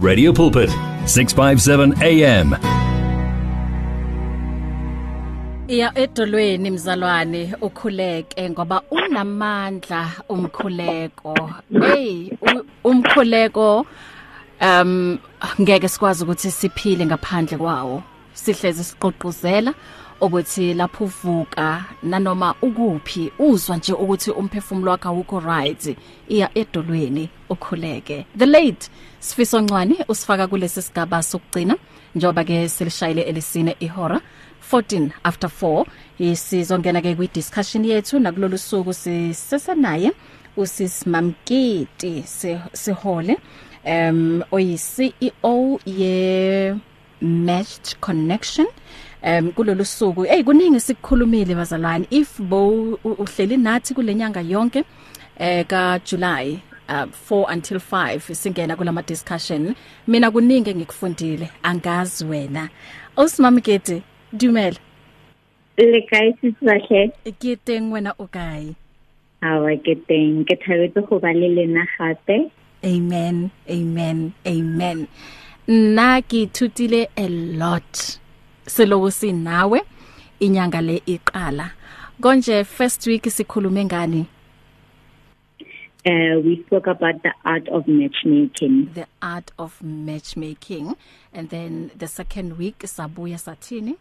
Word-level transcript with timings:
Radio 0.00 0.32
Pulpit, 0.32 0.70
657 1.06 1.94
AM. 2.00 2.52
Ya 5.68 5.90
edolweni 5.98 6.70
mzalwane 6.70 7.54
ukhuleke 7.60 8.50
ngoba 8.50 8.82
unamandla 8.90 10.12
umkhuleko. 10.28 11.50
Hey, 11.82 12.30
um, 12.46 12.66
umkhuleko 12.84 13.86
um 14.60 15.18
ngeke 15.60 15.88
sikwazi 15.88 16.22
ukuthi 16.24 16.50
siphile 16.50 17.06
ngaphandle 17.06 17.58
kwawo. 17.58 18.02
Sihleze 18.34 18.84
siqoquzela 18.84 19.74
obuthi 20.20 20.74
lapho 20.74 21.04
uvuka 21.04 21.84
nanoma 22.02 22.54
ukuphi 22.62 23.32
uzwa 23.38 23.76
nje 23.76 23.92
ukuthi 23.92 24.30
umphefumulo 24.30 24.90
wakho 24.90 25.08
awukho 25.08 25.40
right 25.40 25.96
iya 26.28 26.50
edolweni 26.58 27.28
ukhuleke 27.50 28.26
the 28.38 28.46
late 28.46 28.88
Sifiso 29.20 29.60
Ncwane 29.60 30.04
usifaka 30.08 30.46
kulesi 30.46 30.82
sigaba 30.82 31.22
sokugcina 31.22 31.76
njoba 32.14 32.44
ke 32.44 32.68
selishayile 32.68 33.22
elesine 33.22 33.76
ihora 33.80 34.20
14 34.72 35.10
after 35.24 35.50
4 35.62 35.84
isizongena 36.18 37.00
ke 37.00 37.14
kwi 37.14 37.28
discussion 37.34 37.84
yethu 37.84 38.18
nakulolu 38.18 38.58
suku 38.58 38.92
sisesenaye 38.94 40.12
usisimamkiti 40.56 42.24
sihole 42.72 43.36
um 43.86 44.42
oyi 44.50 44.78
CEO 44.78 45.78
ye 45.86 46.74
Matched 47.20 47.96
Connection 48.00 48.66
um 49.22 49.50
kulolu 49.52 49.84
suku 49.84 50.22
hey 50.22 50.42
kuningi 50.42 50.80
sikukhulumile 50.80 51.54
bazalwane 51.54 52.06
if 52.10 52.40
bo 52.40 52.68
uhleli 53.04 53.56
nathi 53.56 53.92
kulenyanga 53.94 54.40
yonke 54.42 54.84
eh 55.38 55.66
ka 55.66 55.98
July 56.04 56.58
uh 56.88 57.06
4 57.30 57.52
until 57.52 57.78
5 57.78 58.20
singena 58.34 58.76
kulama 58.76 59.02
discussion 59.02 59.74
mina 60.06 60.30
kuningi 60.30 60.74
ngikufundile 60.74 61.50
angazi 61.62 62.24
wena 62.24 62.68
osimamgete 63.16 64.02
dumela 64.32 64.78
le 65.78 66.00
kae 66.02 66.34
sisahle 66.40 67.10
ke 67.40 67.56
teng 67.56 67.90
wena 67.92 68.14
o 68.18 68.26
kae 68.26 68.74
awa 69.42 69.76
ke 69.76 69.94
teng 70.06 70.44
ke 70.46 70.54
thabetse 70.62 71.02
go 71.08 71.18
ba 71.18 71.32
le 71.34 71.48
lena 71.48 71.84
gape 71.98 72.50
amen 72.86 73.50
amen 73.70 74.32
amen 74.46 75.06
nna 75.68 76.22
ke 76.22 76.46
thutile 76.52 77.08
a 77.16 77.28
lot 77.32 78.18
siloku 78.68 79.10
sinawe 79.10 79.80
inyanga 80.40 80.80
le 80.84 81.00
iqala 81.06 81.70
konje 82.20 82.64
first 82.64 83.06
week 83.06 83.24
sikhulume 83.30 83.84
ngani 83.84 84.26
uh 86.06 86.36
we 86.44 86.56
spoke 86.66 86.86
about 86.86 87.22
the 87.22 87.32
art 87.44 87.68
of 87.68 87.88
matchmaking 87.88 88.90
the 88.94 89.06
art 89.22 89.50
of 89.58 89.82
matchmaking 89.82 90.94
and 91.32 91.50
then 91.50 91.90
the 91.96 92.06
second 92.06 92.58
week 92.58 92.78
sabuya 92.84 93.38
sathini 93.38 93.96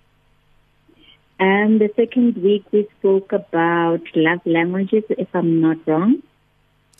and 1.40 1.66
um, 1.82 1.88
the 1.88 1.94
second 1.96 2.38
week 2.38 2.64
we 2.72 2.84
spoke 3.00 3.32
about 3.32 4.02
love 4.16 4.46
languages 4.46 5.04
if 5.18 5.28
i'm 5.34 5.60
not 5.62 5.78
wrong 5.88 6.20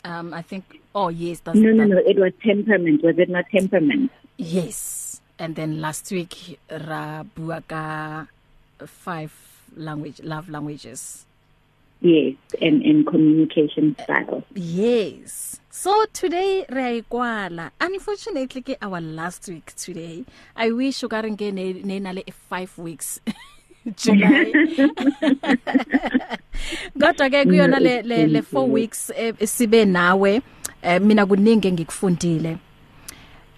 um 0.04 0.32
i 0.34 0.42
think 0.42 0.64
oh 0.94 1.08
yes 1.10 1.40
that's 1.44 1.58
No 1.58 1.70
no 1.72 1.82
that. 1.84 1.88
no 1.88 1.98
it 1.98 2.18
was 2.18 2.32
temperament 2.44 3.02
was 3.04 3.18
it 3.18 3.28
not 3.28 3.44
temperament 3.52 4.10
yes 4.36 5.07
and 5.38 5.54
then 5.56 5.80
last 5.80 6.10
week 6.10 6.58
ra 6.70 7.22
bua 7.22 7.62
ka 7.68 8.26
five 8.84 9.32
language 9.76 10.20
love 10.22 10.48
languages 10.48 11.24
yes 12.00 12.34
and 12.60 12.82
and 12.82 13.06
communication 13.06 13.94
style 14.02 14.36
uh, 14.42 14.42
yes 14.54 15.60
so 15.70 15.90
today 16.12 16.64
re 16.70 17.02
ikwala 17.02 17.70
unfortunately 17.80 18.62
ke 18.64 18.74
our 18.88 19.00
last 19.00 19.46
week 19.52 19.70
today 19.84 20.24
i 20.66 20.70
wish 20.70 21.02
ukaringe 21.08 21.46
ne 21.60 21.98
nale 22.08 22.22
5 22.56 22.78
weeks 22.88 23.08
July 24.02 24.38
Kodwa 27.00 27.26
ke 27.34 27.38
kuyona 27.50 27.78
le 27.84 27.92
le, 28.02 28.26
le 28.26 28.40
4 28.42 28.42
mm-hmm. 28.42 28.72
weeks 28.74 29.00
eh, 29.16 29.32
sibe 29.52 29.84
nawe 29.84 30.42
eh, 30.82 31.00
mina 31.02 31.26
kuningi 31.26 31.72
ngikufundile 31.72 32.58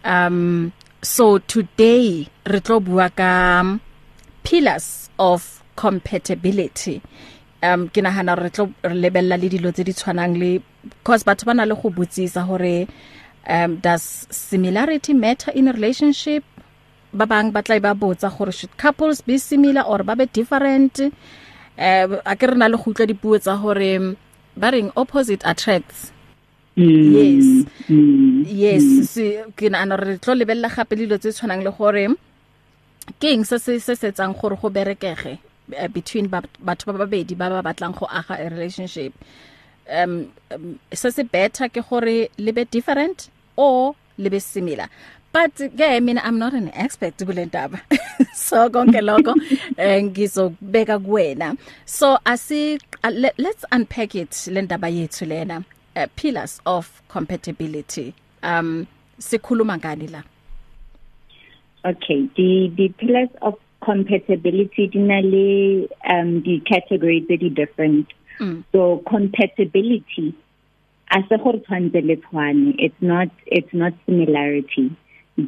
um 0.05 0.71
so 1.03 1.39
today 1.39 2.29
re 2.45 2.61
tlo 2.61 2.81
bua 2.85 3.09
ka 3.11 3.65
pillars 4.45 5.09
of 5.29 5.63
compatibility 5.81 7.01
um 7.63 7.89
ke 7.89 8.05
nahana 8.07 8.37
re 8.41 8.51
tlo 8.51 8.67
re 8.85 8.95
lebella 8.95 9.39
le 9.41 9.49
dilo 9.55 9.73
tse 9.73 9.85
di 9.85 9.93
tshwanang 9.93 10.37
le 10.37 10.51
because 11.01 11.25
batho 11.25 11.47
bana 11.47 11.65
le 11.65 11.75
go 11.75 11.89
botsisa 11.89 12.45
hore 12.47 12.87
um 13.49 13.77
does 13.81 14.27
similarity 14.31 15.15
matter 15.15 15.51
in 15.53 15.69
a 15.69 15.73
relationship 15.73 16.45
ba 17.15 17.25
bang 17.27 17.49
ba 17.51 17.63
tla 17.63 17.77
e 17.81 17.81
ba 17.81 17.95
botsa 17.97 18.29
gore 18.37 18.53
should 18.53 18.77
couples 18.77 19.23
be 19.25 19.39
similar 19.39 19.81
or 19.81 20.03
ba 20.05 20.17
be 20.17 20.27
different 20.27 21.01
eh 21.01 22.05
uh, 22.05 22.21
a 22.29 22.37
ke 22.37 22.45
rena 22.53 22.69
le 22.69 22.77
go 22.77 22.93
utlwa 22.93 23.07
dipuo 23.09 23.41
tsa 23.41 23.57
hore 23.57 24.15
ba 24.57 24.69
reng 24.77 24.93
opposite 25.01 25.41
attracts 25.49 26.13
E, 26.77 26.85
yes 26.87 27.67
e, 27.91 27.95
yes 28.47 28.83
e. 28.83 29.05
se 29.05 29.45
ke 29.59 29.67
nana 29.71 29.97
re 29.99 30.19
tlo 30.23 30.35
lebella 30.39 30.71
gape 30.71 30.95
dilo 30.97 31.19
tse 31.19 31.31
tshwanang 31.35 31.65
le 31.67 31.71
gore 31.75 32.07
keng 33.19 33.43
se 33.45 33.59
se 33.59 33.81
se 33.83 33.95
setsang 33.99 34.39
gore 34.41 34.55
go 34.55 34.71
berekege 34.71 35.39
eh, 35.75 35.89
between 35.89 36.29
batho 36.31 36.49
ba 36.87 36.93
babedi 37.03 37.35
ba 37.37 37.51
ba 37.51 37.61
batlang 37.61 37.91
go 37.99 38.07
aga 38.07 38.39
a 38.39 38.49
relationship 38.49 39.13
um, 39.93 40.31
um 40.55 40.79
se 40.95 41.11
se 41.11 41.23
better 41.25 41.67
ke 41.75 41.83
gore 41.83 42.29
le 42.39 42.53
be 42.55 42.63
different 42.71 43.31
or 43.57 43.97
le 44.17 44.31
be 44.31 44.39
similar 44.39 44.87
but 45.33 45.51
yeah 45.75 45.91
i 45.95 45.99
mean 45.99 46.19
i'm 46.23 46.39
not 46.39 46.55
an 46.55 46.71
expert 46.75 47.19
kule 47.19 47.47
ndaba 47.51 47.81
so 48.47 48.71
konke 48.71 49.01
lokho 49.03 49.35
eh, 49.77 49.99
ngizobeka 50.07 50.99
kuwena 51.03 51.51
so 51.85 52.15
asi 52.25 52.79
uh, 53.05 53.11
let's 53.43 53.65
unpack 53.73 54.15
it 54.15 54.47
le 54.47 54.63
ndaba 54.63 54.87
yethu 54.89 55.25
lena 55.27 55.65
uh, 56.01 56.07
pillars 56.17 56.61
of 56.77 57.03
compatibility 57.09 58.15
um 58.43 58.87
sikhuluma 59.21 59.77
ngani 59.79 60.09
la 60.13 60.23
okay 61.85 62.23
the 62.37 62.49
the 62.79 62.89
pillars 62.89 63.29
of 63.43 63.55
compatibility 63.81 64.87
dinale 64.89 65.89
um 66.17 66.43
the 66.47 66.59
category 66.61 67.21
very 67.33 67.51
different 67.61 68.07
mm. 68.41 68.63
so 68.73 68.99
compatibility 69.15 70.27
as 71.19 71.25
a 71.31 71.39
gore 71.47 71.59
tshwantse 71.69 72.01
le 72.11 72.17
tshwane 72.27 72.67
it's 72.87 73.03
not 73.13 73.29
it's 73.59 73.75
not 73.85 73.93
similarity 74.07 74.87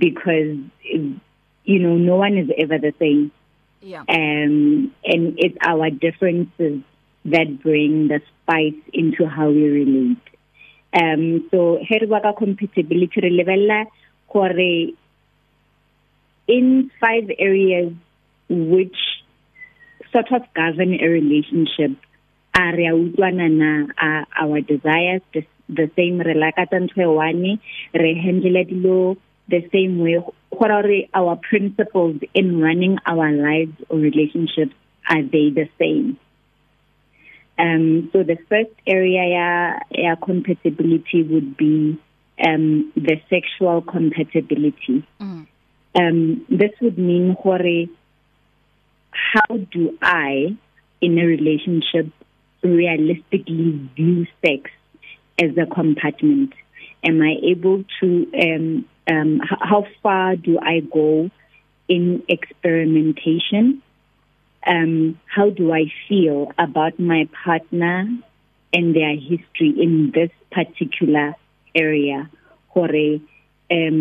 because 0.05 0.55
you 1.65 1.79
know 1.85 1.97
no 2.05 2.17
one 2.27 2.37
is 2.43 2.49
ever 2.65 2.79
the 2.87 2.93
same 3.05 3.25
yeah 3.93 4.05
um 4.19 4.57
and 5.15 5.23
it's 5.47 5.57
our 5.73 5.91
differences 6.07 6.81
that 7.35 7.49
bring 7.65 7.93
the 8.13 8.21
spice 8.31 8.81
into 9.03 9.27
how 9.35 9.45
we 9.57 9.65
relate 9.81 10.32
um 10.93 11.49
so 11.51 11.61
he 11.81 11.99
re 12.03 12.07
bua 12.07 12.21
ka 12.21 12.33
compatibility 12.39 13.21
re 13.25 13.31
lebella 13.33 13.79
gore 14.33 14.93
in 16.57 16.91
five 17.01 17.29
areas 17.39 17.93
which 18.49 18.99
sort 20.15 20.31
of 20.39 20.43
govern 20.59 20.93
a 21.01 21.09
relationship 21.17 21.93
are 22.63 22.79
ya 22.85 22.93
utwana 22.97 23.49
na 23.61 23.71
our 24.45 24.61
desires 24.61 25.23
the, 25.33 25.43
the 25.81 25.89
same 25.97 26.21
re 26.29 26.35
lakatsa 26.45 26.81
ntwe 26.85 27.07
one 27.15 27.45
re 28.05 28.13
handle 28.25 28.63
dilo 28.73 29.01
the 29.49 29.63
same 29.77 29.99
way 30.05 30.19
what 30.61 30.71
are 30.71 30.89
our 31.15 31.37
principles 31.49 32.17
in 32.35 32.61
running 32.61 32.99
our 33.07 33.31
lives 33.33 33.77
or 33.89 33.99
relationships 33.99 34.77
are 35.09 35.23
they 35.23 35.47
the 35.61 35.67
same 35.79 36.19
Um 37.59 38.09
so 38.13 38.23
the 38.23 38.39
first 38.49 38.73
area 38.87 39.23
ya 39.25 39.79
ya 39.95 40.17
compatibility 40.17 41.23
would 41.23 41.57
be 41.57 41.99
um 42.45 42.93
the 42.97 43.21
sexual 43.29 43.83
compatibility. 43.83 45.03
Mm. 45.21 45.47
Um 45.95 46.47
this 46.49 46.73
would 46.81 46.99
mean 46.99 47.37
hore 47.39 47.87
how 49.11 49.57
do 49.71 49.99
I 50.01 50.57
in 51.03 51.19
a 51.19 51.27
relationship 51.27 52.07
realistically 52.63 53.73
view 53.97 54.27
sex 54.45 54.71
as 55.41 55.51
a 55.59 55.67
compartment? 55.67 56.55
Am 57.05 57.21
I 57.21 57.37
able 57.43 57.85
to 58.01 58.27
um 58.33 58.87
um 59.11 59.41
how 59.43 59.85
far 60.03 60.37
do 60.37 60.59
I 60.59 60.81
go 60.81 61.31
in 61.89 62.23
experimentation? 62.29 63.83
um 64.67 65.19
how 65.27 65.51
do 65.51 65.73
I 65.73 65.85
feel 66.09 66.53
about 66.59 66.99
my 66.99 67.29
partner 67.45 68.07
and 68.73 68.95
their 68.97 69.15
history 69.17 69.71
in 69.79 70.13
this 70.15 70.31
particular 70.51 71.35
area 71.75 72.31
hore 72.69 73.21
um 73.71 73.97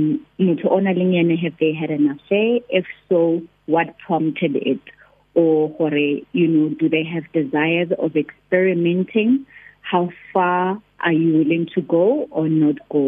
motho 0.50 0.72
ona 0.78 0.94
leng 1.00 1.14
yena 1.18 1.38
have 1.44 1.58
they 1.64 1.74
had 1.74 1.90
an 1.92 2.10
affair 2.14 2.60
if 2.80 2.86
so 3.10 3.42
what 3.66 3.98
prompted 4.06 4.56
it 4.56 4.94
or 5.34 5.70
hore 5.80 5.98
you 6.40 6.48
know 6.54 6.70
do 6.82 6.90
they 6.90 7.04
have 7.04 7.32
desires 7.32 7.90
of 7.98 8.16
experimenting 8.16 9.46
how 9.82 10.10
far 10.32 10.80
are 11.00 11.14
you 11.14 11.34
willing 11.40 11.66
to 11.74 11.82
go 11.82 12.06
or 12.42 12.48
not 12.48 12.78
go 12.96 13.06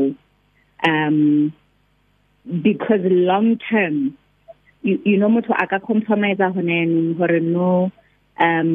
um 0.90 1.22
because 2.64 3.02
long 3.32 3.58
term 3.70 4.02
you 4.84 5.00
you 5.04 5.18
know 5.18 5.30
motho 5.32 5.56
a 5.56 5.66
ka 5.72 5.80
compromise 5.90 6.38
hone 6.56 6.66
neng 6.70 6.94
hore 7.18 7.40
no 7.56 7.70
um 8.48 8.72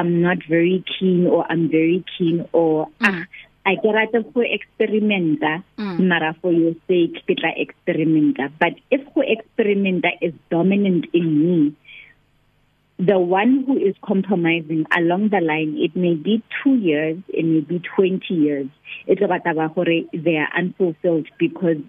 I'm 0.00 0.14
not 0.22 0.38
very 0.52 0.84
keen 0.92 1.26
or 1.32 1.44
I'm 1.48 1.64
very 1.72 2.04
keen 2.16 2.38
or 2.60 2.68
mm. 3.00 3.08
ah 3.08 3.24
I 3.66 3.72
get 3.84 3.96
out 4.00 4.14
of 4.14 4.26
experimenta 4.58 5.52
mm. 5.84 6.00
mara 6.12 6.30
for 6.42 6.52
your 6.62 6.74
sake 6.92 7.20
ke 7.28 7.38
tla 7.42 7.52
experimenta 7.64 8.48
but 8.64 8.76
if 8.98 9.08
who 9.14 9.24
experimenta 9.36 10.12
is 10.28 10.34
dominant 10.56 11.08
in 11.20 11.30
me 11.46 11.58
the 13.10 13.18
one 13.36 13.54
who 13.68 13.76
is 13.90 13.94
compromising 14.08 14.82
along 14.98 15.28
the 15.36 15.40
line 15.52 15.72
it 15.88 15.96
may 16.06 16.14
be 16.28 16.36
2 16.62 16.74
years 16.90 17.16
it 17.28 17.48
may 17.54 17.64
be 17.72 17.80
20 17.92 18.34
years 18.46 18.68
it's 19.06 19.24
e 19.24 19.26
about 19.30 19.76
hore 19.78 19.96
they 20.28 20.36
are 20.44 20.50
unfulfilled 20.62 21.32
because 21.46 21.80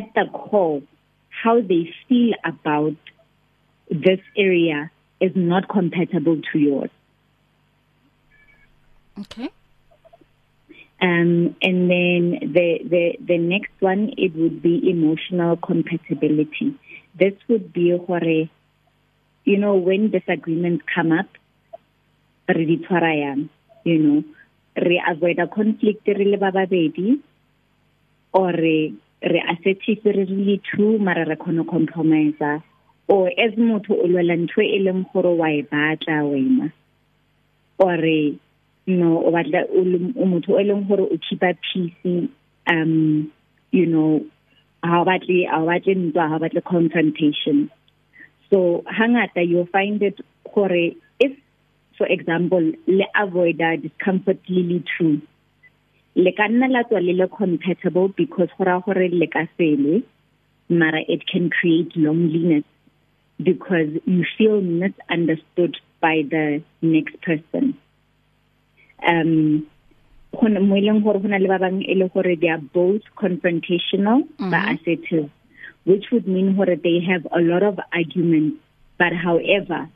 at 0.00 0.08
the 0.20 0.24
core 0.38 0.80
how 1.42 1.60
they 1.60 1.94
feel 2.08 2.32
about 2.44 2.96
this 3.88 4.20
area 4.36 4.90
is 5.20 5.32
not 5.34 5.68
compatible 5.68 6.38
to 6.52 6.58
yours. 6.58 6.90
Okay. 9.20 9.50
Um, 11.00 11.54
and 11.62 11.90
then 11.90 12.38
the, 12.52 12.78
the, 12.92 13.16
the 13.20 13.38
next 13.38 13.72
one, 13.80 14.14
it 14.18 14.34
would 14.34 14.62
be 14.62 14.90
emotional 14.90 15.56
compatibility. 15.56 16.74
This 17.18 17.34
would 17.48 17.72
be, 17.72 17.96
hore, 17.96 18.48
you 19.44 19.58
know, 19.58 19.76
when 19.76 20.10
disagreements 20.10 20.84
come 20.94 21.12
up, 21.12 21.26
re 22.48 22.64
di 22.64 22.78
tshwara 22.78 23.12
yang, 23.22 23.48
you 23.84 23.98
know, 23.98 24.24
re 24.76 25.02
avoid 25.08 25.38
a 25.38 25.46
conflict 25.46 26.06
re 26.06 26.24
le 26.32 26.36
ba 26.38 26.50
babedi 26.50 27.20
or 28.32 28.50
re 28.52 28.94
re 29.22 29.42
assertive 29.50 30.04
re 30.04 30.12
really 30.24 30.62
true 30.72 30.98
mara 30.98 31.26
re 31.26 31.34
khona 31.36 31.68
compromise 31.68 32.42
or 33.08 33.28
as 33.44 33.54
motho 33.66 33.94
o 33.94 34.06
lwela 34.08 34.34
ntwe 34.42 34.64
e 34.66 34.78
leng 34.84 35.02
gore 35.12 35.32
wa 35.40 35.48
e 35.50 35.62
batla 35.62 36.22
wena 36.24 36.70
or 37.78 37.96
no 38.86 39.10
o 39.26 39.30
batla 39.32 39.62
o 40.18 40.24
motho 40.24 40.60
e 40.60 40.64
leng 40.68 40.86
gore 40.88 41.02
o 41.02 41.18
keepa 41.26 41.50
peace 41.66 42.28
um 42.70 43.30
you 43.72 43.86
know 43.86 44.20
ha 44.82 45.04
batle 45.04 45.40
ha 45.50 45.58
batle 45.66 45.94
ntwa 45.94 46.28
ha 46.28 46.38
batle 46.38 46.60
confrontation 46.60 47.70
so 48.50 48.82
hangata 48.86 49.42
you 49.50 49.66
find 49.72 50.02
it 50.02 50.20
gore 50.54 50.92
if 51.18 51.32
for 51.98 52.06
example 52.06 52.72
le 52.86 53.06
avoid 53.18 53.58
that 53.58 53.82
discomfort 53.82 54.38
really 54.48 54.84
true 54.96 55.20
le 56.14 56.30
ka 56.32 56.48
nna 56.48 56.68
la 56.68 56.82
tswa 56.82 57.00
le 57.00 57.12
le 57.12 57.26
compatible 57.28 58.08
because 58.16 58.48
go 58.58 58.64
ra 58.64 58.80
gore 58.80 59.08
le 59.08 59.26
ka 59.26 59.46
fele 59.58 60.02
mara 60.68 61.00
it 61.08 61.26
can 61.26 61.48
create 61.50 61.96
loneliness 61.96 62.64
because 63.42 63.88
you 64.06 64.24
feel 64.36 64.60
misunderstood 64.60 65.76
by 66.00 66.22
the 66.30 66.60
next 66.82 67.20
person 67.22 67.74
um 69.06 69.66
khona 70.34 70.60
mo 70.68 70.76
e 70.76 70.80
leng 70.80 71.02
gore 71.02 71.18
bona 71.18 71.38
le 71.38 71.48
ba 71.48 71.58
bang 71.58 71.82
e 71.86 71.94
le 71.94 72.08
gore 72.08 72.34
they 72.36 72.48
are 72.48 72.64
both 72.76 73.04
confrontational 73.20 74.18
mm 74.24 74.28
-hmm. 74.36 74.50
but 74.50 74.64
assertive 74.72 75.28
which 75.84 76.10
would 76.10 76.26
mean 76.26 76.54
gore 76.56 76.76
they 76.88 76.98
have 77.00 77.24
a 77.32 77.40
lot 77.40 77.62
of 77.62 77.78
arguments 77.92 78.56
but 78.98 79.12
however 79.12 79.86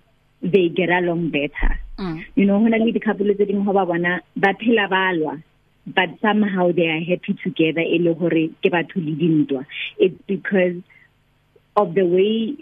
they 0.42 0.68
get 0.68 0.90
along 0.90 1.30
better 1.30 1.70
mm. 1.98 2.20
you 2.36 2.44
know 2.46 2.60
hona 2.62 2.78
le 2.78 2.92
dikapolo 2.92 3.34
tse 3.34 3.46
dingwe 3.50 3.72
ba 3.74 3.86
bona 3.86 4.20
ba 4.36 4.54
phela 4.60 4.86
ba 4.88 5.12
lwa 5.16 5.34
but 5.86 6.10
somehow 6.20 6.70
they 6.72 6.86
are 6.86 7.00
happy 7.00 7.34
together 7.42 7.80
e 7.94 7.98
le 7.98 8.14
hore 8.14 8.42
ke 8.62 8.70
batho 8.74 9.02
le 9.04 9.12
dintwa 9.22 9.64
it's 9.98 10.20
because 10.26 10.76
of 11.76 11.94
the 11.94 12.06
way 12.06 12.54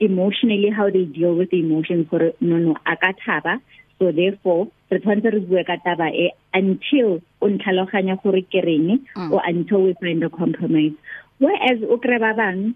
emotionally 0.00 0.70
how 0.70 0.88
they 0.90 1.04
deal 1.18 1.34
with 1.34 1.50
the 1.50 1.60
emotions 1.60 2.06
for 2.10 2.32
no 2.40 2.58
no 2.62 2.74
akathaba 2.94 3.60
so 3.98 4.10
therefore 4.10 4.66
re 4.90 4.98
tshwanetse 4.98 5.32
re 5.36 5.42
bue 5.52 5.64
ka 5.70 5.76
taba 5.86 6.08
e 6.10 6.26
until 6.62 7.14
o 7.42 7.50
ntlhaloganya 7.52 8.18
gore 8.22 8.42
ke 8.54 8.64
reng 8.68 8.88
mm. 9.16 9.30
or 9.32 9.40
until 9.52 9.82
we 9.86 9.94
find 10.02 10.24
a 10.26 10.30
compromise 10.42 10.94
whereas 11.38 11.86
o 11.88 12.00
kre 12.08 12.18
ba 12.26 12.34
bang 12.42 12.66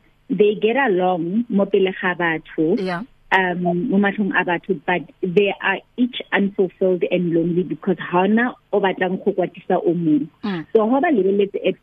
they 0.43 0.55
get 0.67 0.77
along 0.87 1.29
mo 1.51 1.65
pele 1.75 1.95
ga 2.03 2.15
batho 2.25 2.69
yeah 2.91 3.03
um 3.33 3.91
umathong 3.93 4.33
abatho 4.35 4.81
but 4.87 5.03
they 5.23 5.55
are 5.63 5.79
each 5.97 6.17
unfulfilled 6.33 7.05
and 7.11 7.33
lonely 7.33 7.63
because 7.63 7.97
hana 7.99 8.55
o 8.73 8.81
batlang 8.81 9.23
go 9.25 9.31
kwatisa 9.33 9.79
o 9.79 9.95
mong 9.95 10.27
mm. 10.43 10.67
so 10.75 10.83
ho 10.89 10.99
ba 11.01 11.09
lebeletse 11.15 11.55
at 11.63 11.79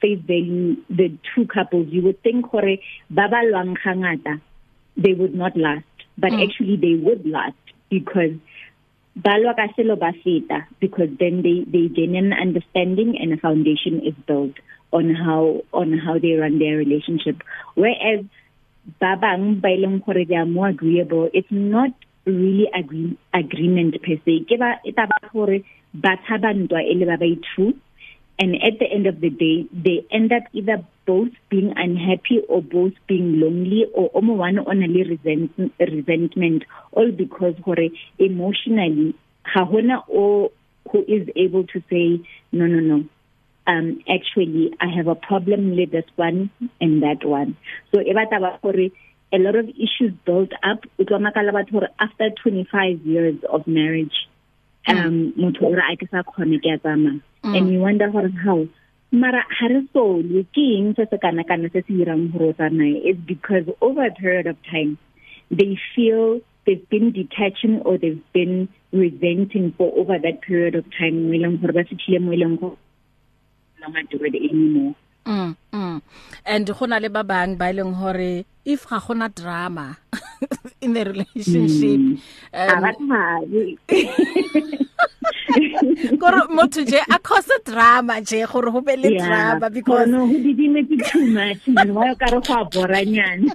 face 0.00 0.20
value 0.24 0.76
the 0.88 1.12
two 1.34 1.44
couples 1.46 1.88
you 1.92 2.00
would 2.02 2.16
think 2.22 2.48
gore 2.50 2.80
ba 3.12 3.28
ba 3.28 3.44
lwang 3.44 3.76
gangata 3.76 4.40
they 4.96 5.12
would 5.12 5.34
not 5.36 5.52
last 5.54 5.84
but 6.16 6.32
mm. 6.32 6.40
actually 6.42 6.76
they 6.80 6.94
would 6.96 7.28
last 7.28 7.60
because 7.92 8.32
balwa 9.20 9.52
ka 9.52 9.68
selo 9.76 10.00
ba 10.00 10.16
feta 10.24 10.64
because 10.80 11.12
then 11.20 11.42
they 11.44 11.60
they 11.68 11.92
genuine 11.92 12.32
understanding 12.32 13.18
and 13.20 13.34
a 13.36 13.42
foundation 13.44 14.00
is 14.00 14.16
built 14.24 14.56
on 14.96 15.12
how 15.12 15.60
on 15.76 15.92
how 15.92 16.16
they 16.16 16.32
run 16.40 16.56
their 16.58 16.76
relationship 16.80 17.44
whereas 17.76 18.24
ba 19.00 19.16
bang 19.18 19.58
ba 19.60 19.68
ile 19.70 19.86
e 19.86 19.98
gore 19.98 20.24
they 20.24 20.36
are 20.36 20.46
more 20.46 20.68
agreeable 20.68 21.28
it's 21.34 21.50
not 21.50 21.90
really 22.26 22.66
agree, 22.80 23.14
agreement 23.42 23.94
per 24.04 24.16
se 24.24 24.34
ke 24.50 24.58
ba 24.62 24.78
eta 24.86 25.06
ba 25.10 25.18
gore 25.32 25.58
ba 25.94 26.14
tshaba 26.22 26.48
ntwa 26.54 26.78
e 26.78 26.92
le 26.98 27.04
ba 27.10 27.16
ba 27.20 27.26
ithu 27.34 27.66
e 27.74 27.74
and 28.42 28.52
at 28.68 28.78
the 28.78 28.86
end 28.96 29.06
of 29.10 29.16
the 29.24 29.30
day 29.42 29.66
they 29.72 29.98
end 30.10 30.30
up 30.38 30.44
either 30.52 30.78
both 31.08 31.32
being 31.50 31.70
unhappy 31.86 32.38
or 32.52 32.62
both 32.62 32.94
being 33.06 33.40
lonely 33.40 33.82
or 33.94 34.10
omo 34.12 34.34
one 34.36 34.58
on 34.58 34.82
a 34.82 34.88
resent, 35.10 35.50
resentment 35.82 36.62
all 36.92 37.10
because 37.10 37.54
gore 37.66 37.90
emotionally 38.18 39.14
ga 39.50 39.62
hona 39.70 39.98
o 40.22 40.52
who 40.90 41.02
is 41.10 41.24
able 41.34 41.64
to 41.74 41.82
say 41.90 42.06
no 42.52 42.66
no 42.70 42.78
no 42.80 43.02
um 43.66 44.00
actually 44.08 44.70
I 44.80 44.86
have 44.96 45.08
a 45.08 45.14
problem 45.14 45.76
with 45.76 45.90
this 45.90 46.04
one 46.16 46.50
and 46.80 47.02
that 47.02 47.24
one 47.34 47.56
so 47.92 48.00
e 48.00 48.12
batla 48.18 48.40
ba 48.48 48.58
gore 48.66 48.90
a 49.32 49.38
lot 49.44 49.56
of 49.60 49.68
issues 49.86 50.12
built 50.30 50.52
up 50.72 50.84
utlwa 51.02 51.20
makala 51.30 51.52
batho 51.56 51.72
gore 51.78 51.88
after 52.06 52.28
25 52.42 53.00
years 53.12 53.38
of 53.58 53.66
marriage 53.78 54.18
mm. 54.88 54.96
um 55.02 55.18
motho 55.44 55.62
ora 55.70 55.82
a 55.90 55.96
ke 56.02 56.08
sa 56.12 56.22
khone 56.30 56.54
ke 56.66 56.72
a 56.74 56.78
tsama 56.84 57.12
mm. 57.16 57.56
and 57.56 57.72
you 57.74 57.80
wonder 57.86 58.08
gore 58.16 58.28
how 58.44 58.56
mara 59.24 59.42
ha 59.60 59.72
re 59.74 59.82
so 59.98 60.06
le 60.34 60.46
ke 60.58 60.66
eng 60.80 60.92
se 61.00 61.08
se 61.14 61.18
kana 61.26 61.48
kana 61.50 61.74
se 61.76 61.84
se 61.88 61.98
irang 62.04 62.24
gore 62.36 62.48
o 62.52 62.54
tsamae 62.62 62.92
it's 63.02 63.24
because 63.34 63.74
over 63.88 64.06
a 64.10 64.14
period 64.22 64.46
of 64.54 64.62
time 64.72 64.94
they 65.62 65.70
feel 65.96 66.28
they've 66.66 66.88
been 66.94 67.10
detaching 67.18 67.74
or 67.88 67.92
they've 68.02 68.22
been 68.36 68.54
resenting 69.02 69.66
for 69.80 69.86
over 70.00 70.16
that 70.22 70.38
period 70.50 70.74
of 70.82 70.88
time 71.02 71.20
mo 71.28 71.38
e 71.40 71.46
leng 71.46 71.60
gore 71.64 71.76
ba 71.80 71.88
fitlhile 71.92 72.24
mo 72.30 72.36
e 72.38 72.42
leng 72.44 72.58
gore 72.64 72.76
no 73.80 73.88
ma 73.94 74.00
do 74.10 74.18
it 74.28 74.34
anymore 74.34 74.94
mm 75.26 75.48
mm 75.80 76.00
and 76.52 76.66
gona 76.76 76.96
le 77.02 77.08
ba 77.10 77.22
bang 77.30 77.56
ba 77.58 77.66
e 77.70 77.74
leng 77.78 77.94
hore 78.00 78.44
if 78.64 78.86
ga 78.88 78.98
gona 79.06 79.26
drama 79.32 79.86
in 80.84 80.92
the 80.96 81.02
relationship 81.12 82.00
mm. 82.00 82.14
um 82.54 82.96
gore 86.22 86.40
motho 86.56 86.86
je 86.92 87.00
a 87.00 87.18
cause 87.28 87.52
drama 87.70 88.20
je 88.22 88.40
gore 88.52 88.70
ho 88.70 88.80
be 88.80 88.94
le 88.96 89.10
yeah. 89.10 89.26
drama 89.26 89.66
because 89.70 90.08
no 90.14 90.24
ho 90.30 90.36
didime 90.46 90.80
ke 90.90 90.96
too 91.10 91.26
much 91.36 91.66
man 91.76 91.92
wa 91.98 92.06
ka 92.22 92.30
re 92.34 92.40
go 92.48 92.54
a 92.62 92.64
boranyana 92.72 93.50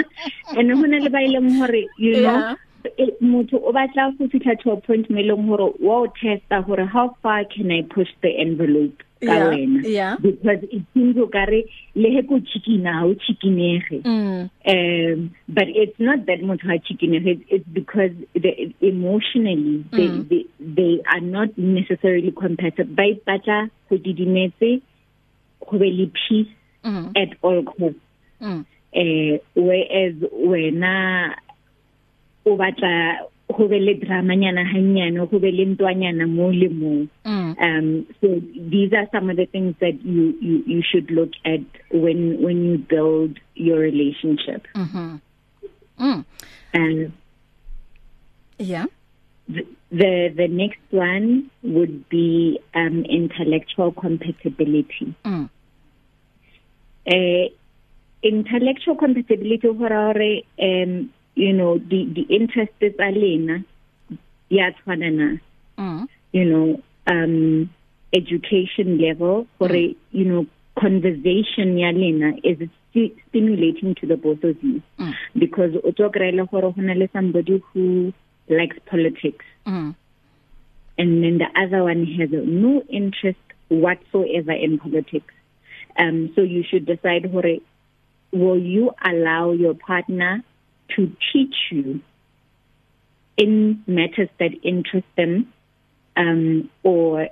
ene 0.58 0.72
ho 0.80 0.84
ne 0.92 0.98
le 1.04 1.10
ba 1.16 1.20
ile 1.26 1.38
e 1.42 1.44
mo 1.46 1.52
hore 1.60 1.82
you 2.06 2.14
know 2.22 2.38
yeah. 2.38 2.54
E, 2.94 3.06
motho 3.28 3.58
o 3.68 3.72
batla 3.76 4.04
go 4.16 4.24
fitla 4.32 4.54
to 4.62 4.70
a 4.70 4.76
point 4.86 5.10
mo 5.10 5.18
leng 5.30 5.44
hore 5.50 5.66
wa 5.88 5.98
o 6.06 6.06
testa 6.22 6.62
hore 6.70 6.86
how 6.96 7.06
far 7.22 7.42
can 7.56 7.74
i 7.74 7.82
push 7.96 8.10
the 8.22 8.30
envelope 8.46 9.02
ka 9.24 9.34
wena 9.50 9.82
yeah, 9.82 9.90
yeah. 9.98 10.14
because 10.20 10.62
it 10.70 10.82
seems 10.94 11.16
okare 11.18 11.60
le 11.94 12.08
he 12.14 12.22
ko 12.28 12.38
chikina 12.50 12.92
ha 12.98 13.06
o 13.10 13.14
chikinege 13.26 13.98
mm. 14.02 14.50
um 14.74 15.18
but 15.48 15.68
it's 15.82 15.98
not 16.08 16.26
that 16.28 16.40
motho 16.48 16.70
ha 16.70 16.76
chikinege 16.88 17.30
it's 17.56 17.68
because 17.78 18.12
the, 18.34 18.52
emotionally 18.80 19.78
mm. 19.78 19.96
they, 19.96 20.08
they 20.30 20.42
they 20.78 20.92
are 21.14 21.20
not 21.34 21.50
necessarily 21.58 22.30
compatible 22.42 22.94
ba 22.98 23.04
ipatla 23.14 23.58
go 23.90 23.96
didimetse 24.06 24.70
go 25.66 25.78
be 25.82 25.90
le 25.98 26.06
peace 26.20 26.52
mm. 26.84 27.06
at 27.22 27.30
all 27.42 27.62
costs 27.72 28.02
mm. 28.40 28.60
uh, 29.02 29.32
whereas 29.56 30.14
wena 30.50 30.94
o 32.46 32.56
batla 32.56 33.26
go 33.58 33.66
be 33.68 33.78
le 33.80 33.94
drama 33.94 34.34
nyana 34.36 34.64
hanyana 34.64 35.28
go 35.28 35.38
be 35.38 35.50
le 35.50 35.64
ntwanyana 35.66 36.26
mo 36.28 36.50
le 36.52 36.68
mo 36.68 36.92
mm. 37.24 37.54
um 37.66 37.86
so 38.20 38.28
these 38.74 38.92
are 38.92 39.08
some 39.12 39.28
of 39.30 39.36
the 39.36 39.46
things 39.46 39.74
that 39.84 39.98
you 40.12 40.24
you 40.46 40.56
you 40.72 40.82
should 40.88 41.10
look 41.18 41.30
at 41.54 41.60
when 42.04 42.20
when 42.46 42.64
you 42.68 42.78
build 42.94 43.38
your 43.66 43.78
relationship 43.88 44.66
mhm 44.74 45.20
mm 46.08 46.18
and 46.80 47.12
yeah 48.72 48.86
the, 49.56 49.64
the 50.02 50.12
the 50.40 50.48
next 50.62 50.86
one 51.06 51.28
would 51.76 51.96
be 52.16 52.28
um 52.82 53.04
intellectual 53.20 53.90
compatibility 54.04 55.10
mm 55.32 55.46
eh 57.18 57.46
intellectual 58.30 58.94
compatibility 59.02 59.66
hore 59.78 60.30
um 60.68 60.92
you 61.38 61.52
know 61.52 61.78
the 61.78 62.00
the 62.16 62.22
interest 62.38 62.72
tsa 62.80 63.08
lena 63.20 63.56
ya 64.58 64.66
tshwana 64.76 65.10
na 65.18 65.28
mm 65.84 66.00
you 66.36 66.44
know 66.50 66.66
um 67.12 67.34
education 68.18 68.90
level 69.06 69.36
for 69.58 69.68
mm. 69.76 69.94
you 70.18 70.24
know 70.30 70.42
conversation 70.82 71.78
ya 71.82 71.90
lena 72.00 72.30
is 72.50 72.60
it 72.64 72.70
sti 72.90 73.14
stimulating 73.28 73.94
to 74.00 74.04
the 74.12 74.16
both 74.26 74.42
of 74.50 74.56
you 74.68 74.76
mm. 75.04 75.14
because 75.44 75.78
o 75.84 75.92
tsokrela 76.00 76.44
gore 76.54 76.70
gona 76.78 76.94
le 77.02 77.08
somebody 77.16 77.56
who 77.70 77.86
likes 78.58 78.76
politics 78.92 79.44
mm. 79.74 79.94
and 81.00 81.24
then 81.24 81.38
the 81.44 81.50
other 81.62 81.82
one 81.90 82.02
has 82.18 82.30
no 82.66 82.74
interest 83.00 83.44
whatsoever 83.86 84.52
in 84.66 84.76
politics 84.84 85.34
um 86.02 86.18
so 86.34 86.40
you 86.54 86.62
should 86.68 86.84
decide 86.94 87.30
hore 87.36 87.56
will 88.44 88.58
you 88.74 88.86
allow 89.12 89.44
your 89.64 89.74
partner 89.90 90.30
to 90.96 91.10
teach 91.32 91.54
you 91.70 92.00
in 93.36 93.82
matters 93.86 94.28
that 94.40 94.52
interest 94.72 95.06
them 95.16 95.34
um 96.22 96.40
or 96.82 97.28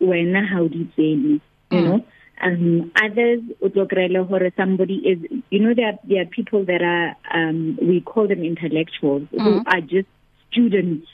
wena 0.00 0.42
how 0.50 0.66
did 0.74 0.90
they 0.98 1.02
you 1.02 1.40
know 1.86 1.98
mm. 2.40 2.42
um 2.48 2.62
others 3.04 3.40
utlogrele 3.68 4.20
hore 4.30 4.44
somebody 4.62 4.98
is 5.12 5.18
you 5.50 5.60
know 5.64 5.72
there 5.78 5.90
are, 5.92 5.98
there 6.10 6.22
are 6.22 6.30
people 6.38 6.64
that 6.70 6.82
are 6.82 7.08
um 7.40 7.58
we 7.90 8.00
call 8.10 8.28
them 8.32 8.44
intellectuals 8.52 9.22
mm 9.22 9.28
-hmm. 9.30 9.44
who 9.44 9.50
mm-hmm. 9.50 9.74
are 9.74 9.82
just 9.96 10.08
students 10.50 11.08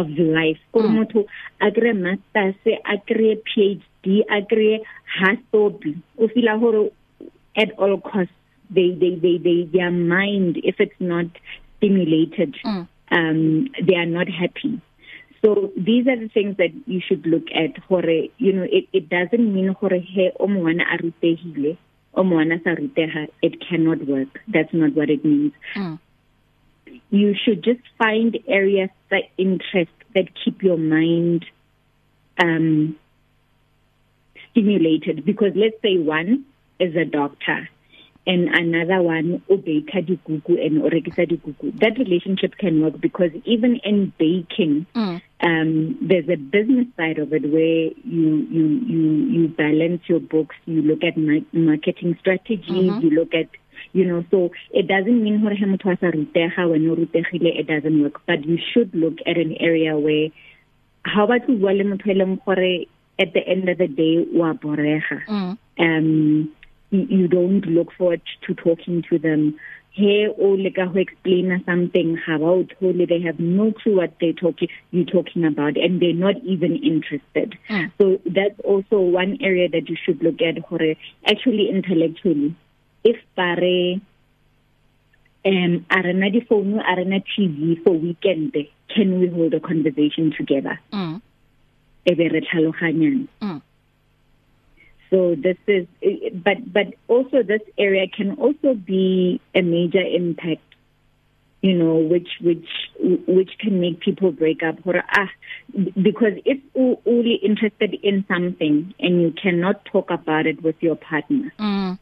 of 0.00 0.06
life 0.38 0.60
gore 0.72 0.88
mm. 0.88 0.94
motho 0.96 1.26
a 1.60 1.70
kry 1.78 1.92
masters 1.92 2.60
a 2.94 2.96
kry 3.10 3.32
phd 3.52 4.06
a 4.28 4.40
kry 4.52 4.74
hasobi 5.18 5.94
o 6.22 6.28
fila 6.34 6.58
hore 6.64 6.84
at 7.62 7.70
all 7.82 7.94
costs 8.10 8.36
they 8.70 8.90
they 8.90 9.14
they, 9.16 9.38
they 9.38 9.62
their 9.72 9.90
mind 9.90 10.56
if 10.64 10.76
it's 10.80 11.00
not 11.00 11.26
stimulated 11.78 12.56
mm. 12.64 12.88
um 13.10 13.68
they 13.86 13.94
are 13.94 14.06
not 14.06 14.28
happy 14.28 14.80
so 15.42 15.72
these 15.76 16.06
are 16.06 16.18
the 16.18 16.28
things 16.32 16.56
that 16.56 16.70
you 16.86 17.00
should 17.06 17.24
look 17.26 17.44
at 17.54 17.76
hore 17.84 18.04
you 18.38 18.52
know 18.52 18.64
it 18.78 18.86
it 18.92 19.08
doesn't 19.08 19.52
mean 19.54 19.68
hore 19.80 19.94
he 20.08 20.30
o 20.40 20.46
mwana 20.46 20.84
a 20.92 20.96
rutehile 21.02 21.76
o 22.14 22.22
mwana 22.24 22.62
sa 22.64 22.70
rutega 22.80 23.28
it 23.42 23.60
cannot 23.68 24.04
work 24.14 24.40
that's 24.48 24.72
not 24.82 24.94
what 24.94 25.10
it 25.16 25.24
means 25.24 25.52
mm. 25.74 25.98
you 27.10 27.34
should 27.42 27.62
just 27.62 27.86
find 27.98 28.38
areas 28.48 28.90
that 29.10 29.24
interest 29.36 29.92
that 30.14 30.28
keep 30.44 30.62
your 30.62 30.78
mind 30.78 31.44
um 32.44 32.68
stimulated 34.50 35.24
because 35.24 35.52
let's 35.62 35.80
say 35.82 35.98
one 36.14 36.30
is 36.78 36.94
a 36.96 37.04
doctor 37.04 37.68
and 38.28 38.48
another 38.60 38.98
one 39.06 39.28
o 39.48 39.56
baker 39.66 40.00
digugu 40.08 40.54
and 40.66 40.76
o 40.84 40.88
rekisa 40.94 41.24
digugu 41.32 41.66
that 41.82 41.94
relationship 42.02 42.52
can 42.62 42.74
work 42.84 42.96
because 43.06 43.32
even 43.54 43.72
in 43.90 43.98
baking 44.22 44.72
mm. 45.02 45.14
um 45.48 45.70
there's 46.10 46.28
a 46.28 46.36
business 46.54 46.88
side 46.98 47.18
of 47.24 47.28
it 47.38 47.44
where 47.54 47.82
you 48.16 48.28
you 48.56 48.64
you 48.92 49.02
you 49.36 49.42
balance 49.62 50.02
your 50.12 50.20
books 50.34 50.56
you 50.72 50.82
look 50.90 51.04
at 51.10 51.16
marketing 51.70 52.12
strategies 52.22 52.80
mm 52.90 52.90
-hmm. 52.90 53.02
you 53.04 53.10
look 53.20 53.32
at 53.42 53.48
you 53.98 54.04
know 54.08 54.20
so 54.32 54.38
it 54.80 54.86
doesn't 54.94 55.20
mean 55.26 55.36
hore 55.42 55.54
he 55.60 55.66
motho 55.72 55.90
a 55.92 55.96
sa 56.02 56.10
rutega 56.18 56.62
wena 56.72 56.92
o 56.92 56.96
rutegile 57.02 57.50
it 57.60 57.66
doesn't 57.74 58.00
work 58.06 58.18
but 58.30 58.40
you 58.52 58.58
should 58.70 58.90
look 59.04 59.18
at 59.32 59.36
an 59.46 59.52
area 59.70 59.92
where 60.06 60.28
how 61.12 61.24
about 61.28 61.44
you 61.50 61.56
bua 61.64 61.72
le 61.80 61.84
motho 61.92 62.10
e 62.10 62.14
leng 62.20 62.34
gore 62.48 62.74
at 63.22 63.30
the 63.38 63.44
end 63.54 63.66
of 63.74 63.78
the 63.84 63.88
day 64.02 64.14
wa 64.40 64.50
borega 64.64 65.18
mm. 65.38 65.50
um 65.86 66.10
you 67.04 67.28
don't 67.28 67.66
look 67.66 67.92
forward 67.92 68.20
to 68.46 68.54
talking 68.54 69.02
to 69.10 69.18
them 69.18 69.58
here 69.90 70.30
or 70.36 70.58
like 70.58 70.76
who 70.76 70.98
explain 70.98 71.62
something 71.64 72.16
how 72.16 72.38
totally 72.78 73.06
they 73.06 73.20
have 73.20 73.40
no 73.40 73.72
clue 73.72 73.96
what 73.96 74.12
they 74.20 74.32
talking 74.32 74.68
you 74.90 75.06
talking 75.06 75.42
about 75.44 75.78
and 75.78 76.02
they're 76.02 76.12
not 76.12 76.36
even 76.44 76.76
interested 76.76 77.56
yeah. 77.70 77.84
Hmm. 77.84 77.86
so 77.98 78.20
that's 78.26 78.60
also 78.62 79.00
one 79.00 79.38
area 79.40 79.70
that 79.70 79.88
you 79.88 79.96
should 79.96 80.22
look 80.22 80.42
at 80.42 80.58
hore 80.58 80.96
actually 81.24 81.70
intellectually 81.70 82.54
if 83.04 83.16
bare 83.40 83.94
um 85.50 85.74
arena 85.96 86.28
di 86.30 86.40
phone 86.46 86.78
arena 86.94 87.20
tv 87.32 87.82
for 87.82 87.92
weekend 87.94 88.54
can 88.94 89.18
we 89.18 89.28
hold 89.28 89.54
a 89.54 89.60
conversation 89.60 90.30
together 90.40 90.76
mm. 90.92 91.16
ebe 92.12 92.26
re 92.36 92.40
tlhaloganyana 92.50 93.24
mm. 93.48 93.62
So 95.10 95.34
this 95.36 95.56
is, 95.66 95.86
but 96.34 96.72
but 96.72 96.86
also 97.06 97.42
this 97.42 97.60
area 97.78 98.06
can 98.08 98.32
also 98.34 98.74
be 98.74 99.40
a 99.54 99.60
major 99.62 100.02
impact, 100.02 100.62
you 101.62 101.74
know, 101.78 101.96
which 101.96 102.28
which 102.42 102.66
which 102.98 103.50
can 103.60 103.80
make 103.80 104.00
people 104.00 104.32
break 104.32 104.62
up. 104.64 104.78
Or 104.84 105.02
ah, 105.08 105.28
because 106.02 106.34
if 106.44 106.58
you're 106.74 106.98
only 107.06 107.34
interested 107.36 107.94
in 108.02 108.24
something 108.26 108.94
and 108.98 109.22
you 109.22 109.30
cannot 109.40 109.84
talk 109.84 110.10
about 110.10 110.46
it 110.46 110.62
with 110.62 110.76
your 110.80 110.96
partner. 110.96 111.52
Mm. 111.58 111.98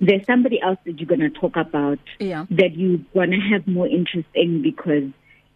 There's 0.00 0.26
somebody 0.26 0.60
else 0.60 0.78
that 0.84 0.98
you're 0.98 1.06
going 1.06 1.20
to 1.20 1.30
talk 1.30 1.54
about 1.54 2.00
yeah. 2.18 2.46
that 2.50 2.76
you're 2.76 2.98
going 3.14 3.30
to 3.30 3.36
have 3.38 3.68
more 3.68 3.86
interest 3.86 4.26
in 4.34 4.60
because 4.60 5.10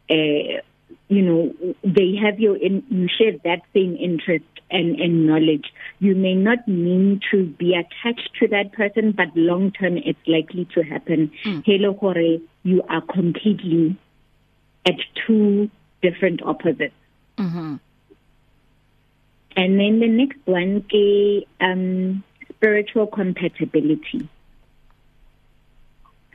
uh, 0.08 0.60
you 1.08 1.22
know 1.22 1.74
they 1.84 2.14
have 2.22 2.40
your 2.40 2.56
in, 2.56 2.82
you 2.90 3.08
share 3.18 3.32
that 3.44 3.62
same 3.72 3.96
interest 3.96 4.44
and 4.70 4.98
and 5.00 5.26
knowledge 5.26 5.64
you 6.00 6.14
may 6.16 6.34
not 6.34 6.66
mean 6.66 7.20
to 7.30 7.44
be 7.60 7.74
attached 7.74 8.30
to 8.38 8.48
that 8.48 8.72
person 8.72 9.12
but 9.12 9.28
long 9.36 9.70
term 9.72 9.96
it's 9.98 10.18
likely 10.26 10.64
to 10.74 10.82
happen 10.82 11.30
mm. 11.44 11.62
hello 11.64 11.92
hore 11.94 12.38
you 12.64 12.82
are 12.88 13.00
completely 13.02 13.96
at 14.84 14.96
two 15.26 15.70
different 16.02 16.42
opposites 16.42 16.94
mhm 17.38 17.52
mm 17.58 17.80
and 19.58 19.80
then 19.80 19.94
the 20.00 20.08
next 20.14 20.38
one 20.54 20.72
ke 20.92 21.00
um 21.66 21.84
spiritual 22.48 23.06
compatibility 23.12 24.18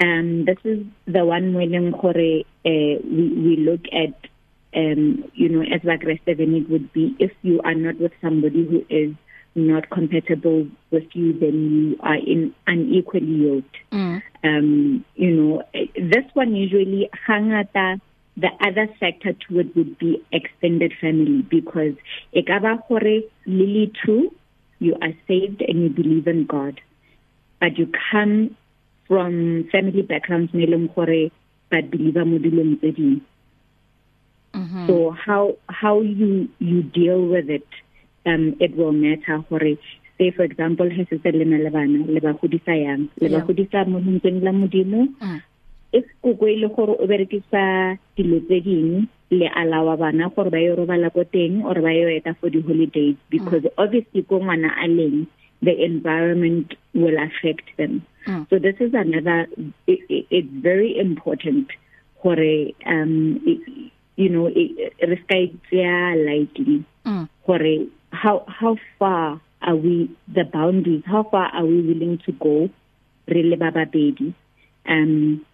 um 0.06 0.32
this 0.48 0.64
is 0.72 0.80
the 1.18 1.22
one 1.32 1.52
when 1.58 1.92
hore 2.06 2.26
uh, 2.26 2.96
we 3.20 3.28
we 3.44 3.54
look 3.68 3.92
at 4.06 4.31
um, 4.76 5.30
you 5.34 5.50
know, 5.50 5.62
as 5.74 5.82
aggressive 5.86 6.40
in 6.40 6.56
it 6.56 6.70
would 6.70 6.92
be 6.94 7.16
if 7.20 7.32
you 7.42 7.62
are 7.64 7.76
not 7.76 8.00
with 8.00 8.14
somebody 8.22 8.66
who 8.66 8.86
is 8.90 9.14
not 9.54 9.90
compatible 9.90 10.68
with 10.92 11.06
you, 11.14 11.38
then 11.38 11.62
you 11.74 11.98
are 12.02 12.16
in 12.16 12.56
unequally 12.68 13.48
yoked. 13.48 13.76
Mm. 13.92 14.22
Um, 14.44 15.06
you 15.16 15.32
know, 15.32 15.64
this 15.74 16.24
one 16.34 16.56
usually 16.56 17.10
hangata 17.28 18.00
the 18.38 18.50
other 18.62 18.88
sector 19.00 19.34
to 19.34 19.60
it 19.60 19.76
would 19.76 19.98
be 20.00 20.24
extended 20.32 20.94
family 21.02 21.42
because 21.42 21.96
ekaba 22.34 22.80
hore 22.84 23.24
lily 23.46 23.92
too, 24.06 24.34
you 24.80 24.96
are 25.02 25.12
saved 25.28 25.62
and 25.62 25.84
you 25.84 25.90
believe 25.90 26.28
in 26.28 26.46
God, 26.46 26.80
but 27.60 27.78
you 27.78 27.92
come 28.10 28.56
from 29.06 29.66
family 29.70 30.02
backgrounds 30.02 30.54
meleng 30.54 30.86
e 30.88 30.92
hore 30.96 31.30
but 31.70 31.92
believer 31.92 32.24
modulong 32.24 32.80
tse 32.80 32.92
ding 32.96 33.22
Mm 34.54 34.68
-hmm. 34.68 34.86
So 34.88 34.94
how 35.16 35.44
how 35.72 35.96
you 36.04 36.50
you 36.60 36.84
deal 36.84 37.24
with 37.32 37.48
it 37.50 37.68
um 38.28 38.56
it 38.60 38.76
will 38.76 38.92
matter 38.92 39.40
hore 39.48 39.80
say 40.18 40.28
for 40.36 40.44
example 40.44 40.92
ha 40.92 41.04
se 41.10 41.18
se 41.24 41.32
le 41.32 41.46
le 41.46 41.72
bana 41.72 42.00
le 42.06 42.20
ba 42.20 42.36
godisa 42.36 42.76
yang 42.76 43.08
le 43.24 43.32
ba 43.32 43.40
godisa 43.48 43.88
mo 43.88 43.98
ntseng 44.04 44.44
la 44.44 44.52
modimo 44.52 45.08
mm. 45.24 45.40
if 45.96 46.06
go 46.22 46.36
go 46.36 46.46
ile 46.46 46.68
gore 46.70 46.94
o 47.00 47.08
berekisa 47.08 47.96
dilo 48.18 48.38
tse 48.46 48.58
ding 48.68 49.08
le 49.40 49.48
alawa 49.58 49.96
bana 49.98 50.28
gore 50.36 50.52
ba 50.54 50.60
yo 50.62 50.76
robala 50.78 51.08
go 51.16 51.24
teng 51.24 51.64
or 51.66 51.78
ba 51.82 51.90
yo 51.96 52.06
eta 52.12 52.36
for 52.38 52.52
the 52.54 52.62
holidays 52.68 53.16
mm. 53.18 53.30
because 53.34 53.64
mm. 53.66 53.72
obviously 53.82 54.22
go 54.22 54.38
ngwana 54.44 54.70
a 54.78 54.86
leng 54.88 55.26
the 55.66 55.74
environment 55.82 56.76
will 56.94 57.16
affect 57.18 57.72
them 57.80 58.04
mm. 58.28 58.44
so 58.52 58.60
this 58.60 58.76
is 58.80 58.94
another 58.94 59.48
it, 59.88 60.00
it, 60.12 60.28
it's 60.30 60.54
very 60.62 60.92
important 61.00 61.72
gore 62.22 62.70
um 62.86 63.42
it, 63.48 63.64
you 64.16 64.30
know 64.30 64.48
e, 64.62 64.92
e, 65.00 65.06
re 65.06 65.18
ska 65.24 65.36
ya 65.72 66.14
lightly 66.16 66.84
gore 67.48 67.74
mm. 67.80 67.90
how 68.12 68.44
how 68.48 68.76
far 69.00 69.40
are 69.62 69.76
we 69.76 70.10
the 70.28 70.44
boundaries 70.44 71.04
how 71.06 71.24
far 71.24 71.48
are 71.56 71.66
we 71.66 71.82
willing 71.82 72.18
to 72.26 72.32
go 72.32 72.70
re 73.28 73.44
le 73.44 73.58
ba 73.58 73.72
babedi 73.72 74.34
um 74.88 75.46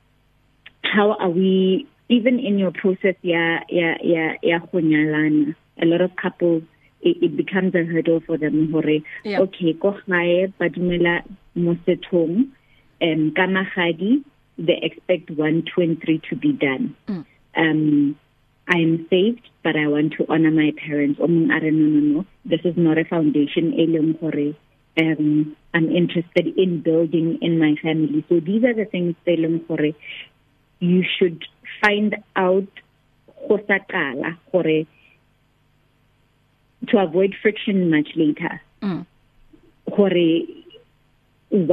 how 0.83 1.11
are 1.13 1.29
we 1.29 1.85
even 2.09 2.39
in 2.39 2.57
your 2.59 2.71
process 2.71 3.15
ya 3.23 3.59
ya 3.69 3.97
ya 4.03 4.33
ya 4.41 4.59
go 4.71 4.79
nyalana 4.81 5.55
a 5.81 5.85
lot 5.85 6.01
of 6.03 6.11
couples 6.15 6.63
it, 7.01 7.17
it 7.21 7.37
becomes 7.37 7.75
a 7.75 7.83
hurdle 7.83 8.19
for 8.25 8.37
them 8.39 8.71
gore 8.71 8.99
yeah. 9.23 9.39
okay 9.41 9.73
go 9.73 9.91
gae 10.07 10.47
ba 10.59 10.69
dumela 10.69 11.21
mo 11.55 11.75
sethong 11.85 12.49
um 13.01 13.31
ka 13.35 13.45
magadi 13.57 14.23
they 14.57 14.77
expect 14.87 15.29
1 15.29 15.61
2 15.77 15.81
and 15.87 15.97
3 16.01 16.17
to 16.27 16.35
be 16.45 16.49
done 16.65 16.89
mm. 17.07 17.21
um 17.63 18.15
I 18.67 18.77
am 18.79 19.07
saved 19.09 19.47
but 19.63 19.75
I 19.75 19.87
want 19.87 20.13
to 20.13 20.25
honor 20.29 20.51
my 20.51 20.73
parents 20.85 21.19
o 21.23 21.27
mong 21.27 21.51
are 21.55 21.63
no 21.71 21.77
no 21.85 21.99
no 22.09 22.25
this 22.45 22.61
is 22.69 22.75
not 22.75 22.97
a 23.01 23.05
foundation 23.11 23.73
e 23.73 23.85
leng 23.93 24.09
gore 24.19 24.51
um 25.03 25.55
I'm 25.73 25.87
interested 26.01 26.47
in 26.65 26.71
building 26.87 27.29
in 27.47 27.57
my 27.63 27.71
family 27.83 28.25
so 28.29 28.39
these 28.49 28.63
are 28.69 28.73
the 28.81 28.89
things 28.95 29.15
tse 29.23 29.37
leng 29.43 29.57
gore 29.69 29.89
you 30.91 31.01
should 31.15 31.47
find 31.85 32.17
out 32.47 32.83
go 33.49 33.57
sa 33.71 33.79
qala 33.95 34.35
gore 34.51 34.77
to 36.91 37.01
avoid 37.07 37.39
friction 37.45 37.83
much 37.95 38.11
later 38.25 38.53
mm. 38.89 39.01
gore 39.97 40.25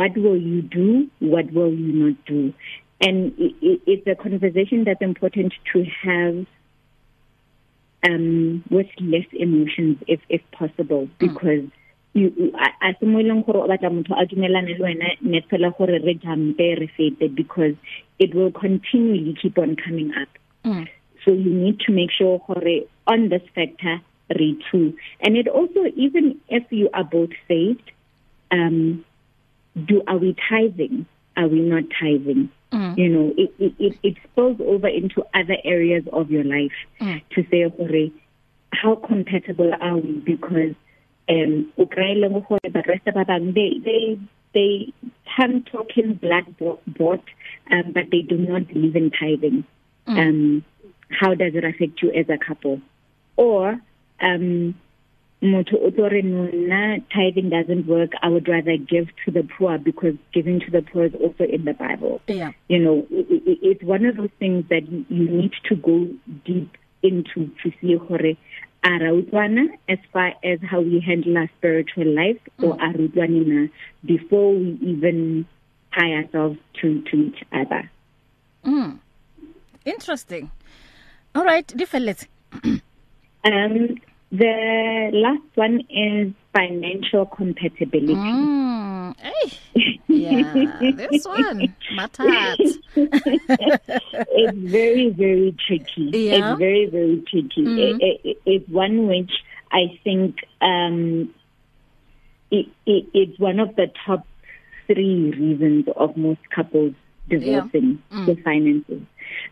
what 0.00 0.22
will 0.24 0.40
you 0.50 0.62
do 0.80 0.88
what 1.34 1.52
will 1.58 1.74
you 1.84 1.92
not 2.06 2.20
do 2.34 2.40
and 3.04 3.40
it, 3.46 3.54
it, 3.70 3.80
it's 3.94 4.06
a 4.14 4.18
conversation 4.26 4.84
that's 4.84 5.06
important 5.12 5.56
to 5.72 5.84
have 6.02 6.36
um 8.04 8.62
with 8.70 8.87
less 9.00 9.26
emotions 9.32 9.96
if 10.06 10.20
if 10.28 10.40
possible 10.52 11.06
mm. 11.06 11.18
because 11.18 11.64
a 12.16 12.94
simoeleng 13.02 13.40
gore 13.46 13.61
o 13.64 13.68
batla 13.70 13.90
motho 13.94 14.14
a 14.23 14.26
dumelane 14.32 14.73
le 14.78 14.84
wena 14.84 15.08
ne 15.30 15.40
fela 15.52 15.70
gore 15.78 15.96
re 16.06 16.14
jumpe 16.25 16.66
re 16.80 16.88
fete 16.99 17.25
because 17.40 17.75
it 18.18 18.34
will 18.34 18.52
continually 18.58 19.34
keep 19.40 19.56
on 19.64 19.73
coming 19.84 20.11
up 20.20 20.28
mm. 20.66 20.87
so 21.25 21.32
you 21.32 21.52
need 21.62 21.78
to 21.80 21.92
make 22.00 22.11
sure 22.18 22.34
gore 22.46 22.75
on 23.14 23.28
this 23.32 23.42
factor 23.54 23.96
re 24.40 24.50
too 24.70 24.84
and 25.20 25.37
it 25.42 25.49
also 25.49 25.87
even 26.06 26.37
if 26.49 26.62
you 26.80 26.88
are 26.94 27.04
both 27.18 27.30
saved 27.49 27.90
um 28.50 28.78
do 29.90 30.02
are 30.06 30.18
we 30.26 30.37
tithing 30.49 31.06
are 31.37 31.49
we 31.49 31.61
not 31.73 31.84
tithing 32.00 32.44
Mm. 32.75 32.99
You 32.99 33.09
know, 33.09 33.35
it, 33.38 33.54
it 33.61 33.73
it 33.78 33.99
it 34.02 34.14
spills 34.25 34.61
over 34.61 34.88
into 34.88 35.25
other 35.33 35.57
areas 35.64 36.02
of 36.12 36.28
your 36.31 36.43
life 36.43 36.73
mm. 37.00 37.23
to 37.31 37.47
say 37.49 37.69
gore 37.71 38.09
how 38.73 38.97
compatible 38.97 39.73
are 39.81 39.97
we 39.99 40.14
because 40.14 40.75
um 41.28 41.73
Ukraine 41.76 42.21
go 42.28 42.40
gore 42.40 42.66
ba 42.76 42.83
rest 42.93 43.04
ba 43.14 43.25
bang 43.25 43.52
they 43.54 43.71
they 43.88 44.19
they 44.57 44.93
hand 45.25 45.66
talking 45.71 46.14
black 46.14 46.47
bot 46.59 47.23
um 47.71 47.93
but 47.97 48.07
they 48.11 48.23
do 48.23 48.37
not 48.37 48.66
believe 48.66 48.97
in 48.97 49.09
tithing. 49.12 49.59
Mm. 50.09 50.19
Um 50.19 50.64
how 51.21 51.33
does 51.35 51.54
it 51.54 51.62
affect 51.62 52.02
you 52.02 52.11
as 52.11 52.28
a 52.28 52.38
couple? 52.49 52.81
Or 53.37 53.78
um 54.21 54.75
motho 55.44 55.76
o 55.86 55.90
tore 55.90 56.22
nna 56.22 56.80
tithing 57.12 57.50
doesn't 57.50 57.86
work 57.86 58.12
i 58.22 58.28
would 58.28 58.48
rather 58.48 58.76
give 58.76 59.08
to 59.24 59.30
the 59.30 59.44
poor 59.56 59.76
because 59.78 60.14
giving 60.32 60.58
to 60.60 60.70
the 60.70 60.80
poor 60.82 61.04
is 61.04 61.14
also 61.14 61.44
in 61.44 61.64
the 61.66 61.74
bible 61.74 62.20
yeah. 62.26 62.50
you 62.68 62.78
know 62.78 63.06
it, 63.10 63.26
it, 63.46 63.58
it's 63.62 63.82
one 63.84 64.06
of 64.06 64.16
those 64.16 64.32
things 64.38 64.64
that 64.70 64.88
you, 64.90 65.04
you 65.10 65.28
need 65.28 65.52
to 65.68 65.76
go 65.76 66.08
deep 66.46 66.76
into 67.02 67.50
to 67.62 67.70
see 67.80 67.94
gore 68.08 68.32
ara 68.90 69.10
utlwana 69.18 69.66
as 69.88 69.98
far 70.12 70.32
as 70.42 70.58
how 70.62 70.80
we 70.80 70.98
handle 70.98 71.36
our 71.36 71.50
spiritual 71.58 72.06
life 72.22 72.40
mm. 72.58 72.64
or 72.64 72.72
are 72.82 72.94
utlwanina 73.04 73.70
before 74.04 74.54
we 74.54 74.78
even 74.80 75.44
tie 75.94 76.12
ourselves 76.20 76.58
to 76.80 77.02
to 77.10 77.16
each 77.28 77.42
other 77.62 77.82
mm 78.64 78.96
interesting 79.92 80.44
all 81.34 81.44
right 81.44 81.66
difeletse 81.78 82.22
um 83.54 83.88
The 84.37 85.11
last 85.12 85.55
one 85.57 85.83
is 85.88 86.33
financial 86.53 87.25
compatibility. 87.25 88.14
Mm, 88.14 89.14
hey. 89.21 89.33
Eh. 89.47 89.50
Yeah, 90.14 90.53
this 91.11 91.26
one, 91.26 91.75
matat. 91.99 92.57
it's 92.97 94.59
very, 94.71 95.11
very 95.11 95.55
tricky. 95.67 96.11
Yeah. 96.19 96.35
It's 96.53 96.59
very, 96.61 96.87
very 96.87 97.25
tricky. 97.29 97.62
Mm. 97.62 98.00
It, 98.00 98.03
it, 98.03 98.21
it, 98.25 98.37
it's 98.47 98.69
one 98.71 99.09
which 99.09 99.33
I 99.73 99.99
think 100.05 100.37
um, 100.62 101.35
it, 102.53 102.67
it, 102.87 103.07
it's 103.12 103.38
one 103.41 103.59
of 103.59 103.75
the 103.75 103.91
top 104.07 104.25
three 104.87 105.33
reasons 105.33 105.87
of 105.97 106.17
most 106.17 106.41
couples 106.55 106.95
divorcing 107.29 108.00
yeah. 108.12 108.17
mm. 108.17 108.26
the 108.26 108.37
finances. 108.43 109.03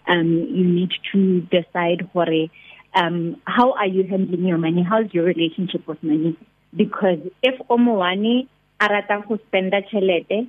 Um, 0.07 0.27
you 0.49 0.65
need 0.65 0.93
to 1.11 1.41
decide, 1.43 2.09
Jorge, 2.13 2.51
um, 2.95 3.41
how 3.47 3.73
are 3.73 3.87
you 3.87 4.05
handling 4.05 4.45
your 4.45 4.59
money? 4.59 4.83
How's 4.83 5.13
your 5.13 5.25
relationship 5.25 5.87
with 5.87 6.03
money? 6.03 6.37
Because 6.75 7.21
if 7.43 7.59
Omowani 7.69 8.49
arata 8.81 9.27
go 9.27 9.39
spenda 9.53 9.83
chelete, 9.91 10.49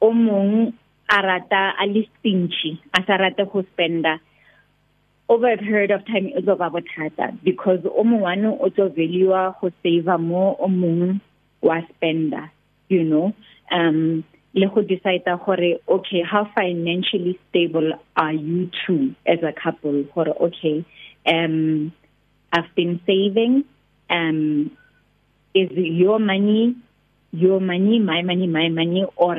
omong 0.00 0.72
arata 1.10 1.72
alistinchi, 1.80 2.78
asarata 2.96 3.50
go 3.50 3.62
spenda. 3.78 4.18
Over 5.28 5.52
a 5.52 5.56
period 5.56 5.90
of 5.92 6.04
time 6.06 6.26
e 6.28 6.42
go 6.42 6.56
ba 6.56 6.70
botlhata 6.70 7.38
because 7.42 7.80
omowani 7.80 8.58
o 8.60 8.68
tlo 8.70 8.94
value 8.94 9.28
go 9.28 9.70
save 9.82 10.06
mo 10.20 10.56
omong 10.60 11.20
wa 11.60 11.80
spenda, 12.00 12.50
you 12.88 13.02
know. 13.04 13.32
Um 13.70 14.24
le 14.54 14.66
go 14.72 14.82
decide 14.82 15.24
gore 15.24 15.76
okay 15.88 16.22
how 16.28 16.48
financially 16.54 17.38
stable 17.50 17.92
are 18.16 18.32
you 18.32 18.70
two 18.86 19.14
as 19.26 19.38
a 19.42 19.52
couple 19.52 20.04
gore 20.14 20.28
okay 20.42 20.84
um 21.26 21.92
I've 22.52 22.74
been 22.74 23.00
saving 23.06 23.64
um 24.10 24.70
is 25.54 25.70
your 25.72 26.18
money 26.18 26.76
your 27.32 27.60
money 27.60 27.98
my 27.98 28.22
money 28.22 28.46
my 28.46 28.68
money 28.68 29.04
or 29.16 29.36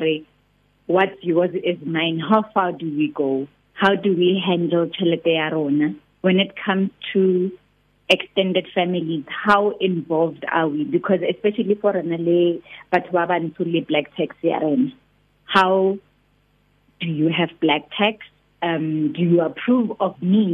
what's 0.86 1.22
yours 1.24 1.52
is 1.54 1.78
mine 1.86 2.20
how 2.20 2.44
far 2.54 2.72
do 2.72 2.86
we 2.98 3.10
go 3.14 3.48
how 3.74 3.96
do 3.96 4.16
we 4.16 4.42
handle 4.46 4.88
chelete 4.98 5.26
ya 5.36 5.50
rona 5.56 5.94
when 6.22 6.40
it 6.40 6.54
comes 6.66 6.90
to 7.14 7.26
extended 8.10 8.68
families 8.74 9.24
how 9.30 9.72
involved 9.80 10.46
are 10.52 10.68
we 10.68 10.84
because 10.84 11.20
especially 11.30 11.76
for 11.84 11.92
rena 11.98 12.18
le 12.26 12.38
batho 12.96 13.12
ba 13.18 13.24
bantsho 13.32 13.66
le 13.76 13.82
black 13.92 14.12
tax 14.18 14.36
ya 14.50 14.58
rena 14.64 14.92
how 15.56 15.72
do 17.00 17.08
you 17.22 17.30
have 17.40 17.56
black 17.62 17.88
tax 17.98 18.26
um 18.62 18.90
do 19.14 19.22
you 19.32 19.42
approve 19.48 19.96
of 20.00 20.22
me 20.22 20.48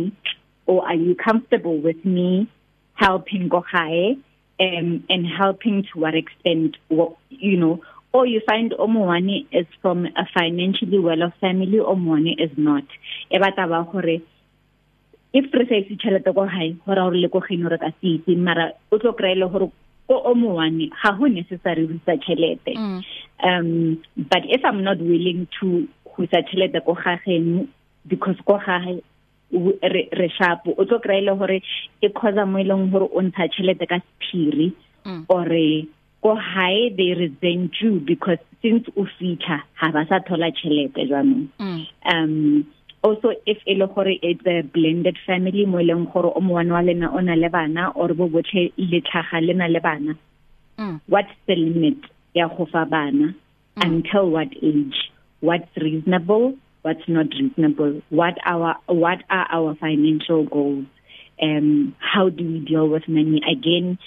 or 0.70 0.86
are 0.88 0.96
you 1.06 1.16
comfortable 1.16 1.78
with 1.82 2.06
me 2.06 2.48
helping 2.94 3.50
Gohae 3.50 4.20
um, 4.66 5.04
and 5.10 5.26
helping 5.26 5.84
to 5.92 6.00
what 6.00 6.14
extent, 6.14 6.78
what, 6.90 7.16
you 7.30 7.58
know, 7.58 7.82
or 8.14 8.28
you 8.28 8.40
find 8.48 8.72
Omwani 8.72 9.48
is 9.52 9.66
from 9.82 10.06
a 10.06 10.26
financially 10.32 11.00
well-off 11.00 11.34
family, 11.42 11.72
Omwani 11.80 12.34
is 12.44 12.52
not. 12.56 12.84
E 13.32 13.38
batla 13.40 13.68
ba 13.72 13.88
gore 13.92 14.18
if 15.40 15.46
re 15.54 15.66
sa 15.70 15.76
itse 15.80 15.96
tšhelete 16.02 16.32
ko 16.36 16.46
gae 16.52 16.68
gore 16.86 17.02
gore 17.04 17.18
le 17.24 17.30
ko 17.36 17.42
geno 17.48 17.70
re 17.74 17.78
ka 17.84 17.90
se 18.02 18.08
itse 18.18 18.34
mara 18.46 18.64
o 18.92 18.98
tlo 18.98 19.12
kry-ele 19.20 19.50
gore 19.54 19.68
ko 20.08 20.16
omwane 20.30 20.88
ga 21.02 21.12
go 21.20 21.26
necessary 21.34 21.84
go 21.90 21.94
isa 22.00 22.16
tšhelete 22.24 22.74
mm. 22.74 23.04
um 23.50 23.70
but 24.32 24.42
if 24.58 24.66
i'm 24.70 24.82
not 24.88 24.98
willing 25.12 25.46
to 25.60 25.70
go 26.10 26.24
isa 26.26 26.42
tšhelete 26.48 26.82
ko 26.88 26.98
gageno 27.04 27.68
because 28.10 28.42
ko 28.48 28.58
gae 28.66 28.98
re 29.52 30.10
re 30.12 30.30
sharp 30.38 30.62
o 30.78 30.86
tlo 30.86 31.00
kraile 31.02 31.34
gore 31.38 31.62
e 32.02 32.10
khoza 32.12 32.46
mo 32.48 32.60
eleng 32.60 32.92
gore 32.92 33.10
o 33.14 33.22
ntsha 33.22 33.48
chelete 33.50 33.86
ka 33.90 33.98
sephiri 34.00 34.72
mm. 35.06 35.24
ore 35.30 35.88
go 36.22 36.36
high 36.36 36.90
they 36.98 37.14
resent 37.18 37.74
you 37.82 38.00
because 38.00 38.38
since 38.62 38.86
o 38.96 39.08
fitla 39.18 39.62
ha 39.74 39.92
ba 39.92 40.06
sa 40.10 40.20
thola 40.20 40.52
chelete 40.54 41.08
jwanong 41.10 41.50
mm. 41.58 41.82
um 42.14 42.66
also 43.02 43.34
if 43.46 43.58
e 43.66 43.74
le 43.74 43.88
gore 43.88 44.20
it's 44.22 44.46
a 44.46 44.62
blended 44.62 45.18
family 45.26 45.66
mo 45.66 45.80
eleng 45.80 46.06
gore 46.14 46.30
o 46.36 46.42
mowana 46.42 46.74
wa 46.78 46.82
lena 46.86 47.10
o 47.12 47.20
na 47.20 47.34
le 47.34 47.50
bana 47.50 47.90
or 47.96 48.14
bo 48.14 48.28
botlhe 48.30 48.72
le 48.78 49.02
tlhaga 49.02 49.42
lena 49.48 49.68
le 49.68 49.80
bana 49.82 50.14
mm. 50.78 51.00
what's 51.08 51.34
the 51.48 51.56
limit 51.56 51.98
ya 52.34 52.48
go 52.48 52.66
fa 52.70 52.86
bana 52.86 53.34
until 53.82 54.30
what 54.30 54.52
age 54.62 55.10
what's 55.42 55.74
reasonable 55.78 56.54
what's 56.82 57.08
not 57.08 57.28
reasonable 57.40 58.02
what 58.10 58.36
our 58.46 58.76
what 58.88 59.22
are 59.30 59.48
our 59.52 59.76
financial 59.76 60.46
goals 60.46 60.86
um 61.42 61.96
how 62.00 62.30
do 62.30 62.44
we 62.52 62.60
deal 62.60 62.88
with 62.88 63.08
money 63.08 63.42
again 63.52 63.98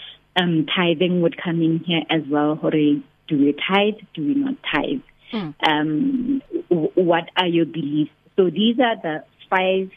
um 0.40 0.66
tithing 0.74 1.20
would 1.22 1.36
come 1.42 1.60
in 1.62 1.78
here 1.86 2.02
as 2.10 2.22
well 2.28 2.54
hore 2.56 2.70
do 2.70 3.02
we 3.44 3.54
tithe 3.68 3.94
do 4.14 4.26
we 4.26 4.34
not 4.34 4.54
tithe 4.72 5.02
mm. 5.32 5.54
um 5.66 6.42
what 6.68 7.28
are 7.36 7.46
your 7.48 7.66
beliefs 7.66 8.10
so 8.36 8.48
these 8.48 8.78
are 8.80 8.96
the 9.08 9.16
five 9.54 9.90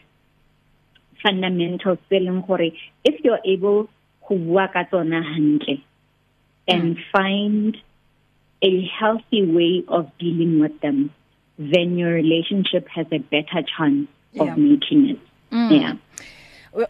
fundamentals 1.24 1.98
tse 2.08 2.18
leng 2.26 2.42
gore 2.46 2.66
if 3.12 3.20
you're 3.24 3.40
able 3.54 3.80
go 4.28 4.36
bua 4.46 4.66
ka 4.74 4.82
tsona 4.92 5.18
hantle 5.26 5.80
and 6.74 6.94
hmm. 6.96 7.02
find 7.16 7.76
a 8.68 8.90
healthy 8.98 9.40
way 9.58 9.84
of 9.98 10.08
dealing 10.22 10.54
with 10.62 10.72
them 10.84 11.02
then 11.58 11.96
your 11.96 12.12
relationship 12.12 12.86
has 12.88 13.06
a 13.10 13.18
better 13.18 13.62
chance 13.76 14.06
yeah. 14.32 14.42
of 14.52 14.58
making 14.58 15.10
it. 15.10 15.18
Mm. 15.50 15.70
Yeah. 15.80 15.92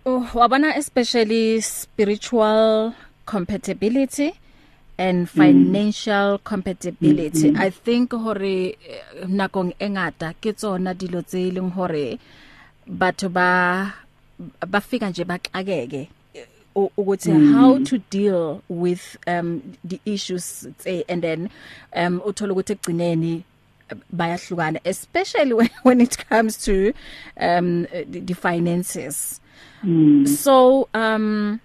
Oh, 0.04 0.28
wabana 0.34 0.76
especially 0.76 1.60
spiritual 1.60 2.94
compatibility 3.24 4.34
and 4.98 5.26
mm. 5.28 5.30
financial 5.30 6.38
mm. 6.38 6.42
compatibility 6.44 7.50
mm 7.50 7.54
-hmm. 7.54 7.62
i 7.66 7.70
think 7.70 8.10
hore 8.10 8.46
eh, 8.46 8.74
nakong 9.30 9.74
engata 9.78 10.34
ke 10.42 10.52
tsona 10.58 10.90
dilo 10.94 11.22
tse 11.22 11.38
e 11.46 11.50
leng 11.54 11.70
hore 11.78 12.18
batho 12.86 13.28
ba 13.30 13.94
ba 14.66 14.80
fika 14.82 15.06
nje 15.10 15.22
baxakeke 15.24 16.10
ukuthi 16.74 17.30
mm. 17.30 17.54
how 17.54 17.78
to 17.78 17.98
deal 18.10 18.62
with 18.70 19.14
um 19.30 19.62
the 19.86 20.00
issues 20.04 20.66
say 20.82 21.04
and 21.08 21.22
then 21.22 21.46
um 21.94 22.18
uthola 22.26 22.52
ukuthi 22.54 22.72
egcineni 22.74 23.42
bayahlukana 24.12 24.80
especially 24.84 25.52
when, 25.52 25.70
when 25.82 26.00
it 26.00 26.16
comes 26.28 26.56
to 26.64 26.92
um 27.38 27.84
the, 28.08 28.20
the 28.20 28.34
finances 28.34 29.40
mm. 29.82 30.26
so 30.26 30.88
um 30.94 31.60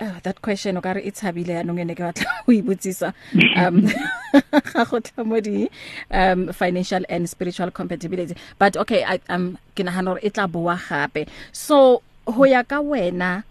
oh, 0.00 0.16
that 0.22 0.40
question 0.40 0.76
o 0.76 0.80
ka 0.80 0.92
re 0.92 1.02
itshabile 1.02 1.50
e 1.50 1.56
ya 1.58 1.62
nongene 1.66 1.96
ke 1.98 2.02
batla 2.02 2.30
o 2.46 2.50
ibotsisa 2.54 3.12
um 3.58 3.82
ga 4.72 4.84
go 4.86 5.00
tla 5.00 5.24
mo 5.24 5.40
di 5.40 5.68
um 6.10 6.52
financial 6.54 7.02
and 7.08 7.26
spiritual 7.28 7.70
compatibility 7.70 8.34
but 8.58 8.76
okay 8.76 9.02
i 9.04 9.18
am 9.28 9.58
um, 9.58 9.58
ke 9.74 9.82
nahana 9.88 10.14
re 10.14 10.22
etla 10.30 10.46
boa 10.50 10.76
gape 10.78 11.26
so 11.52 12.02
ho 12.26 12.44
ya 12.46 12.62
ka 12.62 12.78
wena 12.80 13.42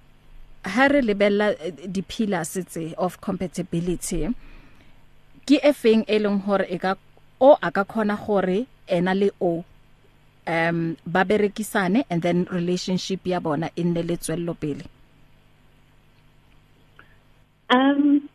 ha 0.64 0.86
re 0.88 1.02
lebella 1.04 1.52
eh, 1.60 1.72
di 1.92 2.00
pillars 2.02 2.56
tse 2.68 2.94
of 2.98 3.20
compatibility 3.20 4.28
ke 5.48 5.60
efeng 5.64 6.04
e 6.08 6.20
leng 6.24 6.40
hore 6.48 6.64
e 6.72 6.78
ka 6.80 6.96
o 7.40 7.58
a 7.62 7.72
ka 7.72 7.84
khona 7.84 8.18
gore 8.18 8.66
ena 8.88 9.14
le 9.14 9.30
o 9.42 9.64
um 10.48 10.96
ba 11.06 11.26
berekisane 11.26 12.04
and 12.10 12.22
then 12.22 12.48
relationship 12.52 13.20
ya 13.26 13.40
bona 13.40 13.70
e 13.76 13.84
nne 13.84 14.02
letswello 14.04 14.54
pele 14.58 14.86
um 17.70 18.28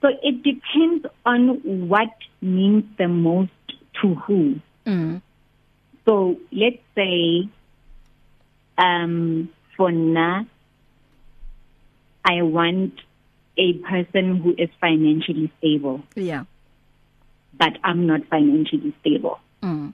so 0.00 0.08
it 0.22 0.42
depends 0.42 1.06
on 1.26 1.58
what 1.88 2.12
means 2.42 2.84
the 2.98 3.08
most 3.08 3.50
to 4.00 4.14
who 4.14 4.54
mm. 4.86 5.20
so 6.04 6.36
let's 6.52 6.82
say 6.94 7.48
um 8.78 9.48
for 9.76 9.90
na 9.90 10.42
i 12.24 12.42
want 12.42 12.92
a 13.58 13.72
person 13.82 14.36
who 14.38 14.54
is 14.58 14.70
financially 14.78 15.50
stable 15.58 15.98
yeah 16.14 16.44
but 17.58 17.76
I'm 17.84 18.06
not 18.06 18.24
financially 18.28 18.94
stable. 19.00 19.38
Mm. 19.62 19.92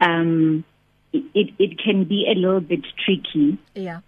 Um, 0.00 0.64
it, 1.12 1.24
it, 1.34 1.54
it 1.58 1.78
can 1.78 2.04
be 2.04 2.26
a 2.30 2.34
little 2.38 2.60
bit 2.60 2.80
tricky. 3.04 3.58
Yeah. 3.74 4.00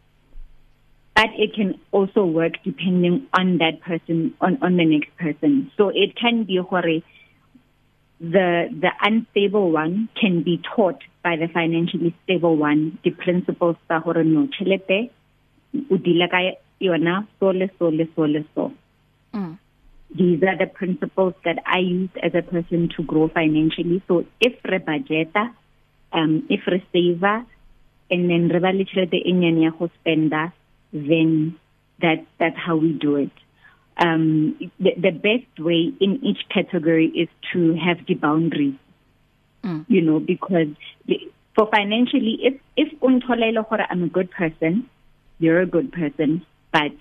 But 1.17 1.31
it 1.37 1.55
can 1.55 1.81
also 1.91 2.25
work 2.25 2.53
depending 2.65 3.27
on 3.37 3.59
that 3.59 3.81
person, 3.81 4.35
on, 4.41 4.59
on 4.63 4.77
the 4.77 4.85
next 4.85 5.17
person. 5.17 5.73
So 5.77 5.89
it 5.89 6.15
can 6.15 6.45
be 6.45 6.57
hore, 6.59 6.83
the, 6.83 7.01
the 8.21 8.91
unstable 9.03 9.73
one 9.73 10.09
can 10.21 10.45
be 10.45 10.63
taught 10.77 11.01
by 11.25 11.35
the 11.35 11.49
financially 11.49 12.15
stable 12.25 12.57
one, 12.57 12.99
the 13.03 13.11
principles 13.11 13.77
tsa 13.89 13.99
hore 13.99 14.23
no 14.23 14.47
chelete, 14.57 15.11
o 15.75 15.95
dila 15.97 16.31
ka 16.31 16.53
yona 16.81 17.27
so 17.41 17.47
le 17.49 17.69
so 17.81 17.87
le 17.89 18.05
so 18.15 18.23
le 18.23 18.45
so. 18.55 18.73
Mm. 19.35 19.59
these 20.15 20.43
are 20.43 20.57
the 20.57 20.67
principles 20.73 21.35
that 21.45 21.59
I 21.67 21.79
use 21.79 22.09
as 22.23 22.33
a 22.35 22.43
person 22.43 22.89
to 22.97 23.03
grow 23.03 23.29
financially. 23.29 24.03
So 24.09 24.25
if 24.41 24.55
re 24.65 24.79
budgeta, 24.79 25.53
um, 26.13 26.47
if 26.49 26.61
re 26.67 26.85
saver, 26.93 27.45
and 28.11 28.31
then 28.31 28.49
re 28.49 28.59
ba 28.59 28.73
le 28.75 28.85
tšhelete 28.85 29.15
e 29.27 29.33
nyane 29.33 29.65
ya 29.65 29.71
go 29.71 29.91
spenda, 30.01 30.53
then 30.93 31.57
that, 32.01 32.25
that's 32.39 32.57
how 32.57 32.77
we 32.77 32.93
do 32.93 33.17
it. 33.17 33.31
Um, 33.99 34.57
the, 34.81 34.91
the 34.97 35.11
best 35.11 35.59
way 35.59 35.93
in 36.01 36.25
each 36.25 36.39
category 36.55 37.09
is 37.09 37.29
to 37.53 37.75
have 37.75 38.07
the 38.07 38.15
boundaries, 38.15 38.77
mm. 39.65 39.85
you 39.89 40.01
know, 40.03 40.21
because 40.21 40.69
for 41.55 41.69
financially, 41.71 42.39
if, 42.43 42.55
if 42.77 42.93
e 42.93 43.75
I'm 43.91 44.03
a 44.05 44.09
good 44.09 44.31
person, 44.31 44.89
you're 45.41 45.61
a 45.61 45.67
good 45.67 45.93
person, 45.93 46.47
but 46.73 46.95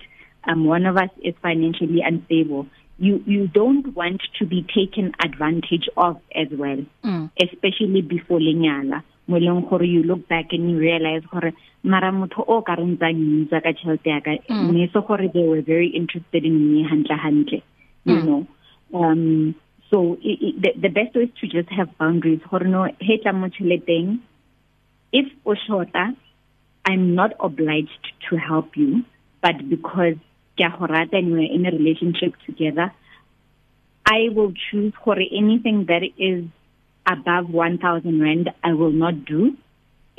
um, 0.44 0.66
one 0.66 0.86
of 0.86 0.96
us 0.96 1.10
is 1.22 1.34
financially 1.40 2.00
unstable, 2.04 2.66
you 3.06 3.14
you 3.34 3.42
don't 3.48 3.86
want 3.96 4.20
to 4.38 4.44
be 4.52 4.60
taken 4.74 5.12
advantage 5.24 5.88
of 6.04 6.16
as 6.42 6.48
well 6.62 6.80
mm. 7.10 7.22
especially 7.44 8.02
before 8.12 8.40
lenyala 8.46 8.98
mo 9.32 9.36
e 9.40 9.46
leng 9.46 9.60
gore 9.70 9.84
you 9.90 10.02
look 10.10 10.22
back 10.32 10.52
and 10.56 10.70
you 10.72 10.78
realize 10.84 11.24
gore 11.32 11.50
mara 11.94 12.10
motho 12.18 12.44
o 12.56 12.60
ka 12.68 12.74
reng 12.80 12.94
tsa 13.02 13.10
ntsa 13.20 13.62
ka 13.66 13.72
tšhelete 13.78 14.10
ya 14.14 14.20
ka 14.28 14.34
mm. 14.36 14.66
mme 14.66 14.84
e 14.84 14.88
so 14.92 15.02
gore 15.10 15.26
they 15.36 15.44
were 15.52 15.64
very 15.74 15.90
interested 16.02 16.50
in 16.50 16.58
me 16.72 16.82
hantle 16.92 17.20
hantle 17.26 17.62
you 18.10 18.18
mm. 18.18 18.24
know 18.26 18.40
um 19.02 19.24
so 19.90 19.98
it, 20.30 20.38
it, 20.48 20.54
the, 20.62 20.70
the 20.84 20.92
best 21.00 21.14
way 21.16 21.28
is 21.28 21.34
to 21.40 21.50
just 21.56 21.70
have 21.80 21.94
boundaries 22.02 22.42
gore 22.50 22.66
no 22.76 22.82
hetla 23.10 23.36
mo 23.42 23.52
tšheleteng 23.58 24.16
if 25.20 25.28
o 25.46 25.54
shorta 25.66 26.08
i'm 26.90 27.04
not 27.22 27.40
obliged 27.50 28.12
to 28.28 28.42
help 28.50 28.76
you 28.84 28.98
but 29.46 29.62
because 29.76 30.18
kya 30.58 30.74
horata 30.76 31.16
and 31.16 31.32
we're 31.32 31.52
in 31.56 31.64
a 31.66 31.70
relationship 31.78 32.34
together 32.44 32.86
i 34.14 34.18
will 34.36 34.52
choose 34.70 34.92
for 35.04 35.14
anything 35.42 35.78
that 35.90 36.02
is 36.30 36.44
above 37.14 37.48
1000 37.66 38.18
rand 38.26 38.50
i 38.64 38.72
will 38.80 38.92
not 39.04 39.24
do 39.30 39.46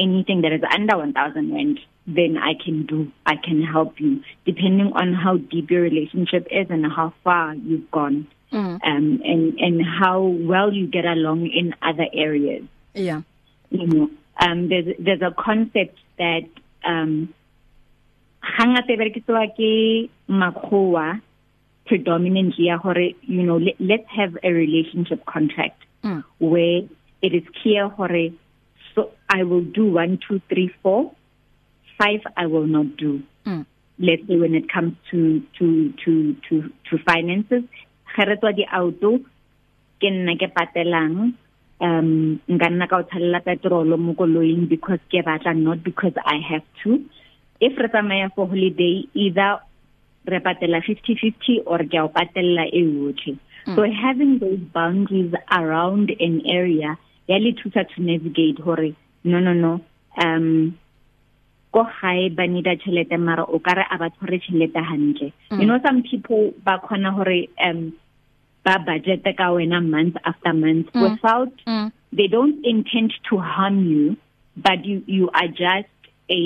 anything 0.05 0.41
that 0.45 0.53
is 0.57 0.61
under 0.77 0.97
1000 0.97 1.53
rand 1.57 1.79
then 2.19 2.37
i 2.37 2.53
can 2.63 2.77
do 2.91 2.99
i 3.25 3.35
can 3.47 3.59
help 3.73 3.99
you 4.05 4.13
depending 4.51 4.91
on 5.03 5.13
how 5.25 5.35
deep 5.53 5.69
your 5.75 5.81
relationship 5.87 6.47
is 6.61 6.67
and 6.77 6.85
how 6.99 7.07
far 7.27 7.53
you've 7.55 7.89
gone 7.97 8.17
mm. 8.51 8.57
um 8.91 9.11
and 9.33 9.59
and 9.67 9.81
how 10.01 10.17
well 10.53 10.73
you 10.79 10.87
get 10.95 11.05
along 11.15 11.45
in 11.63 11.73
other 11.91 12.07
areas 12.27 12.63
yeah 13.09 13.21
you 13.81 13.87
know 13.91 14.09
um 14.47 14.65
there's 14.71 14.89
there's 15.09 15.21
a 15.31 15.35
concept 15.45 15.97
that 16.23 16.47
um 16.93 17.15
hangata 18.41 18.95
ba 18.97 19.05
ke 19.11 19.19
tswa 19.23 19.43
ke 19.55 19.71
makgowa 20.31 21.19
predominantly 21.85 22.67
ya 22.71 22.77
gore 22.79 23.15
you 23.27 23.43
know 23.43 23.57
let, 23.59 23.75
let's 23.79 24.07
have 24.09 24.37
a 24.43 24.51
relationship 24.51 25.25
contract 25.25 25.77
mm. 26.03 26.23
where 26.39 26.87
it 27.21 27.31
is 27.35 27.43
clear 27.61 27.89
gore 27.91 28.31
so 28.95 29.11
I 29.29 29.43
will 29.43 29.61
do 29.61 29.85
one, 29.85 30.17
two, 30.27 30.41
three, 30.49 30.73
four, 30.81 31.11
five. 32.01 32.21
I 32.35 32.47
will 32.47 32.65
not 32.65 32.97
do. 32.97 33.21
Mm. 33.45 33.65
Let's 33.99 34.27
say 34.27 34.35
when 34.35 34.55
it 34.55 34.65
comes 34.73 34.95
to 35.11 35.41
to 35.59 35.93
to 36.03 36.33
to 36.49 36.55
to 36.89 36.97
finances, 37.05 37.63
geretswa 38.17 38.51
di 38.57 38.65
auto 38.65 39.19
ke 40.01 40.09
nna 40.09 40.33
ke 40.41 40.49
patelang 40.51 41.37
um 41.79 42.41
nka 42.49 42.67
nna 42.73 42.89
ka 42.89 43.05
o 43.05 43.05
thalela 43.05 43.45
petrol 43.45 43.93
mo 43.95 44.17
koloing 44.17 44.65
because 44.67 44.99
ke 45.13 45.21
batla 45.21 45.53
not 45.55 45.83
because 45.85 46.17
I 46.25 46.41
have 46.49 46.65
to. 46.83 46.97
Mm. 46.97 47.05
if 47.61 47.77
re 47.77 47.87
tsamaya 47.87 48.33
for 48.33 48.47
holiday 48.47 49.03
either 49.13 49.59
re 50.25 50.39
patela 50.39 50.81
50-50 50.81 51.63
or 51.67 51.79
ke 51.91 51.95
a 51.95 52.03
o 52.03 52.09
patella 52.17 52.65
e 52.67 52.83
yotlhe 52.87 53.35
mm. 53.35 53.75
so 53.75 53.85
having 54.03 54.33
those 54.43 54.59
boundaries 54.77 55.33
around 55.59 56.09
an 56.27 56.41
area 56.57 56.95
ya 57.31 57.37
le 57.45 57.51
thusa 57.61 57.85
to 57.95 58.01
navigate 58.09 58.59
hore 58.67 58.89
no 59.33 59.39
no 59.47 59.53
no 59.63 59.73
um 60.25 60.47
go 61.77 61.83
gae 61.99 62.29
ba 62.39 62.47
need 62.53 62.67
a 62.67 62.75
chelete 62.83 63.15
mara 63.27 63.45
o 63.45 63.59
kare 63.67 63.85
a 63.85 63.97
ba 64.03 64.09
tshware 64.15 64.41
chelete 64.47 64.79
hantle 64.91 65.31
mm. 65.51 65.59
you 65.61 65.67
know 65.71 65.79
some 65.87 66.01
people 66.11 66.45
ba 66.69 66.77
khona 66.87 67.13
hore 67.19 67.39
um 67.69 67.83
ba 68.67 68.77
budget 68.87 69.27
ka 69.41 69.49
wena 69.57 69.81
month 69.95 70.15
after 70.31 70.53
month 70.63 70.93
mm. 70.95 71.01
without 71.03 71.67
mm. 71.73 71.91
they 72.19 72.27
don't 72.37 72.65
intend 72.73 73.13
to 73.29 73.37
harm 73.51 73.83
you 73.93 74.07
but 74.67 74.85
you 74.91 74.97
you 75.17 75.29
are 75.41 75.49
just 75.63 76.09
a 76.37 76.41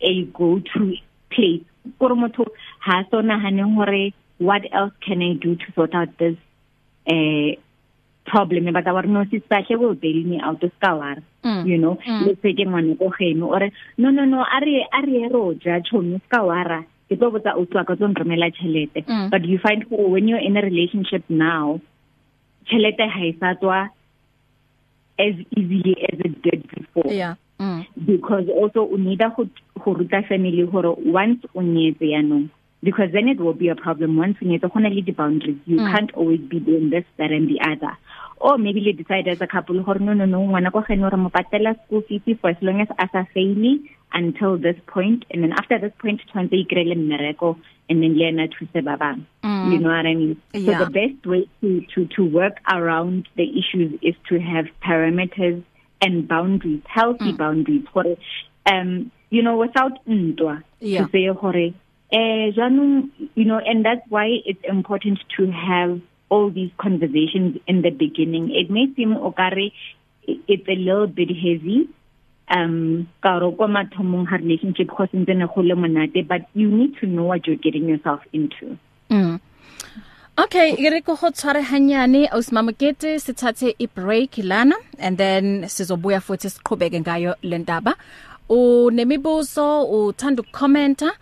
a 0.00 0.22
go 0.32 0.60
to 0.72 0.94
place 1.30 1.64
gore 1.98 2.14
motho 2.16 2.46
ha 2.80 3.04
so 3.10 3.18
nahaneng 3.22 3.74
gore 3.76 4.10
what 4.38 4.62
else 4.72 4.92
can 5.06 5.22
i 5.22 5.32
do 5.34 5.54
to 5.56 5.66
sort 5.74 5.94
out 5.94 6.08
this 6.18 6.36
eh 7.06 7.54
problem 8.26 8.72
ba 8.72 8.82
tawar 8.82 9.04
no 9.06 9.24
si 9.30 9.40
sahle 9.52 9.74
go 9.82 9.92
bail 9.94 10.20
me 10.32 10.40
out 10.40 10.62
of 10.62 10.72
kawar 10.86 11.16
mm. 11.44 11.62
you 11.70 11.78
know 11.78 11.94
mm. 12.00 12.20
le 12.26 12.32
se 12.44 12.52
ke 12.60 12.64
ngwane 12.70 12.96
go 13.02 13.12
geno 13.18 13.50
ore 13.58 13.70
no 13.98 14.10
no 14.18 14.24
no 14.24 14.40
are 14.40 14.74
are 14.98 15.18
ro 15.36 15.44
ja 15.66 15.78
chomi 15.90 16.20
kawara 16.34 16.80
ke 17.10 17.18
tlo 17.18 17.30
botsa 17.34 17.54
o 17.60 17.66
tswa 17.66 17.84
ka 17.86 17.94
tso 17.94 18.08
nromela 18.14 18.48
chelete 18.58 19.04
mm. 19.08 19.28
but 19.30 19.42
you 19.44 19.58
find 19.58 19.84
who 19.90 20.08
when 20.14 20.28
you're 20.28 20.46
in 20.50 20.56
a 20.56 20.62
relationship 20.70 21.22
now 21.28 21.78
chelete 22.72 23.04
ha 23.16 23.22
isa 23.28 23.52
e 23.52 23.56
tswa 23.64 23.80
as 25.26 25.34
easily 25.58 25.94
as 26.10 26.18
it 26.28 26.34
did 26.42 26.60
before 26.76 27.10
yeah 27.22 27.34
mm. 27.64 27.86
because 28.12 28.46
also 28.60 28.80
o 28.92 28.96
need 29.06 29.18
go 29.36 29.44
go 29.84 29.90
ruta 29.98 30.20
family 30.30 30.62
gore 30.70 30.90
once 31.20 31.40
o 31.54 31.60
nyetse 31.74 32.00
ya 32.14 32.20
no 32.30 32.38
because 32.86 33.10
then 33.16 33.28
it 33.32 33.40
will 33.44 33.54
be 33.62 33.68
a 33.68 33.74
problem 33.84 34.12
once 34.22 34.36
you 34.40 34.48
nyetse 34.50 34.68
gona 34.74 34.90
le 34.96 35.02
di 35.08 35.12
boundaries 35.20 35.56
you 35.72 35.78
mm. 35.80 35.88
can't 35.92 36.12
always 36.20 36.40
be 36.52 36.58
doing 36.68 36.86
this 36.94 37.04
that 37.20 37.30
and 37.38 37.48
the 37.52 37.58
other 37.70 37.92
or 38.48 38.54
maybe 38.66 38.80
le 38.86 38.92
decide 39.00 39.28
as 39.34 39.40
a 39.40 39.46
couple 39.56 39.82
gore 39.88 39.98
no 40.08 40.12
no 40.20 40.24
no 40.34 40.40
ngwana 40.48 40.72
go 40.78 40.84
gene 40.90 41.04
re 41.04 41.16
mo 41.24 41.30
patela 41.38 41.74
school 41.84 42.02
fees 42.10 42.30
for 42.40 42.50
as 42.50 42.56
long 42.68 42.80
as 42.80 42.88
asa 43.06 43.22
faili 43.34 43.74
until 44.20 44.56
this 44.66 44.76
point 44.94 45.24
and 45.30 45.42
then 45.42 45.52
after 45.60 45.78
this 45.84 45.94
point 46.04 46.20
tshwantse 46.28 46.54
ikrele 46.64 46.94
mmereko 47.02 47.50
and 47.88 48.02
then 48.02 48.14
le 48.20 48.30
na 48.38 48.46
thuse 48.56 48.80
ba 48.90 48.96
bang 49.04 49.20
mm. 49.52 49.64
you 49.72 49.78
know 49.84 49.90
what 49.96 50.06
i 50.06 50.14
mean 50.22 50.34
yeah. 50.52 50.66
so 50.66 50.76
the 50.84 50.90
best 50.98 51.26
way 51.32 51.42
to 51.62 51.74
to 51.94 52.04
to 52.18 52.24
work 52.40 52.60
around 52.76 53.28
the 53.42 53.46
issues 53.62 53.90
is 54.12 54.16
to 54.30 54.40
have 54.50 54.66
parameters 54.88 55.62
and 56.00 56.28
boundaries 56.28 56.82
healthy 56.86 57.32
mm. 57.32 57.36
boundaries 57.36 57.84
gore 57.92 58.16
um 58.66 59.10
you 59.30 59.42
know 59.42 59.56
without 59.56 60.04
ntwa 60.06 60.62
yeah. 60.80 61.04
to 61.04 61.10
say 61.12 61.24
gore 61.42 61.56
eh 61.56 62.50
janung 62.56 63.10
you 63.34 63.44
know 63.44 63.58
and 63.58 63.84
that's 63.84 64.06
why 64.08 64.26
it's 64.52 64.64
important 64.74 65.18
to 65.36 65.50
have 65.50 66.00
all 66.28 66.50
these 66.50 66.70
conversations 66.78 67.58
in 67.66 67.82
the 67.82 67.90
beginning 67.90 68.50
it 68.62 68.70
may 68.70 68.86
seem 68.96 69.14
okare 69.30 69.70
it's 70.26 70.68
a 70.68 70.74
little 70.86 71.06
bit 71.20 71.30
heavy 71.44 71.80
um 72.58 72.78
ka 73.26 73.36
ro 73.42 73.52
kwa 73.58 73.68
mathomong 73.78 74.26
ha 74.32 74.36
relationship 74.42 74.88
go 74.96 75.08
sentse 75.14 75.34
ne 75.42 75.46
go 75.56 75.66
le 75.70 75.76
monate 75.86 76.20
but 76.32 76.50
you 76.62 76.70
need 76.78 76.94
to 77.02 77.06
know 77.16 77.28
what 77.32 77.46
you're 77.46 77.62
getting 77.68 77.88
yourself 77.94 78.28
into 78.40 78.76
mm 79.18 79.40
Okay, 80.36 80.74
ireko 80.74 81.16
ho 81.16 81.28
tshware 81.30 81.62
hanyane 81.70 82.28
osimamakete 82.32 83.10
sithathe 83.22 83.74
ibreak 83.78 84.38
lana 84.44 84.74
and 84.98 85.16
then 85.16 85.62
sizobuya 85.74 86.18
futhi 86.18 86.50
siqhubeke 86.50 86.98
ngayo 87.04 87.36
lentaba. 87.44 87.94
Unemibuzo 88.50 89.66
uthanda 89.86 90.42
ukukomenta 90.42 91.12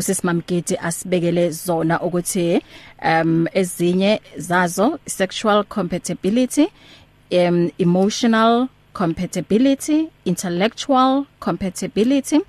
usisimamgidi 0.00 0.76
asibekele 0.88 1.44
zona 1.50 2.00
ukuthi 2.08 2.62
um 3.04 3.46
ezinye 3.62 4.12
zazo 4.48 4.88
sexual 5.16 5.62
compatibility 5.76 6.66
um 7.40 7.60
emotional 7.86 8.68
compatibility 9.00 9.98
intellectual 10.24 11.24
compatibility 11.48 12.40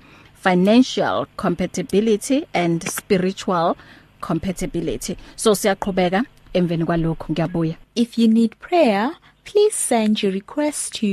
financial 0.42 1.26
compatibility 1.36 2.38
and 2.54 2.88
spiritual 2.96 3.74
compatibility 4.30 5.16
so 5.36 5.54
siyaqhubeka 5.54 6.24
emveni 6.54 6.84
kwalokho 6.86 7.32
ngiyabuya 7.32 7.74
if 7.94 8.18
you 8.18 8.28
need 8.28 8.56
prayer 8.58 9.10
please 9.44 9.74
send 9.76 10.22
your 10.22 10.32
request 10.32 10.94
to 11.00 11.06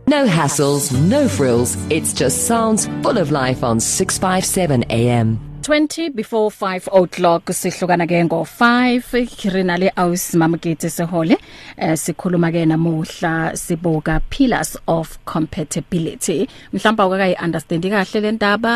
No 0.08 0.26
hassles, 0.26 0.92
no 1.08 1.28
frills. 1.28 1.78
It's 1.90 2.14
just 2.14 2.46
sounds 2.48 2.88
full 3.04 3.18
of 3.18 3.32
life 3.32 3.64
on 3.64 3.80
657 3.80 4.84
AM. 4.90 5.40
20 5.68 6.10
before 6.22 6.50
5 6.64 6.88
o'clock 7.00 7.46
sihlukana 7.58 8.08
ke 8.12 8.18
ngo 8.28 8.40
5 8.52 9.12
rina 9.56 9.76
le 9.84 9.90
awusimamgitsi 10.04 10.90
sehole 10.96 11.34
eh 11.78 11.94
sikhuluma 12.04 12.50
ke 12.56 12.64
namuhla 12.72 13.34
sibuka 13.66 14.16
pillars 14.36 14.72
of 14.96 15.12
compatibility 15.34 16.40
mhlamba 16.74 17.08
ukakayi 17.10 17.36
understand 17.48 17.86
kahle 17.94 18.20
le 18.26 18.32
ndaba 18.40 18.74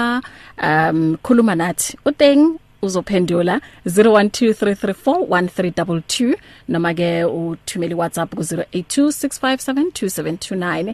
um 0.69 1.01
khuluma 1.29 1.57
nathi 1.63 1.97
uteng 2.11 2.45
uzophendula 2.85 3.59
0123341322 3.89 6.35
noma 6.69 6.93
ke 6.97 7.07
uthumele 7.25 7.95
WhatsApp 7.97 8.33
ku 8.35 8.41
0826572729 8.41 10.93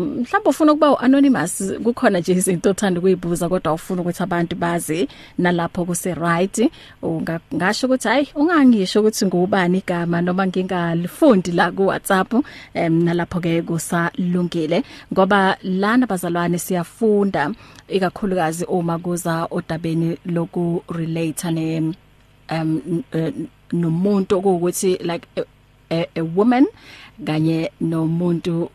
mhlawumbe 0.00 0.48
ufuna 0.48 0.72
ukuba 0.72 1.00
anonymous 1.00 1.72
kukhona 1.84 2.18
nje 2.20 2.32
izinto 2.32 2.70
othanda 2.70 3.00
kuyibuza 3.00 3.48
kodwa 3.48 3.72
ufuna 3.72 4.02
ukuthi 4.02 4.22
abantu 4.22 4.56
bazi 4.56 5.08
nalapho 5.38 5.84
kuse 5.84 6.14
right 6.14 6.68
ungasho 7.02 7.86
ukuthi 7.86 8.08
hayi 8.08 8.28
ungangisho 8.34 9.00
ukuthi 9.00 9.26
ngubani 9.26 9.78
igama 9.78 10.20
noma 10.22 10.46
ngingalifundi 10.46 11.52
la 11.52 11.72
ku 11.72 11.86
WhatsApp 11.86 12.32
um, 12.34 12.42
nalapho 13.04 13.40
ke 13.40 13.62
kusalungile 13.62 14.82
ngoba 15.12 15.56
lana 15.62 16.06
bazalwane 16.06 16.58
siyafunda 16.58 17.50
ikakhulukazi 17.88 18.64
uma 18.68 18.98
kuza 18.98 19.46
odabeni 19.50 20.18
loku 20.26 20.82
relate 20.88 21.50
ne 21.50 21.92
um 22.50 23.02
nomuntu 23.72 24.38
ukuthi 24.38 24.96
like 25.02 25.26
a, 25.90 26.06
a 26.16 26.22
woman 26.22 26.66
kanye 27.26 27.70
nomuntu 27.80 28.70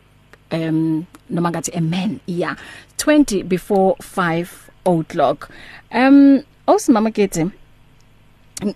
um 0.52 1.06
noma 1.30 1.50
ngathi 1.50 1.70
a 1.74 1.80
man 1.80 2.20
yeah 2.26 2.56
20 2.98 3.44
before 3.48 3.96
5 4.16 4.46
o'clock 4.86 5.48
um 5.92 6.42
osimama 6.66 7.10
gethe 7.10 7.46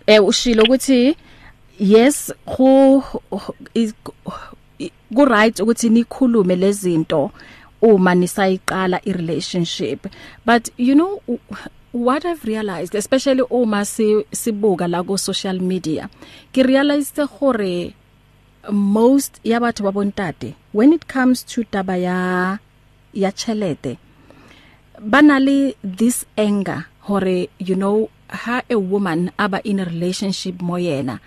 eh 0.07 0.20
ushilo 0.25 0.62
ukuthi 0.64 1.16
yes 1.79 2.33
go 2.59 3.01
ku 5.14 5.25
right 5.25 5.61
ukuthi 5.61 5.88
nikhulume 5.90 6.57
lezinto 6.57 7.31
uma 7.83 8.15
nisayiqala 8.17 9.01
irelationship 9.05 10.07
but 10.49 10.71
you 10.77 10.95
know 10.97 11.21
what 11.93 12.25
i've 12.25 12.45
realized 12.49 12.95
especially 12.97 13.43
uma 13.53 13.85
sibuka 14.33 14.89
la 14.89 15.03
go 15.03 15.17
social 15.21 15.59
media 15.61 16.09
ke 16.53 16.65
realize 16.65 17.12
gore 17.17 17.93
most 18.73 19.39
ya 19.45 19.61
batho 19.61 19.85
ba 19.85 19.93
bontate 19.93 20.55
when 20.73 20.93
it 20.93 21.05
comes 21.09 21.43
to 21.45 21.65
taba 21.69 21.97
ya 22.01 22.17
ya 23.12 23.31
chelete 23.33 23.99
banally 25.01 25.77
this 25.85 26.25
anger 26.41 26.87
hore 27.05 27.47
you 27.61 27.77
know 27.77 28.09
ha 28.33 28.62
a 28.71 28.77
woman 28.81 29.31
aba 29.39 29.61
in 29.65 29.79
a 29.81 29.85
relationship 29.85 30.59
moyena 30.65 31.21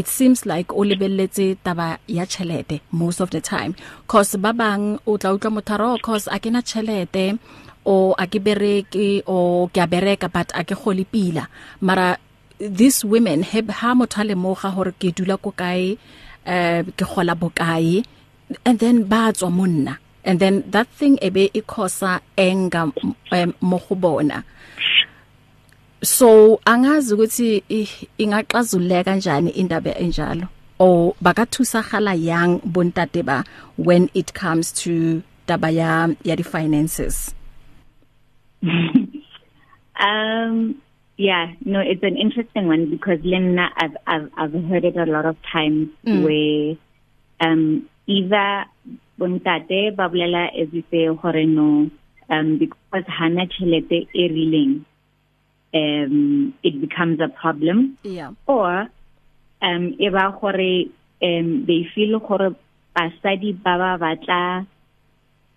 it 0.00 0.06
seems 0.18 0.40
like 0.50 0.68
o 0.78 0.80
lebelletse 0.88 1.46
taba 1.64 1.86
ya 2.06 2.24
chelete 2.32 2.76
most 3.00 3.18
of 3.24 3.28
the 3.36 3.40
time 3.54 3.72
cause 4.10 4.36
ba 4.44 4.50
bang 4.60 4.84
o 5.10 5.12
tla 5.20 5.30
utlwa 5.34 5.50
motharo 5.62 5.90
cause 6.06 6.26
a 6.34 6.38
kena 6.42 6.60
chelete 6.70 7.24
o 7.94 7.96
a 8.22 8.24
ke 8.32 8.38
bereke 8.46 9.08
o 9.34 9.66
ke 9.72 9.78
a 9.84 9.86
bereka 9.92 10.26
but 10.34 10.48
a 10.60 10.62
ke 10.68 10.74
gole 10.80 11.04
pila 11.12 11.44
mara 11.86 12.08
these 12.58 12.98
women 13.12 13.38
have 13.52 13.68
ha 13.78 13.90
motho 14.00 14.22
le 14.28 14.34
moga 14.44 14.68
hore 14.76 14.92
ke 15.00 15.08
dula 15.16 15.36
ko 15.44 15.50
kae 15.60 15.86
eh 16.54 16.82
ke 16.98 17.04
gola 17.10 17.34
bokae 17.42 18.04
and 18.68 18.76
then 18.82 18.96
ba 19.12 19.22
tswa 19.36 19.50
monna 19.58 19.94
and 20.28 20.36
then 20.42 20.54
that 20.74 20.88
thing 20.98 21.14
ebe 21.26 21.44
e, 21.46 21.50
e 21.60 21.60
cause 21.72 22.02
anger 22.48 22.86
eh, 23.38 23.46
mo 23.70 23.78
go 23.86 23.94
bona 24.04 24.38
so 26.04 26.60
angazi 26.70 27.10
ukuthi 27.14 27.48
ingaxazululeka 28.22 29.04
kanjani 29.08 29.50
indaba 29.60 29.92
enjalo 30.04 30.46
or 30.78 31.14
bakathusa 31.24 31.82
hala 31.90 32.14
yang 32.14 32.60
bontate 32.74 33.22
ba 33.24 33.44
when 33.78 34.08
it 34.14 34.32
comes 34.34 34.72
to 34.72 35.22
tabaya 35.48 36.14
ya 36.24 36.36
the 36.36 36.42
finances 36.54 37.34
um 40.08 40.68
yeah 41.16 41.46
no 41.64 41.80
it's 41.80 42.02
an 42.02 42.16
interesting 42.18 42.66
one 42.68 42.86
because 42.90 43.20
lemna 43.32 43.66
I've 43.76 43.96
I've 44.06 44.28
I've 44.40 44.54
heard 44.70 44.84
it 44.84 44.96
a 44.98 45.06
lot 45.16 45.24
of 45.32 45.36
times 45.54 45.88
mm. 46.06 46.22
where 46.24 46.76
um 47.40 47.88
either 48.06 48.64
bontate 49.18 49.90
babulela 49.96 50.44
as 50.62 50.68
you 50.72 50.82
say 50.90 51.06
hore 51.06 51.44
no 51.46 51.88
um 52.30 52.58
because 52.62 53.04
hana 53.18 53.46
chelete 53.54 53.98
e 54.12 54.24
rileng 54.36 54.74
um 55.74 56.54
it 56.62 56.80
becomes 56.80 57.20
a 57.20 57.28
problem 57.28 57.98
yeah 58.04 58.30
or 58.46 58.86
um 59.62 59.84
e 59.98 60.08
ba 60.08 60.30
gore 60.40 60.86
um 61.22 61.64
they 61.66 61.80
feel 61.94 62.18
gore 62.20 62.54
basadi 62.94 63.50
ba 63.60 63.74
ba 63.82 63.90
batla 63.98 64.66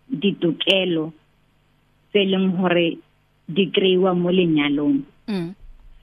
ditokelo 0.10 1.14
tse 2.10 2.22
leng 2.32 2.50
gore 2.58 2.98
di 3.50 3.66
kreiwa 3.72 4.16
mo 4.18 4.30
lenyalong 4.32 5.04
mm. 5.30 5.54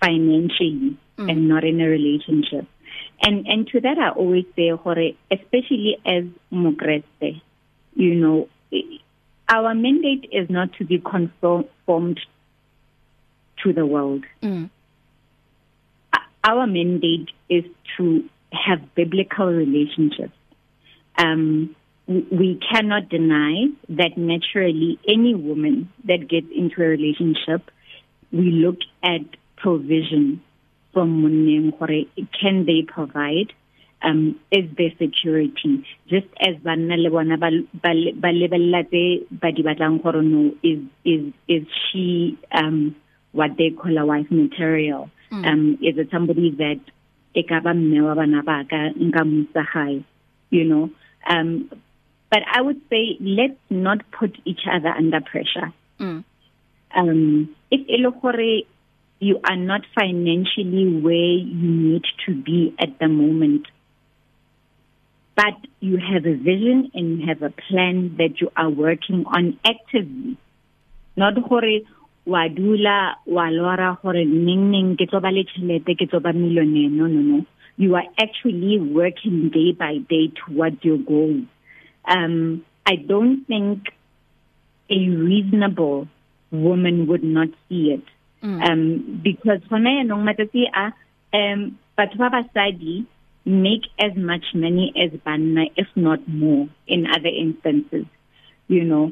financially 0.00 0.94
mm. 1.18 1.28
and 1.30 1.48
not 1.48 1.64
in 1.64 1.80
a 1.80 1.88
relationship 1.88 2.64
and 3.22 3.46
and 3.48 3.66
to 3.66 3.80
that 3.80 3.98
I 3.98 4.10
always 4.10 4.46
say 4.54 4.70
gore 4.78 5.10
especially 5.30 5.98
as 6.06 6.22
mukreste 6.52 7.40
you 7.96 8.14
know 8.14 8.46
our 9.48 9.74
mandate 9.74 10.28
is 10.30 10.48
not 10.48 10.72
to 10.78 10.84
be 10.84 10.98
conformed 11.00 12.20
to 13.64 13.72
the 13.72 13.86
world. 13.86 14.24
Mm. 14.42 14.70
Our 16.44 16.66
mandate 16.66 17.30
is 17.48 17.64
to 17.96 18.28
have 18.52 18.94
biblical 18.94 19.46
relationships. 19.46 20.36
Um, 21.16 21.74
we 22.06 22.60
cannot 22.70 23.08
deny 23.08 23.66
that 23.88 24.18
naturally 24.18 24.98
any 25.08 25.34
woman 25.34 25.90
that 26.04 26.28
gets 26.28 26.46
into 26.54 26.82
a 26.82 26.84
relationship, 26.86 27.70
we 28.30 28.50
look 28.50 28.76
at 29.02 29.22
provision 29.56 30.42
from 30.92 31.22
Munengore. 31.22 32.06
Can 32.40 32.66
they 32.66 32.82
provide? 32.86 33.52
Um, 34.02 34.38
is 34.52 34.66
their 34.76 34.90
security 34.98 35.86
just 36.10 36.26
as 36.38 36.56
banna 36.56 36.98
le 37.02 37.08
bona 37.10 37.38
ba 37.38 37.48
lebella 37.48 38.82
tse 38.90 39.24
ba 39.30 39.50
di 39.50 39.62
batlang 39.62 40.02
gore 40.02 40.20
no 40.20 40.52
is 40.62 40.80
is 41.06 41.32
is 41.48 41.64
she 41.90 42.36
um 42.52 42.94
what 43.34 43.56
they 43.58 43.70
call 43.70 43.98
a 43.98 44.06
wife 44.10 44.30
material 44.44 45.02
mm. 45.32 45.40
um 45.50 45.62
is 45.90 45.98
it 46.02 46.08
somebody 46.16 46.48
that 46.62 46.80
ekaba 47.42 47.70
mme 47.80 48.00
wa 48.06 48.14
bana 48.20 48.42
ba 48.48 48.56
ka 48.72 48.80
nka 49.06 49.22
mutsa 49.30 49.62
hai 49.74 49.94
you 50.56 50.64
know 50.70 50.82
um 51.34 51.50
but 52.34 52.42
i 52.52 52.60
would 52.66 52.80
say 52.92 53.02
let's 53.40 53.70
not 53.86 54.00
put 54.18 54.38
each 54.52 54.64
other 54.76 54.94
under 55.02 55.20
pressure 55.32 55.68
mm. 56.06 56.18
um 57.02 57.24
if 57.78 57.82
ele 57.98 58.10
gore 58.24 58.52
you 59.28 59.36
are 59.50 59.58
not 59.64 59.82
financially 59.98 60.86
where 61.08 61.34
you 61.50 61.70
need 61.86 62.08
to 62.26 62.34
be 62.48 62.62
at 62.86 62.96
the 63.02 63.08
moment 63.18 63.66
but 65.40 65.64
you 65.88 65.98
have 66.06 66.24
a 66.32 66.36
vision 66.50 66.82
and 66.98 67.18
you 67.20 67.26
have 67.28 67.40
a 67.46 67.52
plan 67.66 68.02
that 68.18 68.40
you 68.42 68.48
are 68.64 68.70
working 68.84 69.22
on 69.40 69.48
actively 69.74 70.34
not 71.22 71.40
gore 71.48 71.70
wa 72.26 72.48
dula 72.48 73.16
wa 73.26 73.48
lora 73.50 73.98
gore 74.02 74.24
neng 74.24 74.70
neng 74.72 74.96
ke 74.96 75.04
tlo 75.08 75.20
ba 75.20 75.28
le 75.32 75.44
tšhelete 75.44 75.92
ke 75.94 76.08
tlo 76.08 76.22
ba 76.24 76.32
millionaire 76.32 76.88
no 76.88 77.04
no 77.06 77.20
no 77.20 77.44
you 77.76 77.96
are 78.00 78.06
actually 78.18 78.80
working 78.80 79.50
day 79.52 79.72
by 79.76 79.98
day 80.08 80.32
towards 80.40 80.80
your 80.84 80.96
goal 80.96 81.36
um 82.08 82.64
i 82.86 82.96
don't 82.96 83.44
think 83.44 83.92
a 84.88 84.98
reasonable 85.10 86.08
woman 86.50 87.04
would 87.06 87.22
not 87.24 87.50
see 87.68 87.92
it 87.92 88.00
mm. 88.40 88.56
um 88.64 89.20
because 89.22 89.60
gone 89.68 89.84
yanong 89.84 90.24
matsatsi 90.24 90.64
a 90.72 90.86
um 91.36 91.68
batho 92.00 92.16
ba 92.24 92.32
basadi 92.40 92.96
make 93.68 93.84
as 94.08 94.16
much 94.32 94.48
money 94.64 94.88
as 95.06 95.12
banna 95.28 95.68
if 95.84 95.92
not 95.96 96.24
more 96.44 96.64
in 96.96 97.04
other 97.18 97.34
instances 97.44 98.08
you 98.68 98.80
know 98.88 99.04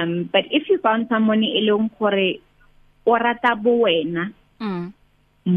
um 0.00 0.14
but 0.36 0.44
if 0.60 0.68
you 0.68 0.76
found 0.90 1.08
someone 1.16 1.40
e 1.54 1.64
leng 1.70 1.88
gore 1.96 2.28
o 3.08 3.14
rata 3.24 3.52
bo 3.64 3.72
wena 3.86 4.24
mm 4.68 4.84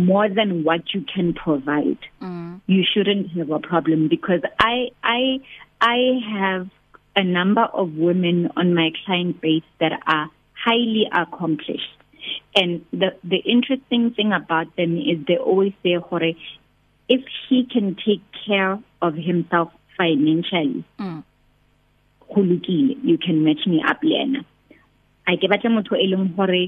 more 0.09 0.29
than 0.35 0.51
what 0.65 0.91
you 0.93 0.99
can 1.13 1.29
provide 1.39 1.99
mm. 2.27 2.61
you 2.73 2.81
shouldn't 2.89 3.27
have 3.37 3.49
a 3.51 3.59
problem 3.59 4.07
because 4.07 4.39
i 4.65 4.75
i 5.13 5.17
i 5.87 5.97
have 6.35 6.69
a 7.17 7.23
number 7.37 7.65
of 7.81 7.91
women 8.05 8.37
on 8.61 8.73
my 8.77 8.85
client 9.03 9.41
base 9.41 9.67
that 9.81 9.91
are 10.13 10.29
highly 10.67 11.03
accomplished 11.11 11.99
and 12.61 12.85
the 13.03 13.09
the 13.33 13.41
interesting 13.55 14.05
thing 14.19 14.31
about 14.39 14.73
them 14.81 14.95
is 15.13 15.19
they 15.31 15.35
always 15.53 15.73
say 15.87 15.95
hore 16.07 16.23
if 17.17 17.23
he 17.49 17.59
can 17.75 17.91
take 18.05 18.23
care 18.47 18.71
of 19.09 19.13
himself 19.27 19.73
financially 19.97 20.85
mm. 20.99 21.23
you 23.11 23.19
can 23.27 23.43
match 23.49 23.63
me 23.73 23.83
up 23.93 24.01
le 24.11 24.15
ena 24.25 24.45
a 25.25 25.35
ke 25.43 25.51
batla 25.55 25.69
motho 25.77 25.99
e 26.05 26.07
leng 26.13 26.29
hore 26.39 26.61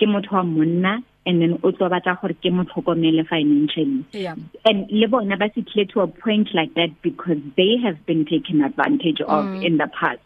ke 0.00 0.06
motho 0.08 0.32
wa 0.34 0.42
monna 0.42 0.92
and 1.26 1.42
then 1.44 1.52
o 1.62 1.68
tlo 1.76 1.88
batla 1.94 2.14
gore 2.20 2.32
ke 2.44 2.48
motlhokomele 2.58 3.24
financially 3.28 4.02
yeah. 4.16 4.34
and 4.70 4.88
le 5.00 5.06
bona 5.14 5.36
ba 5.42 5.48
sitlile 5.56 5.84
to 5.92 6.00
a 6.04 6.08
point 6.24 6.48
like 6.58 6.72
that 6.80 6.90
because 7.06 7.36
they 7.60 7.72
have 7.84 8.00
been 8.10 8.24
taken 8.32 8.64
advantage 8.70 9.20
of 9.20 9.44
mm. 9.44 9.64
in 9.68 9.76
the 9.84 9.88
past 9.92 10.24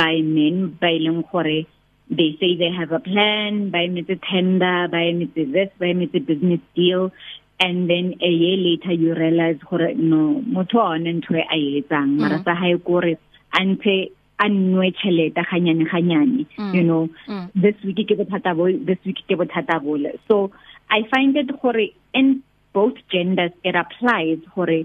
by 0.00 0.10
men 0.24 0.72
by 0.84 0.92
e 0.96 1.04
leng 1.06 1.20
gore 1.30 1.60
they 2.20 2.28
say 2.40 2.50
they 2.62 2.72
have 2.80 2.96
a 2.96 3.04
plan 3.12 3.60
by 3.76 3.84
me 3.94 4.00
the 4.10 4.18
tender 4.32 4.74
by 4.96 5.04
me 5.20 5.28
the 5.36 5.44
this 5.58 5.70
by 5.84 5.92
me 6.00 6.08
the 6.16 6.24
business 6.32 6.64
deal 6.80 7.06
and 7.64 7.90
then 7.92 8.08
a 8.28 8.32
year 8.40 8.56
later 8.66 8.92
you 9.04 9.12
realize 9.22 9.60
gore 9.68 9.92
no 10.14 10.22
motho 10.58 10.80
e 10.80 10.86
a 10.88 10.90
one 10.96 11.10
ntwe 11.16 11.40
a 11.44 11.58
etsang 11.60 12.10
mm. 12.16 12.20
mara 12.24 12.38
sa 12.48 12.58
hae 12.64 12.76
gore 12.90 13.14
ante 13.62 13.98
a 14.38 14.48
nwe 14.48 14.90
cheleta 15.00 15.42
ganyane 15.52 15.84
ganyane 15.90 16.46
mm. 16.58 16.74
you 16.74 16.82
know 16.82 17.08
mm. 17.28 17.48
this 17.64 17.74
week 17.84 18.02
ke 18.08 18.16
bothata 18.20 18.52
bo 18.58 18.66
this 18.88 18.98
week 19.08 19.18
ke 19.28 19.34
bothata 19.42 19.76
bo 19.86 19.96
so 20.28 20.38
i 20.88 20.98
find 21.12 21.36
it 21.42 21.50
gore 21.62 21.86
in 22.20 22.28
both 22.78 22.94
genders 23.14 23.52
it 23.70 23.74
applies 23.84 24.38
gore 24.54 24.82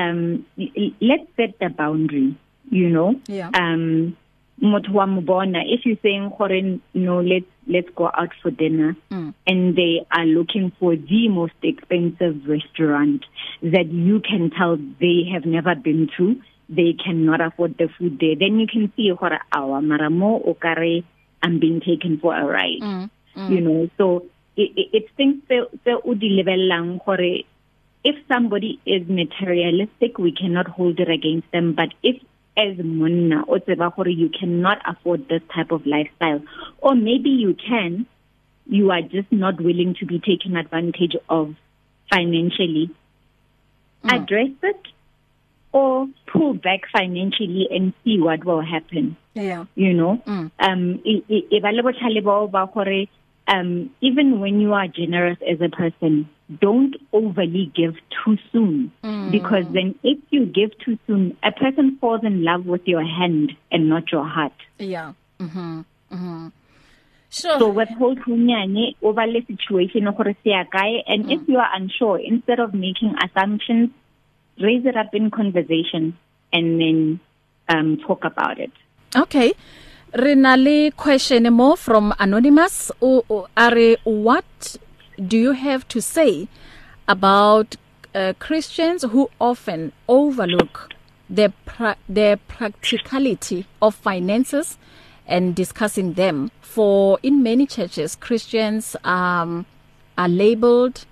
um 0.00 0.22
let's 1.10 1.26
set 1.36 1.58
the 1.64 1.68
boundary 1.80 2.28
you 2.80 2.88
know 2.96 3.10
yeah. 3.38 3.50
um 3.60 3.84
motho 4.72 4.92
wa 4.98 5.06
mbona 5.16 5.62
if 5.76 5.86
you 5.88 5.96
saying 6.04 6.30
gore 6.38 6.62
no 7.08 7.20
let's 7.32 7.50
let's 7.76 7.90
go 8.02 8.06
out 8.20 8.30
for 8.42 8.50
dinner 8.62 8.96
mm. 9.16 9.34
and 9.46 9.74
they 9.80 9.94
are 10.20 10.26
looking 10.38 10.70
for 10.78 10.94
the 11.10 11.22
most 11.40 11.58
expensive 11.72 12.38
restaurant 12.54 13.26
that 13.76 13.90
you 14.08 14.20
can 14.30 14.50
tell 14.60 14.78
they 15.04 15.18
have 15.34 15.44
never 15.56 15.74
been 15.90 16.06
to 16.16 16.30
they 16.70 16.92
cannot 17.04 17.40
afford 17.40 17.76
the 17.78 17.88
food 17.98 18.18
there 18.20 18.36
then 18.42 18.58
you 18.62 18.66
can 18.72 18.84
see 18.96 19.06
gore 19.20 19.38
awa 19.60 19.78
mara 19.90 20.08
mo 20.18 20.30
o 20.46 20.52
kare 20.64 20.92
i'm 21.42 21.56
being 21.64 21.78
taken 21.86 22.12
for 22.24 22.32
a 22.34 22.44
ride 22.56 22.80
mm, 22.90 23.10
mm. 23.36 23.48
you 23.52 23.60
know 23.66 23.80
so 23.98 24.06
it, 24.62 24.68
it, 24.80 24.88
it's 24.98 25.10
things 25.16 25.38
tse 25.52 25.92
o 26.04 26.14
di 26.22 26.30
lebellang 26.38 26.88
gore 27.06 27.34
if 28.10 28.16
somebody 28.32 28.72
is 28.96 29.08
materialistic 29.20 30.18
we 30.26 30.32
cannot 30.42 30.68
hold 30.76 31.00
it 31.06 31.10
against 31.18 31.50
them 31.56 31.72
but 31.80 31.92
if 32.12 32.22
as 32.64 32.78
monna 33.00 33.40
o 33.54 33.58
tseba 33.66 33.88
gore 33.96 34.12
you 34.22 34.30
cannot 34.38 34.78
afford 34.94 35.26
this 35.34 35.44
type 35.56 35.74
of 35.78 35.90
lifestyle 35.96 36.40
or 36.80 36.94
maybe 37.08 37.34
you 37.46 37.52
can 37.68 38.00
you 38.78 38.92
are 38.98 39.02
just 39.18 39.30
not 39.44 39.60
willing 39.68 39.92
to 40.00 40.04
be 40.14 40.20
taken 40.30 40.56
advantage 40.64 41.16
of 41.38 41.46
financially 42.14 42.86
mm. 42.86 44.16
address 44.18 44.54
it 44.74 44.92
or 45.72 46.06
pull 46.32 46.54
back 46.54 46.82
financially 46.92 47.68
and 47.70 47.92
see 48.04 48.20
what 48.20 48.44
will 48.44 48.60
happen 48.60 49.16
yeah 49.34 49.64
you 49.74 49.92
know 49.92 50.20
mm. 50.26 50.50
um 50.68 50.82
e 51.14 51.60
ba 51.66 51.70
le 51.76 51.82
botlhale 51.88 52.20
ba 52.52 52.66
gore 52.76 53.02
um 53.54 53.70
even 54.08 54.38
when 54.40 54.60
you 54.64 54.72
are 54.80 54.88
generous 55.00 55.38
as 55.52 55.60
a 55.60 55.68
person 55.78 56.16
don't 56.64 56.94
overly 57.12 57.64
give 57.80 57.94
too 58.16 58.36
soon 58.52 58.90
mm. 59.02 59.30
because 59.30 59.64
then 59.76 59.94
if 60.12 60.18
you 60.30 60.44
give 60.46 60.76
too 60.84 60.98
soon 61.06 61.24
a 61.42 61.52
person 61.52 61.96
falls 62.00 62.24
in 62.24 62.42
love 62.50 62.66
with 62.66 62.86
your 62.94 63.04
hand 63.18 63.52
and 63.70 63.88
not 63.88 64.10
your 64.16 64.24
heart 64.36 64.66
yeah 64.96 65.12
mhm 65.38 65.68
mm 65.68 65.84
mhm 66.18 66.52
Sure. 67.38 67.56
So 67.60 67.66
withhold 67.74 68.18
hunyane 68.22 68.96
over 69.08 69.24
the 69.34 69.40
situation 69.50 70.08
gore 70.20 70.32
se 70.38 70.50
ya 70.52 70.62
kae 70.72 71.02
and 71.14 71.26
mm. 71.26 71.34
if 71.34 71.50
you 71.52 71.58
are 71.64 71.68
unsure 71.76 72.16
instead 72.30 72.58
of 72.64 72.72
making 72.86 73.12
assumptions 73.24 73.92
raise 74.60 74.84
it 74.86 74.96
up 74.96 75.14
in 75.14 75.30
conversation 75.30 76.16
and 76.52 76.80
then 76.80 77.20
um 77.70 77.96
talk 78.06 78.24
about 78.24 78.58
it 78.58 78.70
okay 79.16 79.52
rena 80.14 80.56
le 80.56 80.90
question 80.90 81.46
e 81.46 81.50
more 81.50 81.76
from 81.76 82.14
anonymous 82.18 82.92
o 83.02 83.46
are 83.56 83.96
what 84.04 84.76
do 85.32 85.38
you 85.46 85.52
have 85.52 85.86
to 85.88 86.00
say 86.00 86.48
about 87.08 87.76
uh, 88.14 88.32
Christians 88.38 89.02
who 89.10 89.28
often 89.40 89.92
overlook 90.08 90.90
the 91.28 91.52
pra 91.70 91.96
the 92.08 92.38
practicality 92.56 93.66
of 93.82 93.94
finances 93.94 94.78
and 95.26 95.54
discussing 95.54 96.14
them 96.14 96.50
for 96.60 97.18
in 97.22 97.42
many 97.42 97.66
churches 97.66 98.16
Christians 98.28 98.96
um 99.16 99.66
are 100.18 100.28
labeled 100.44 101.06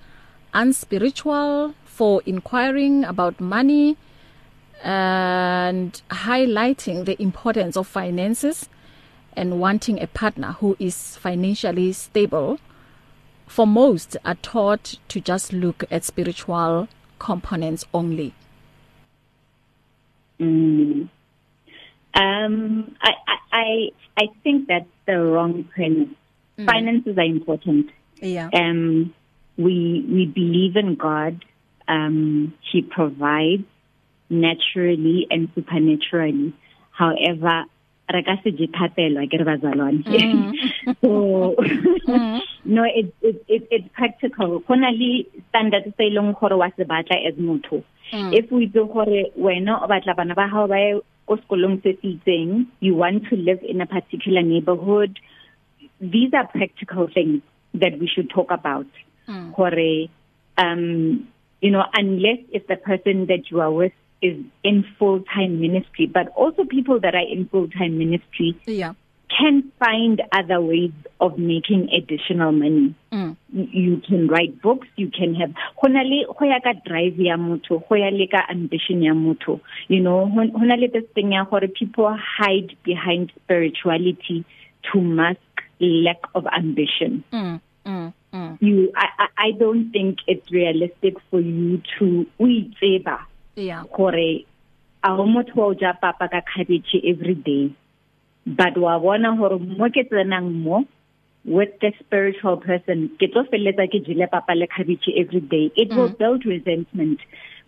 unspiritual 0.54 1.74
for 1.98 2.22
inquiring 2.26 3.02
about 3.02 3.40
money 3.40 3.96
and 4.84 6.00
highlighting 6.10 7.06
the 7.06 7.20
importance 7.20 7.76
of 7.76 7.88
finances 7.88 8.68
and 9.34 9.58
wanting 9.58 10.00
a 10.00 10.06
partner 10.06 10.52
who 10.60 10.76
is 10.78 11.16
financially 11.16 11.92
stable 11.92 12.60
for 13.48 13.66
most 13.66 14.16
are 14.24 14.36
taught 14.36 14.94
to 15.08 15.20
just 15.20 15.52
look 15.52 15.82
at 15.90 16.04
spiritual 16.04 16.86
components 17.18 17.84
only 17.92 18.32
mm. 20.38 21.08
um 22.14 22.94
i 23.02 23.10
i 23.50 23.66
i 24.18 24.26
think 24.44 24.68
that's 24.68 24.86
the 25.08 25.18
wrong 25.20 25.64
premise 25.74 26.10
mm. 26.56 26.64
finances 26.64 27.18
are 27.18 27.24
important 27.38 27.90
yeah 28.22 28.48
um 28.54 29.12
we 29.56 30.06
we 30.08 30.26
believe 30.26 30.76
in 30.76 30.94
god 30.94 31.44
um, 31.88 32.52
he 32.70 32.82
provides 32.82 33.64
naturally 34.30 35.26
and 35.30 35.48
supernaturally. 35.54 36.52
However, 36.92 37.64
re 38.12 38.22
ka 38.24 38.34
se 38.44 38.50
diphatelo 38.60 39.22
ke 39.30 39.36
re 39.40 39.44
bazalwane 39.48 40.02
mm. 40.02 41.00
so 41.02 41.54
mm. 42.10 42.40
no 42.64 42.82
it 42.84 43.12
it 43.20 43.36
it 43.48 43.62
it's 43.70 43.88
practical 43.92 44.60
kona 44.62 44.88
le 45.00 45.10
standard 45.50 45.84
tse 45.92 46.06
e 46.08 46.14
leng 46.16 46.32
gore 46.40 46.56
wa 46.62 46.70
se 46.78 46.84
batla 46.92 47.18
as 47.30 47.36
motho 47.48 47.80
mm. 48.12 48.32
if 48.40 48.50
we 48.58 48.64
do 48.64 48.84
gore 48.94 49.18
wena 49.48 49.76
o 49.84 49.86
batla 49.92 50.16
bana 50.22 50.34
ba 50.40 50.48
hao 50.54 50.64
ba 50.72 50.80
ko 51.28 51.36
sekolong 51.42 51.76
se 51.84 51.92
itseng 52.00 52.54
you 52.80 52.94
want 53.02 53.28
to 53.28 53.36
live 53.48 53.60
in 53.74 53.84
a 53.84 53.86
particular 53.94 54.40
neighborhood 54.54 55.20
these 56.00 56.32
are 56.32 56.46
practical 56.56 57.12
things 57.18 57.42
that 57.74 57.92
we 58.00 58.08
should 58.14 58.30
talk 58.30 58.50
about 58.60 58.86
gore 59.52 60.08
um 60.66 60.86
you 61.60 61.70
know, 61.70 61.82
unless 61.94 62.38
if 62.52 62.66
the 62.66 62.76
person 62.76 63.26
that 63.26 63.44
you 63.50 63.60
are 63.60 63.70
with 63.72 63.92
is 64.22 64.36
in 64.64 64.84
full-time 64.98 65.60
ministry, 65.60 66.06
but 66.06 66.28
also 66.28 66.64
people 66.64 67.00
that 67.00 67.14
are 67.14 67.26
in 67.30 67.48
full-time 67.48 67.98
ministry 67.98 68.60
yeah. 68.66 68.94
can 69.36 69.70
find 69.78 70.22
other 70.32 70.60
ways 70.60 70.92
of 71.20 71.38
making 71.38 71.88
additional 71.96 72.50
money. 72.52 72.94
Mm. 73.12 73.36
You 73.52 74.02
can 74.06 74.26
write 74.28 74.60
books, 74.60 74.86
you 74.96 75.10
can 75.10 75.34
have 75.36 75.50
hona 75.82 76.02
le 76.04 76.32
go 76.38 76.44
ya 76.46 76.58
ka 76.62 76.72
drive 76.86 77.16
ya 77.18 77.36
motho, 77.36 77.82
go 77.88 77.94
ya 77.94 78.08
le 78.12 78.26
ka 78.28 78.42
ambition 78.50 79.02
ya 79.02 79.12
motho. 79.12 79.60
You 79.88 80.00
know, 80.00 80.26
hona 80.26 80.76
le 80.78 80.88
this 80.92 81.04
thing 81.14 81.32
ya 81.32 81.44
gore 81.44 81.66
people 81.76 82.14
hide 82.36 82.76
behind 82.84 83.32
spirituality 83.44 84.44
to 84.92 85.00
mask 85.00 85.38
lack 85.80 86.18
of 86.34 86.44
ambition. 86.46 87.22
Mm. 87.32 87.60
Mm. 87.86 88.12
mm. 88.32 88.58
you 88.60 88.92
I, 88.96 89.06
I 89.18 89.26
I 89.48 89.50
don't 89.52 89.90
think 89.90 90.18
it's 90.26 90.50
realistic 90.50 91.14
for 91.30 91.40
you 91.40 91.82
to 91.98 92.26
uitseba 92.40 93.20
yeah 93.56 93.82
gore 93.94 94.14
a 94.18 94.44
o 95.08 95.26
motho 95.34 95.58
o 95.68 95.72
ja 95.80 95.92
papa 95.92 96.28
ka 96.28 96.40
cabbage 96.50 96.94
every 97.12 97.34
day 97.34 97.72
but 98.46 98.76
wa 98.76 98.98
bona 99.06 99.32
gore 99.42 99.58
mo 99.58 99.88
ke 99.90 100.06
tsenang 100.12 100.52
mo 100.66 100.84
with 101.44 101.72
the 101.80 101.92
spiritual 102.00 102.56
person 102.66 103.08
ke 103.18 103.30
tlo 103.32 103.46
feletsa 103.52 103.88
ke 103.94 104.02
jile 104.08 104.28
papa 104.36 104.54
le 104.60 104.66
cabbage 104.76 105.08
every 105.22 105.40
day 105.56 105.64
it 105.76 105.88
mm. 105.90 105.96
will 105.96 106.12
build 106.22 106.44
resentment 106.46 107.18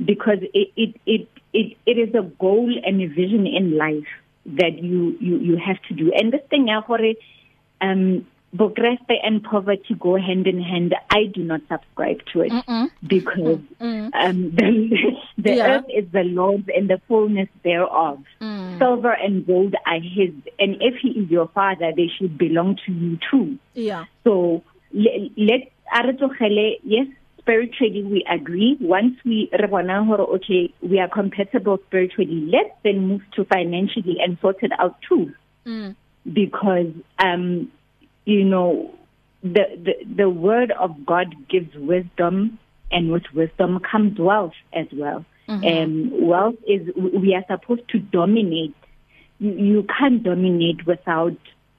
because 0.05 0.41
it 0.55 0.69
it 0.77 0.93
it 1.15 1.25
it 1.61 1.77
it 1.93 1.97
is 2.07 2.13
a 2.15 2.29
goal 2.45 2.71
and 2.85 3.01
a 3.01 3.09
vision 3.09 3.47
in 3.47 3.77
life 3.85 4.13
that 4.61 4.77
you 4.91 5.09
you 5.29 5.37
you 5.49 5.57
have 5.65 5.81
to 5.89 5.95
do 6.03 6.13
and 6.21 6.33
this 6.37 6.45
thing 6.53 6.69
ya 6.75 6.81
gore 6.93 7.15
um 7.89 8.05
Bukreste 8.57 9.15
and 9.23 9.45
poverty 9.45 9.95
go 9.99 10.17
hand 10.17 10.49
in 10.49 10.61
hand. 10.61 10.93
I 11.11 11.25
do 11.33 11.45
not 11.45 11.61
subscribe 11.71 12.19
to 12.35 12.41
it 12.43 12.51
mm 12.53 12.63
-mm. 12.67 12.87
because 13.07 13.63
mm 13.79 13.91
-mm. 13.95 14.11
Um, 14.13 14.51
the, 14.59 14.71
the 15.47 15.55
yeah. 15.55 15.67
earth 15.79 15.87
is 15.89 16.11
the 16.11 16.25
Lord's 16.27 16.67
and 16.77 16.89
the 16.91 16.99
fullness 17.07 17.47
thereof. 17.63 18.19
Mm. 18.43 18.79
Silver 18.83 19.15
and 19.15 19.47
gold 19.47 19.75
are 19.87 20.01
His, 20.03 20.35
and 20.59 20.83
if 20.83 20.95
He 20.99 21.11
is 21.23 21.31
your 21.31 21.47
Father, 21.55 21.95
they 21.95 22.09
should 22.11 22.35
belong 22.39 22.75
to 22.87 22.91
you 22.91 23.23
too. 23.31 23.49
Yeah. 23.79 24.05
So 24.27 24.63
le, 24.91 25.13
let 25.39 25.71
aretogele 25.95 26.79
yes. 26.83 27.07
Spiritually, 27.41 28.05
we 28.05 28.21
agree. 28.29 28.77
Once 28.79 29.17
we 29.25 29.49
rebona 29.51 30.05
hore 30.07 30.23
okay, 30.37 30.71
we 30.83 31.01
are 31.01 31.09
compatible 31.11 31.81
spiritually. 31.89 32.47
Let's 32.47 32.75
then 32.85 32.99
move 33.11 33.23
to 33.35 33.45
financially 33.49 34.21
and 34.21 34.37
sort 34.45 34.61
it 34.63 34.71
out 34.79 35.01
too. 35.09 35.33
Mm. 35.65 35.95
Because 36.23 36.93
um 37.17 37.73
you 38.25 38.45
know, 38.45 38.91
the, 39.43 39.63
the, 39.77 39.95
the 40.17 40.31
word 40.31 40.71
of 40.79 41.07
God 41.07 41.35
gives 41.49 41.75
wisdom 41.77 42.59
and 42.91 43.13
with 43.13 43.25
wisdom 43.35 43.81
comes 43.81 44.19
wealth 44.19 44.53
as 44.73 44.87
well. 44.93 45.25
Mm-hmm. 45.49 45.65
And 45.65 46.29
wealth 46.29 46.57
is, 46.67 46.89
we 46.97 47.35
are 47.35 47.45
supposed 47.49 47.89
to 47.91 47.99
dominate. 47.99 48.75
You, 49.39 49.53
you 49.53 49.87
can't 49.99 50.23
dominate 50.23 50.87
without 50.87 51.37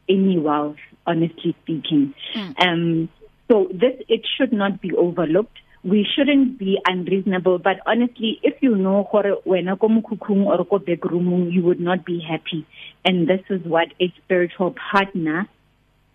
any 0.10 0.40
wealth, 0.40 0.78
honestly 1.06 1.56
speaking. 1.64 2.14
Mm. 2.36 2.64
Um, 2.66 3.10
so 3.50 3.68
this, 3.72 4.02
it 4.10 4.26
should 4.38 4.52
not 4.52 4.82
be 4.82 4.94
overlooked. 4.96 5.58
We 5.84 6.06
shouldn't 6.16 6.60
be 6.60 6.78
unreasonable, 6.86 7.58
but 7.58 7.78
honestly, 7.88 8.40
if 8.44 8.54
you 8.62 8.76
know 8.76 9.10
wena 9.14 9.80
ko 9.80 9.88
mukhukhung 9.88 10.46
or 10.46 10.64
ko 10.64 10.78
back 10.78 11.04
room, 11.06 11.50
you 11.52 11.64
would 11.64 11.80
not 11.80 12.06
be 12.06 12.20
happy. 12.20 12.68
And 13.04 13.28
this 13.28 13.42
is 13.50 13.66
what 13.66 13.88
a 14.00 14.14
spiritual 14.24 14.76
partner 14.92 15.48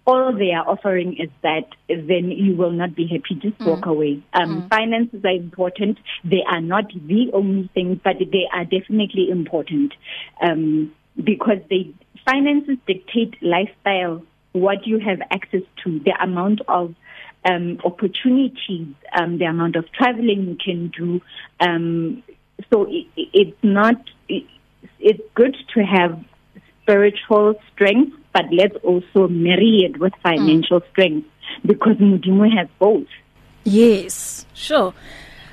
all 0.06 0.32
they 0.32 0.52
are 0.52 0.66
offering 0.66 1.16
is 1.18 1.30
that 1.42 1.66
then 1.88 2.30
you 2.30 2.54
will 2.54 2.70
not 2.70 2.94
be 2.94 3.06
happy 3.06 3.34
just 3.40 3.58
mm. 3.58 3.66
walk 3.66 3.86
away 3.86 4.22
um 4.34 4.50
mm. 4.62 4.68
finances 4.70 5.22
are 5.24 5.32
important 5.36 5.98
they 6.34 6.42
are 6.46 6.60
not 6.60 6.84
the 7.12 7.22
only 7.32 7.68
thing 7.74 8.00
but 8.04 8.16
they 8.36 8.44
are 8.52 8.64
definitely 8.64 9.26
important 9.38 9.92
um 10.40 10.64
because 11.24 11.58
they 11.68 11.82
finances 12.24 12.76
dictate 12.86 13.34
lifestyle 13.42 14.16
what 14.52 14.86
you 14.86 14.98
have 15.08 15.20
access 15.38 15.62
to 15.82 15.98
the 16.08 16.12
amount 16.28 16.60
of 16.78 16.94
um 17.52 17.66
opportunities 17.90 18.86
um 19.20 19.36
the 19.38 19.44
amount 19.52 19.74
of 19.82 19.90
traveling 19.98 20.46
you 20.50 20.56
can 20.66 20.88
do 21.00 21.10
um 21.66 21.90
so 22.72 22.84
it, 22.98 23.06
it's 23.16 23.64
not 23.78 23.96
it, 24.28 24.44
it's 25.00 25.20
good 25.34 25.56
to 25.74 25.80
have 25.94 26.14
spiritual 26.86 27.46
strength, 27.72 28.12
but 28.32 28.44
let's 28.52 28.76
also 28.84 29.26
marry 29.28 29.84
it 29.90 29.98
with 29.98 30.12
financial 30.22 30.80
mm. 30.80 30.90
strength 30.92 31.26
because 31.66 31.96
Mudimu 31.96 32.50
has 32.56 32.68
both. 32.78 33.06
Yes, 33.64 34.46
sure. 34.54 34.94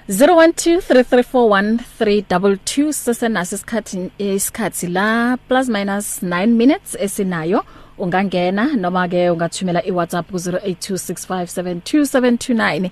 0123341322 0.10 2.92
sesenaso 2.94 3.56
isikhathi 3.56 4.10
isikhathi 4.20 4.88
la 4.98 5.38
plus 5.48 5.68
minus 5.76 6.08
9 6.24 6.48
minutes 6.62 6.92
esinayo 7.06 7.60
ungangena 8.06 8.66
noma 8.84 9.04
ke 9.14 9.22
ungathumela 9.34 9.82
iWhatsApp 9.92 10.28
ku 10.34 10.38
0826572729 10.38 12.90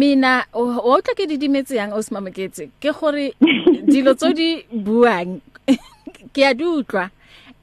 mina 0.00 0.34
o 0.52 0.94
tla 1.06 1.14
ke 1.20 1.26
didimetse 1.32 1.74
yang 1.82 1.92
osmameketse 2.00 2.70
ke 2.82 2.90
gore 3.00 3.26
dilo 3.92 4.14
tso 4.20 4.30
di 4.40 4.48
buang 4.86 5.38
ke 6.34 6.42
a 6.50 6.54
dutlwa 6.60 7.10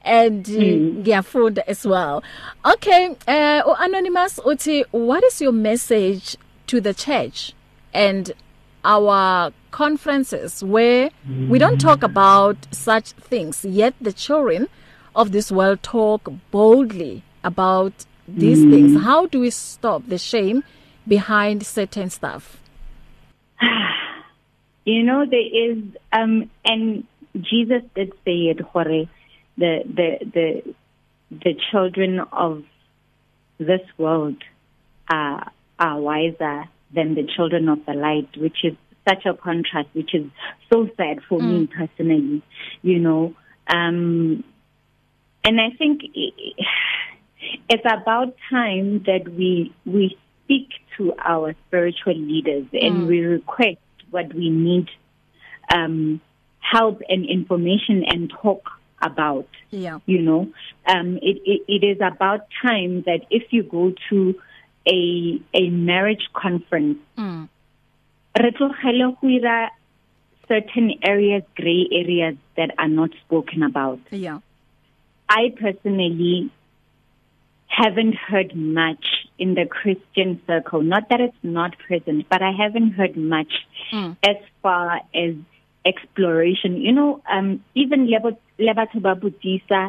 and 0.04 0.46
hmm. 0.46 1.02
ngiyafunda 1.02 1.58
mm. 1.62 1.68
as 1.68 1.86
well 1.86 2.22
okay 2.64 3.16
uh 3.28 3.62
anonymous 3.78 4.38
uthi 4.44 4.84
what 4.90 5.22
is 5.24 5.40
your 5.40 5.52
message 5.52 6.36
to 6.66 6.80
the 6.80 6.92
church 6.94 7.52
and 7.94 8.32
our 8.84 9.52
conferences 9.70 10.62
where 10.64 11.10
mm. 11.28 11.48
we 11.48 11.58
don't 11.58 11.80
talk 11.80 12.00
hmm. 12.00 12.04
about 12.06 12.56
such 12.72 13.10
things 13.12 13.64
yet 13.64 13.94
the 14.00 14.12
children 14.12 14.68
of 15.14 15.30
this 15.32 15.52
world 15.52 15.80
talk 15.82 16.28
boldly 16.50 17.22
about 17.44 18.04
these 18.26 18.58
mm. 18.58 18.70
things 18.72 19.04
how 19.04 19.26
do 19.26 19.40
we 19.40 19.50
stop 19.50 20.02
the 20.08 20.18
shame 20.18 20.64
behind 21.06 21.64
certain 21.64 22.10
stuff 22.10 22.60
you 24.84 25.02
know 25.04 25.24
there 25.26 25.46
is 25.70 25.76
um 26.12 26.50
and 26.64 27.04
Jesus 27.40 27.80
did 27.94 28.12
say 28.26 28.50
it 28.52 28.60
gore 28.74 29.06
the 29.62 29.82
the 29.98 30.08
the 30.36 30.74
the 31.44 31.52
children 31.70 32.18
of 32.44 32.62
this 33.58 33.84
world 33.96 34.38
are 35.08 35.50
are 35.78 35.98
wiser 36.00 36.58
than 36.94 37.14
the 37.14 37.24
children 37.36 37.68
of 37.68 37.78
the 37.86 37.94
light 38.06 38.28
which 38.44 38.58
is 38.70 38.74
such 39.08 39.24
a 39.24 39.34
contrast 39.46 39.88
which 40.00 40.12
is 40.18 40.26
so 40.70 40.78
sad 40.96 41.16
for 41.28 41.38
mm. 41.38 41.48
me 41.60 41.66
personally 41.78 42.42
you 42.90 42.98
know 43.06 43.22
um 43.78 43.98
and 45.44 45.54
i 45.68 45.70
think 45.78 46.00
it's 47.72 47.86
about 47.96 48.34
time 48.58 48.90
that 49.10 49.24
we 49.40 49.52
we 49.96 50.04
speak 50.44 50.70
to 50.96 51.06
our 51.32 51.54
spiritual 51.66 52.14
leaders 52.32 52.66
mm. 52.74 52.84
and 52.84 53.06
we 53.06 53.20
request 53.20 53.92
what 54.10 54.34
we 54.40 54.50
need 54.64 54.88
um 55.76 55.96
help 56.76 57.00
and 57.12 57.24
information 57.36 58.04
and 58.12 58.30
talk 58.42 58.62
about. 59.02 59.46
Yeah. 59.70 59.98
You 60.06 60.22
know, 60.22 60.48
um, 60.86 61.16
it, 61.22 61.40
it, 61.44 61.62
it 61.68 61.84
is 61.84 61.98
about 62.00 62.46
time 62.64 63.02
that 63.02 63.20
if 63.30 63.44
you 63.52 63.62
go 63.62 63.92
to 64.10 64.34
a, 64.88 65.40
a 65.52 65.68
marriage 65.70 66.28
conference, 66.34 66.98
mm. 67.18 67.48
certain 70.48 70.90
areas, 71.02 71.42
gray 71.54 71.86
areas 71.92 72.36
that 72.56 72.70
are 72.78 72.88
not 72.88 73.10
spoken 73.26 73.62
about. 73.62 74.00
Yeah. 74.10 74.40
I 75.28 75.54
personally 75.58 76.50
haven't 77.68 78.14
heard 78.14 78.54
much 78.54 79.04
in 79.38 79.54
the 79.54 79.64
Christian 79.64 80.42
circle. 80.46 80.82
Not 80.82 81.08
that 81.08 81.20
it's 81.22 81.34
not 81.42 81.76
present, 81.78 82.26
but 82.28 82.42
I 82.42 82.52
haven't 82.52 82.90
heard 82.92 83.16
much 83.16 83.52
mm. 83.90 84.14
as 84.22 84.36
far 84.60 85.00
as 85.14 85.34
exploration. 85.86 86.76
You 86.76 86.92
know, 86.92 87.22
um, 87.30 87.64
even 87.74 88.10
level 88.10 88.38
le 88.62 88.72
batho 88.78 89.00
ba 89.02 89.14
botsisa 89.22 89.80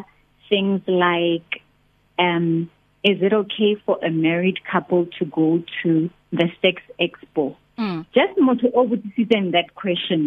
things 0.48 0.82
like 1.06 1.50
um 2.26 2.48
is 3.08 3.22
it 3.28 3.32
okay 3.40 3.72
for 3.86 3.96
a 4.02 4.10
married 4.10 4.58
couple 4.72 5.06
to 5.18 5.24
go 5.38 5.48
to 5.82 5.94
the 6.40 6.46
sex 6.60 6.82
expo 7.06 7.46
mm. 7.84 7.98
just 8.18 8.34
motho 8.48 8.68
o 8.74 8.84
botsitseng 8.92 9.46
that 9.56 9.70
question 9.82 10.26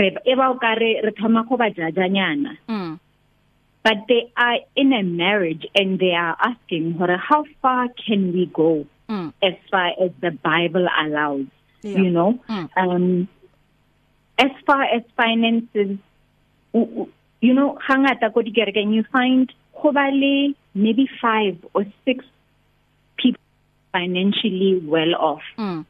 re 0.00 0.08
e 0.24 0.34
ba 0.40 0.44
o 0.52 0.56
ka 0.64 0.72
re 0.82 0.90
re 1.06 1.12
thoma 1.20 1.44
go 1.52 1.56
ba 1.64 1.68
jajanyana 1.78 2.56
mm. 2.76 2.92
but 3.86 3.98
they 4.10 4.22
are 4.48 4.58
in 4.82 4.92
a 4.92 5.02
marriage 5.22 5.66
and 5.80 5.98
they 6.04 6.14
are 6.26 6.36
asking 6.50 6.92
hore 7.00 7.14
how 7.30 7.40
far 7.64 7.82
can 8.06 8.24
we 8.38 8.44
go 8.60 8.70
mm. 9.14 9.28
as 9.50 9.56
far 9.72 9.88
as 10.06 10.12
the 10.26 10.32
bible 10.50 10.88
allows 11.04 11.46
yeah. 11.88 12.00
you 12.04 12.10
know 12.18 12.30
mm. 12.56 12.66
um 12.84 13.08
as 14.44 14.52
far 14.68 14.82
as 14.96 15.02
finances 15.20 15.92
you 17.44 17.52
know 17.56 17.68
hangata 17.86 18.32
ko 18.32 18.40
dikerekeng 18.46 18.88
you 18.96 19.04
find 19.12 19.52
go 19.84 19.92
ba 19.92 20.08
le 20.08 20.56
maybe 20.72 21.04
5 21.22 21.76
or 21.76 21.84
6 22.10 22.24
people 23.20 23.52
financially 23.92 24.70
well 24.92 25.12
off 25.28 25.44
mm. 25.60 25.84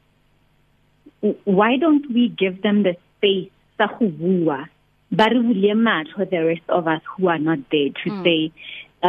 why 1.58 1.78
don't 1.82 2.08
we 2.16 2.26
give 2.42 2.56
them 2.66 2.82
the 2.86 2.94
space 3.16 3.54
sa 3.78 3.86
go 3.98 4.10
bua 4.18 4.58
ba 5.20 5.28
re 5.30 5.38
bule 5.46 5.72
matho 5.86 6.26
the 6.34 6.42
rest 6.50 6.66
of 6.78 6.90
us 6.96 7.06
who 7.14 7.30
are 7.34 7.38
not 7.46 7.62
there 7.76 7.94
to 8.02 8.10
mm. 8.10 8.18
say 8.26 8.38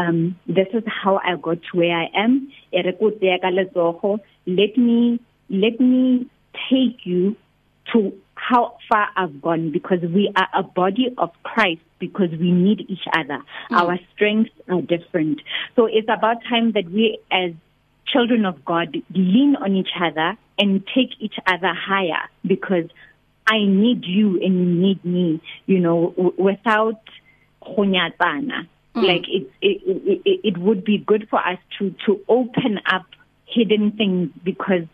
um 0.02 0.22
this 0.60 0.70
is 0.78 0.86
how 1.02 1.16
i 1.26 1.34
got 1.50 1.58
to 1.66 1.74
where 1.82 1.98
i 2.06 2.06
am 2.26 2.38
ere 2.82 2.94
ko 3.02 3.10
tseya 3.18 3.42
ka 3.42 3.50
letsogo 3.58 4.14
let 4.62 4.78
me 4.86 5.02
let 5.66 5.82
me 5.90 6.06
take 6.70 7.10
you 7.14 7.34
to 7.90 8.06
how 8.46 8.64
far 8.92 9.04
i've 9.24 9.38
gone 9.50 9.68
because 9.80 10.06
we 10.20 10.30
are 10.44 10.50
a 10.54 10.62
body 10.82 11.10
of 11.26 11.34
christ 11.50 11.85
because 12.00 12.30
we 12.32 12.52
need 12.52 12.86
each 12.90 13.06
other. 13.14 13.40
Mm. 13.72 13.78
Our 13.82 14.00
strengths 14.14 14.52
are 14.70 14.82
different. 14.82 15.42
So 15.76 15.86
it's 15.86 16.08
about 16.10 16.44
time 16.50 16.72
that 16.74 16.90
we 16.92 17.20
as 17.32 17.52
children 18.08 18.46
of 18.46 18.64
God 18.66 18.98
lean 19.14 19.56
on 19.56 19.76
each 19.76 19.90
other 20.00 20.38
and 20.58 20.84
take 20.94 21.12
each 21.20 21.36
other 21.48 21.74
higher 21.74 22.30
because 22.46 22.86
I 23.48 23.60
need 23.60 24.06
you 24.06 24.42
and 24.42 24.56
you 24.56 24.66
need 24.82 25.06
me, 25.06 25.42
you 25.66 25.80
know, 25.80 26.34
without 26.38 27.02
khonyatsana. 27.64 28.68
Mm. 28.96 29.08
Like 29.08 29.26
it, 29.28 29.50
it 29.62 30.22
it 30.26 30.40
it 30.44 30.58
would 30.58 30.84
be 30.86 30.98
good 30.98 31.28
for 31.30 31.40
us 31.40 31.60
to 31.80 31.94
to 32.06 32.22
open 32.30 32.80
up 32.86 33.06
hidden 33.46 33.92
things 33.92 34.30
because 34.44 34.86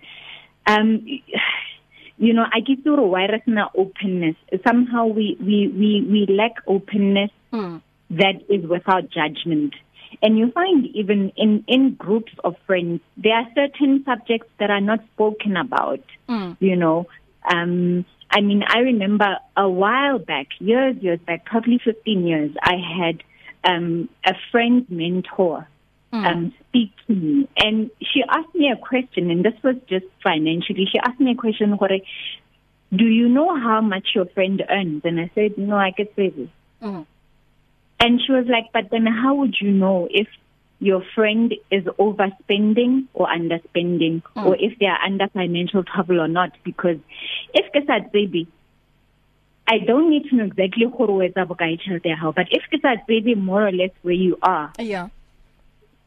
um 0.68 1.06
you 2.26 2.34
know 2.38 2.46
i 2.54 2.60
get 2.68 2.82
through 2.84 3.08
why 3.14 3.24
resna 3.34 3.64
openness 3.84 4.36
somehow 4.68 5.06
we 5.20 5.28
we 5.50 5.60
we 5.82 5.92
we 6.16 6.22
lack 6.40 6.56
openness 6.76 7.32
mm. 7.52 7.82
that 8.22 8.36
is 8.58 8.64
without 8.76 9.10
judgment 9.18 9.74
and 10.22 10.38
you 10.40 10.50
find 10.60 10.86
even 11.02 11.24
in 11.46 11.56
in 11.76 11.88
groups 12.06 12.32
of 12.50 12.54
friends 12.68 13.02
there 13.26 13.38
are 13.42 13.48
certain 13.60 13.96
subjects 14.12 14.50
that 14.60 14.70
are 14.78 14.84
not 14.92 15.04
spoken 15.16 15.58
about 15.58 16.06
mm. 16.30 16.56
you 16.70 16.76
know 16.84 16.98
um 17.56 17.76
i 18.30 18.40
mean 18.50 18.62
i 18.68 18.80
remember 18.92 19.32
a 19.58 19.68
while 19.84 20.20
back 20.32 20.50
years 20.72 20.96
years 21.10 21.20
back 21.32 21.44
probably 21.54 21.80
15 21.84 22.28
years 22.34 22.52
i 22.62 22.76
had 23.00 23.24
um 23.72 23.92
a 24.28 24.36
friend 24.52 24.86
mentor 25.02 25.68
mm. 26.14 26.26
um, 26.26 26.54
speak 26.70 26.92
to 27.08 27.14
me. 27.16 27.50
And 27.58 27.90
she 28.02 28.24
asked 28.28 28.54
me 28.54 28.72
a 28.72 28.78
question, 28.78 29.32
and 29.32 29.44
this 29.44 29.56
was 29.64 29.76
just 29.88 30.06
financially. 30.24 30.88
She 30.92 31.00
asked 31.00 31.20
me 31.20 31.32
a 31.32 31.36
question, 31.36 31.72
Hore, 31.74 32.00
do 32.94 33.06
you 33.06 33.30
know 33.30 33.58
how 33.60 33.82
much 33.82 34.10
your 34.14 34.26
friend 34.26 34.62
earns? 34.70 35.04
And 35.06 35.20
I 35.20 35.32
said, 35.34 35.58
no, 35.58 35.76
I 35.78 35.92
could 35.92 36.10
say 36.16 36.30
this. 36.30 36.50
Mm. 36.82 37.06
And 38.00 38.20
she 38.26 38.32
was 38.32 38.46
like, 38.48 38.72
but 38.74 38.90
then 38.92 39.06
how 39.06 39.36
would 39.36 39.56
you 39.60 39.72
know 39.72 40.08
if 40.10 40.28
your 40.80 41.04
friend 41.14 41.54
is 41.70 41.84
overspending 41.84 43.06
or 43.14 43.28
underspending 43.28 44.24
mm. 44.36 44.46
or 44.46 44.56
if 44.60 44.78
they 44.80 44.88
are 44.88 44.98
under 45.06 45.28
financial 45.30 45.84
trouble 45.84 46.20
or 46.20 46.28
not? 46.28 46.52
Because 46.64 46.98
if 47.54 47.66
ke 47.72 47.86
sa 47.86 48.00
tsebe, 48.10 48.48
I 49.68 49.78
don't 49.86 50.10
need 50.10 50.26
to 50.30 50.36
know 50.36 50.46
exactly 50.46 50.86
gore 50.88 51.12
o 51.12 51.20
etsa 51.28 51.46
bokae 51.48 51.80
tšhelete 51.80 52.06
ya 52.12 52.16
gago, 52.18 52.34
but 52.36 52.48
if 52.50 52.64
ke 52.74 52.82
sa 52.82 52.96
tsebe 53.08 53.38
more 53.38 53.68
or 53.68 53.72
less 53.72 53.92
where 54.02 54.16
you 54.18 54.36
are, 54.42 54.74
yeah. 54.80 55.08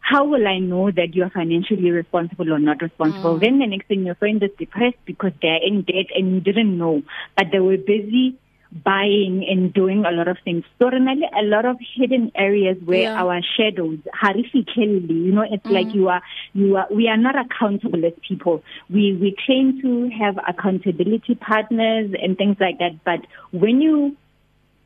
how 0.05 0.25
will 0.25 0.47
I 0.47 0.59
know 0.59 0.91
that 0.91 1.15
you 1.15 1.23
are 1.25 1.31
financially 1.31 1.91
responsible 1.91 2.53
or 2.53 2.59
not 2.59 2.83
responsible? 2.83 3.37
Mm. 3.39 3.41
Then 3.41 3.59
the 3.59 3.67
next 3.69 3.87
thing 3.89 4.05
your 4.05 4.15
friend 4.17 4.43
is 4.43 4.51
depressed 4.59 4.99
because 5.07 5.33
they're 5.41 5.63
in 5.65 5.81
debt 5.83 6.07
and 6.15 6.35
you 6.35 6.41
didn't 6.41 6.77
know, 6.77 7.03
but 7.37 7.47
they 7.51 7.59
were 7.61 7.79
busy 7.79 8.37
buying 8.85 9.47
and 9.49 9.73
doing 9.73 10.05
a 10.05 10.11
lot 10.11 10.29
of 10.29 10.37
things. 10.45 10.65
So 10.79 10.91
really 10.91 11.23
a 11.35 11.43
lot 11.45 11.65
of 11.65 11.79
hidden 11.97 12.33
areas 12.35 12.77
where 12.85 13.03
yeah. 13.05 13.15
our 13.23 13.41
shadows 13.57 14.01
harifikelli, 14.23 15.09
you 15.09 15.33
know, 15.33 15.47
it's 15.51 15.65
mm. 15.67 15.73
like 15.73 15.95
you 15.95 16.09
are 16.09 16.21
you 16.53 16.77
are 16.77 16.89
we 16.91 17.09
are 17.09 17.17
not 17.17 17.37
accountable 17.39 18.05
as 18.05 18.13
people. 18.29 18.63
We 18.91 19.15
we 19.17 19.35
claim 19.47 19.81
to 19.81 20.11
have 20.19 20.37
accountability 20.47 21.35
partners 21.37 22.13
and 22.21 22.37
things 22.37 22.57
like 22.61 22.79
that, 22.79 23.03
but 23.05 23.21
when 23.53 23.81
you 23.81 24.17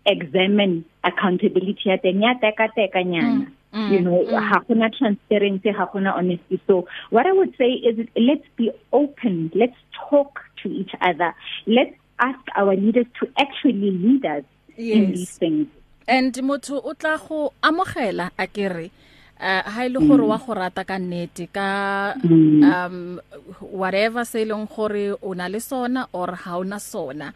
examine 0.06 0.84
accountability 1.02 1.84
ya 1.90 1.96
teng 1.96 2.22
ya 2.22 2.34
teka 2.42 2.68
tekanyana 2.76 3.40
mm. 3.50 3.52
Mm, 3.74 3.92
you 3.92 4.00
know 4.00 4.24
mm. 4.24 4.32
ha 4.32 4.60
kuna 4.60 4.88
transparency 4.88 5.68
ha 5.68 5.84
kuna 5.86 6.08
honesty 6.16 6.58
so 6.66 6.88
what 7.10 7.26
i 7.26 7.32
would 7.32 7.52
say 7.58 7.68
is 7.84 8.08
let's 8.16 8.46
be 8.56 8.72
open 8.94 9.52
let's 9.54 9.76
talk 10.08 10.40
to 10.62 10.70
each 10.72 10.94
other 11.02 11.34
let's 11.66 11.92
ask 12.18 12.40
our 12.56 12.74
leaders 12.74 13.04
to 13.20 13.28
actually 13.36 13.90
lead 13.92 14.24
us 14.24 14.44
yes. 14.78 14.96
in 14.96 15.10
these 15.12 15.34
things 15.36 15.66
and 16.08 16.32
motho 16.40 16.80
o 16.80 16.94
tla 16.96 17.20
go 17.20 17.52
amogela 17.60 18.30
akere 18.40 18.88
uh 19.36 19.44
eh, 19.44 19.62
ha 19.68 19.84
ile 19.84 19.98
e 20.00 20.02
mm. 20.02 20.08
gore 20.08 20.24
wa 20.24 20.38
go 20.40 20.54
rata 20.56 20.84
ka 20.88 20.96
nnete 20.98 21.52
ka 21.52 22.16
mm. 22.24 22.64
um 22.64 23.20
whatever 23.60 24.24
se 24.24 24.42
e 24.42 24.48
leng 24.48 24.64
gore 24.64 25.12
o 25.20 25.34
na 25.36 25.44
le 25.52 25.60
sona 25.60 26.08
or 26.16 26.32
ha 26.48 26.56
ona 26.56 26.80
sona 26.80 27.32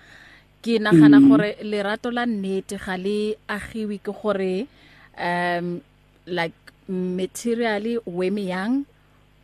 ke 0.64 0.80
nagana 0.80 1.20
mm. 1.20 1.28
gore 1.28 1.56
lerato 1.60 2.08
la 2.08 2.24
nnete 2.24 2.80
ga 2.80 2.96
le 2.96 3.36
agiwe 3.52 4.00
ke 4.00 4.12
gore 4.16 4.64
um 5.20 5.84
like 6.26 6.52
materially 6.88 7.98
wemi 8.06 8.48
young 8.48 8.86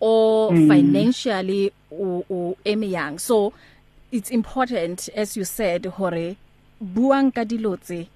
or 0.00 0.50
mm. 0.52 0.68
financially 0.68 1.72
u 1.92 2.56
emi 2.64 2.90
young 2.92 3.18
so 3.18 3.52
it's 4.12 4.30
important 4.30 5.08
as 5.16 5.36
you 5.36 5.44
said 5.44 5.86
hore 5.86 6.36
buang 6.94 7.34
ka 7.34 7.42
dilotse 7.44 8.06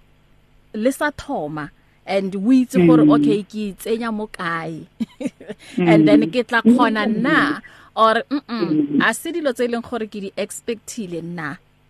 le 0.74 0.92
sa 0.92 1.10
thoma 1.10 1.70
and 2.06 2.34
we 2.34 2.62
itse 2.64 2.78
gore 2.86 3.02
mm. 3.04 3.14
okay 3.14 3.42
ke 3.42 3.64
tsenya 3.78 4.12
mo 4.14 4.26
kae 4.26 4.86
mm. 5.78 5.88
and 5.88 6.06
then 6.08 6.30
ke 6.30 6.46
tla 6.48 6.62
mm. 6.62 6.76
khona 6.76 7.04
na 7.06 7.58
or 7.96 8.22
mm 8.30 9.02
a 9.06 9.14
se 9.18 9.28
dilo 9.32 9.50
tse 9.56 9.64
e 9.66 9.72
leng 9.72 9.82
gore 9.90 10.06
ke 10.12 10.18
di 10.24 10.30
expectile 10.44 11.20
na 11.38 11.48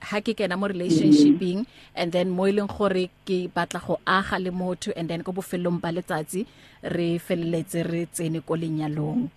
ha 0.08 0.18
ke 0.20 0.34
kena 0.38 0.58
mo 0.58 0.66
mm-hmm. 0.66 0.74
relationshiping 0.74 1.58
and 1.94 2.10
then 2.12 2.30
mo 2.30 2.50
ileng 2.50 2.70
e 2.70 2.74
gore 2.74 3.04
ke 3.28 3.38
batla 3.58 3.80
go 3.86 3.98
aga 4.06 4.38
le 4.42 4.50
motho 4.50 4.90
and 4.96 5.08
then 5.10 5.20
go 5.26 5.32
bofellong 5.32 5.80
ba 5.80 5.88
letsatsi 5.96 6.46
re 6.94 7.08
felletse 7.26 7.80
re 7.90 8.02
tsene 8.14 8.40
ko 8.46 8.54
lenyalong 8.58 9.28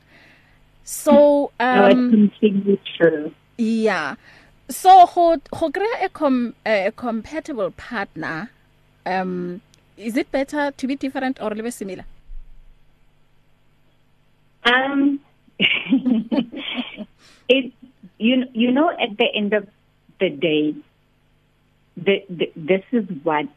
so 0.84 1.14
mm-hmm. 1.60 2.74
um 3.06 3.34
yeah 3.58 4.16
so 4.70 4.90
go 5.14 5.38
go 5.54 5.70
kry 5.78 5.94
a, 6.02 6.06
e 6.08 6.10
com, 6.22 6.36
a 6.66 6.74
e, 6.90 6.92
compatible 6.96 7.70
partner 7.78 8.50
um 9.06 9.62
is 10.10 10.18
it 10.18 10.32
better 10.32 10.72
to 10.72 10.88
be 10.88 10.96
different 10.96 11.40
or 11.42 11.52
live 11.54 11.72
similar 11.74 12.06
um 14.74 15.20
it 17.56 17.72
you 18.18 18.34
you 18.54 18.70
know 18.72 18.90
at 19.06 19.14
the 19.22 19.28
end 19.38 19.54
of 19.54 19.68
the 20.20 20.30
day, 20.30 20.76
the, 21.98 22.26
the, 22.30 22.52
this 22.56 22.84
is 22.92 23.06
what 23.24 23.48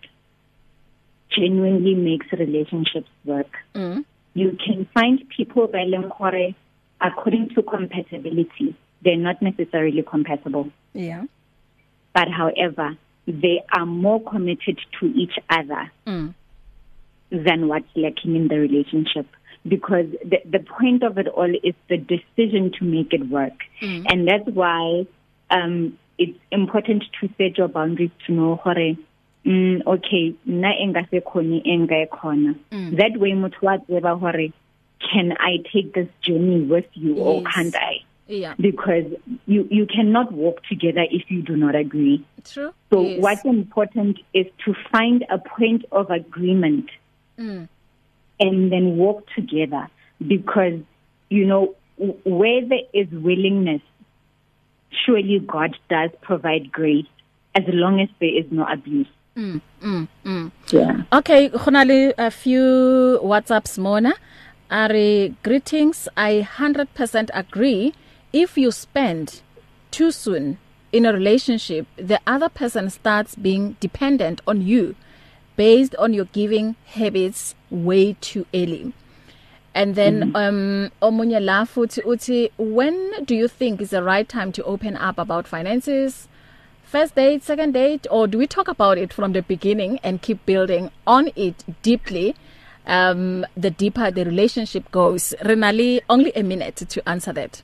genuinely 1.37 1.95
makes 1.95 2.27
relationships 2.33 3.09
work. 3.25 3.53
Mm. 3.75 4.05
You 4.35 4.57
can 4.65 4.89
find 4.95 5.23
people 5.37 5.67
by 5.67 5.81
e 5.81 5.93
lengkore 5.95 6.55
according 7.01 7.51
to 7.55 7.63
compatibility. 7.63 8.77
They're 9.03 9.17
not 9.29 9.41
necessarily 9.43 10.03
compatible. 10.03 10.71
Yeah. 10.93 11.25
But 12.15 12.29
however, 12.29 12.97
they 13.27 13.63
are 13.77 13.87
more 13.87 14.21
committed 14.23 14.81
to 15.01 15.07
each 15.07 15.35
other 15.51 15.93
mm. 16.07 16.35
than 17.31 17.69
what's 17.69 17.89
lacking 17.95 18.37
in 18.37 18.49
the 18.49 18.59
relationship 18.59 19.27
because 19.67 20.07
the, 20.25 20.39
the 20.51 20.61
point 20.65 21.03
of 21.03 21.19
it 21.19 21.29
all 21.29 21.53
is 21.63 21.75
the 21.89 21.99
decision 21.99 22.73
to 22.79 22.85
make 22.85 23.13
it 23.13 23.29
work. 23.29 23.59
Mm. 23.83 24.07
And 24.09 24.29
that's 24.29 24.47
why 24.57 25.07
um, 25.51 25.99
it's 26.19 26.39
important 26.51 27.05
to 27.21 27.29
set 27.39 27.57
your 27.57 27.69
boundaries 27.69 28.11
to 28.27 28.33
know 28.33 28.61
gore 28.63 28.97
mm 29.47 29.87
okay 29.91 30.25
na 30.65 30.71
enga 30.85 31.03
se 31.11 31.21
khone 31.29 31.53
enga 31.75 31.99
e, 31.99 32.07
e 32.07 32.09
khona 32.15 32.53
mm. 32.79 32.89
that 33.01 33.15
way 33.23 33.31
motho 33.43 33.63
wa 33.69 33.75
tseba 33.85 34.13
gore 34.25 34.47
can 35.09 35.31
i 35.49 35.53
take 35.73 35.87
this 35.99 36.09
journey 36.29 36.59
with 36.73 36.89
you 37.05 37.13
yes. 37.15 37.27
or 37.29 37.37
can't 37.51 37.79
i 37.83 37.95
yeah 38.41 38.59
because 38.67 39.15
you 39.55 39.61
you 39.79 39.87
cannot 39.95 40.35
walk 40.41 40.59
together 40.73 41.05
if 41.19 41.31
you 41.35 41.39
do 41.53 41.57
not 41.65 41.79
agree 41.83 42.17
true 42.53 42.69
so 42.95 43.01
yes. 43.07 43.23
what's 43.27 43.47
important 43.53 44.21
is 44.41 44.51
to 44.67 44.75
find 44.91 45.27
a 45.37 45.39
point 45.53 45.89
of 46.03 46.13
agreement 46.19 46.95
mm. 47.47 47.63
and 48.47 48.73
then 48.75 48.91
walk 49.05 49.25
together 49.39 49.85
because 50.35 50.79
you 51.39 51.49
know 51.55 51.63
where 52.43 52.61
there 52.75 52.87
is 53.05 53.17
willingness 53.31 53.85
surely 54.91 55.39
God 55.41 55.77
does 55.89 56.11
provide 56.21 56.73
grace 56.73 57.07
as 57.55 57.65
long 57.69 58.01
as 58.01 58.09
there 58.21 58.37
is 58.37 58.47
no 58.51 58.65
abuse. 58.65 59.07
Mm, 59.37 59.61
mm, 59.83 60.09
mm. 60.25 60.51
Yeah. 60.71 61.03
Okay, 61.13 61.49
khona 61.51 61.87
le 61.87 62.13
a 62.19 62.31
few 62.31 63.21
WhatsApps 63.23 63.79
mona. 63.79 64.15
Are 64.71 64.89
greetings. 65.43 66.09
I 66.15 66.47
100% 66.59 67.31
agree. 67.33 67.95
If 68.35 68.59
you 68.59 68.71
spend 68.71 69.41
too 69.91 70.11
soon 70.11 70.59
in 70.93 71.07
a 71.07 71.13
relationship, 71.15 71.87
the 71.97 72.21
other 72.27 72.51
person 72.51 72.91
starts 72.91 73.35
being 73.35 73.77
dependent 73.81 74.43
on 74.47 74.61
you 74.61 74.95
based 75.57 75.95
on 75.97 76.13
your 76.13 76.27
giving 76.27 76.77
habits 76.85 77.55
way 77.71 78.15
too 78.21 78.45
early. 78.53 78.93
and 79.79 79.91
then 80.01 80.15
mm 80.25 80.33
-hmm. 80.33 80.49
um 80.49 80.91
omunye 81.01 81.41
la 81.41 81.63
futhi 81.65 82.01
uthi 82.03 82.51
when 82.59 82.97
do 83.27 83.35
you 83.35 83.49
think 83.49 83.81
is 83.81 83.91
the 83.91 84.01
right 84.03 84.29
time 84.29 84.53
to 84.53 84.63
open 84.67 84.95
up 85.09 85.19
about 85.19 85.47
finances 85.47 86.29
first 86.93 87.15
date 87.17 87.41
second 87.51 87.73
date 87.75 88.07
or 88.11 88.27
do 88.29 88.39
we 88.39 88.47
talk 88.47 88.69
about 88.69 88.99
it 88.99 89.15
from 89.19 89.33
the 89.33 89.43
beginning 89.55 89.99
and 90.03 90.21
keep 90.27 90.39
building 90.47 90.91
on 91.07 91.31
it 91.37 91.65
deeply 91.91 92.27
um 92.97 93.25
the 93.67 93.71
deeper 93.83 94.11
the 94.19 94.25
relationship 94.31 94.91
goes 94.99 95.31
renali 95.51 95.91
only 96.17 96.33
a 96.35 96.43
minute 96.53 96.85
to 96.97 97.01
answer 97.15 97.35
that 97.39 97.63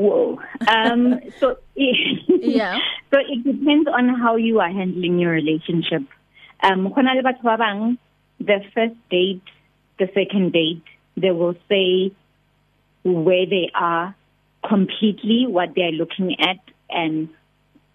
whoa 0.00 0.38
um 0.74 1.04
so 1.40 1.56
yeah 2.58 2.78
so 3.10 3.20
it 3.20 3.44
depends 3.50 3.88
on 4.00 4.12
how 4.24 4.36
you 4.48 4.60
are 4.66 4.72
handling 4.80 5.20
your 5.24 5.32
relationship 5.40 6.02
um 6.70 6.88
khona 6.98 7.14
le 7.14 7.22
batho 7.30 7.42
ba 7.50 7.56
bang 7.64 7.84
the 8.52 8.60
first 8.74 8.94
date 9.16 9.52
the 10.00 10.08
second 10.14 10.52
date, 10.52 10.82
they 11.16 11.30
will 11.30 11.54
say 11.68 12.12
where 13.04 13.46
they 13.46 13.70
are 13.74 14.16
completely, 14.66 15.46
what 15.46 15.74
they 15.76 15.82
are 15.82 15.92
looking 15.92 16.36
at, 16.40 16.58
and 16.88 17.28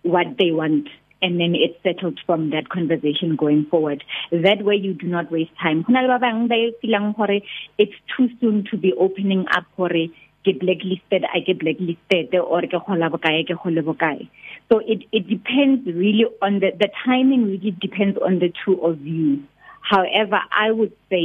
what 0.04 0.38
they 0.38 0.52
want. 0.52 0.88
And 1.22 1.40
then 1.40 1.56
it's 1.56 1.82
settled 1.82 2.20
from 2.26 2.52
that 2.52 2.70
conversation 2.70 3.36
going 3.36 3.66
forward. 3.66 4.04
That 4.32 4.64
way 4.64 4.76
you 4.76 4.94
do 4.94 5.08
not 5.08 5.32
waste 5.32 5.52
time. 5.62 5.84
Hona 5.86 6.02
le 6.04 6.08
ba 6.14 6.20
bang 6.20 6.48
ba 6.48 6.54
e 6.54 6.74
feelang 6.84 7.16
hore 7.16 7.40
it's 7.80 7.98
too 8.16 8.30
soon 8.40 8.64
to 8.70 8.78
be 8.78 8.94
opening 8.94 9.46
up 9.52 9.66
hore 9.78 10.02
ke 10.46 10.54
blacklisted 10.64 11.26
i 11.34 11.40
ke 11.48 11.56
blacklisted 11.64 12.36
or 12.42 12.62
ke 12.74 12.78
khola 12.90 13.10
bokae 13.16 13.40
ke 13.52 13.56
khole 13.64 13.82
bokae 13.88 14.28
so 14.72 14.78
it 14.94 15.06
it 15.20 15.26
depends 15.32 15.88
really 16.02 16.28
on 16.48 16.60
the 16.66 16.70
the 16.84 16.90
timing 16.98 17.48
really 17.54 17.72
depends 17.88 18.22
on 18.30 18.38
the 18.44 18.50
two 18.62 18.76
of 18.90 19.00
you 19.16 19.32
however 19.94 20.42
i 20.66 20.70
would 20.80 20.94
say 21.14 21.24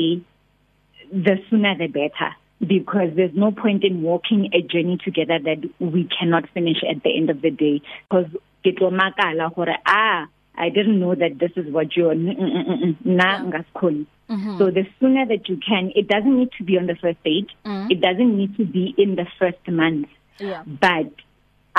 the 1.13 1.37
sooner 1.49 1.77
the 1.77 1.89
better 1.89 2.35
because 2.67 3.11
there's 3.17 3.35
no 3.35 3.51
point 3.53 3.85
in 3.85 4.03
walking 4.03 4.51
a 4.53 4.61
journey 4.63 4.99
together 5.03 5.39
that 5.39 5.69
we 5.79 6.09
cannot 6.19 6.49
finish 6.51 6.79
at 6.89 7.03
the 7.03 7.17
end 7.17 7.31
of 7.31 7.41
the 7.43 7.51
day 7.51 7.81
because 8.09 8.27
ke 8.65 8.73
tlomakala 8.81 9.55
gore 9.55 9.77
ah 9.87 10.27
I 10.57 10.69
didn't 10.69 11.01
know 11.01 11.15
that 11.15 11.39
this 11.39 11.53
is 11.57 11.71
what 11.73 11.97
you're 11.97 12.15
mm, 12.15 12.37
mm, 12.37 12.65
mm, 12.67 12.97
na 13.05 13.29
ngasikhoni 13.45 14.07
mm-hmm. 14.29 14.59
so 14.59 14.71
the 14.71 14.87
sooner 15.01 15.25
that 15.31 15.49
you 15.49 15.57
can 15.67 15.91
it 15.97 16.09
doesn't 16.09 16.37
need 16.39 16.53
to 16.59 16.65
be 16.71 16.79
on 16.79 16.87
the 16.93 16.97
first 17.03 17.23
date 17.29 17.53
mm 17.65 17.71
-hmm. 17.71 17.91
it 17.95 18.01
doesn't 18.07 18.33
need 18.41 18.57
to 18.59 18.65
be 18.79 18.85
in 19.05 19.17
the 19.23 19.27
first 19.39 19.69
month 19.69 20.09
yeah. 20.49 20.63
but 20.85 21.11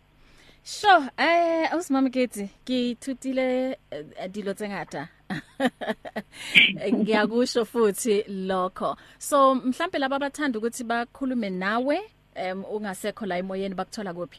Sho 0.76 0.94
eh 1.18 1.64
awusimamketsi 1.72 2.42
ngithutile 2.62 3.46
eh, 3.94 4.28
dilo 4.34 4.52
tsengata 4.58 5.02
ngiyakusho 6.96 7.62
futhi 7.72 8.14
lokho 8.48 8.90
so 9.28 9.38
mhlambe 9.68 9.96
laba 10.00 10.16
abathanda 10.18 10.54
ukuthi 10.58 10.82
bakhulume 10.90 11.48
nawe 11.62 11.96
um 12.42 12.58
ungasekho 12.74 13.24
la 13.28 13.34
emoyeni 13.42 13.74
bakuthola 13.78 14.10
kuphi 14.16 14.38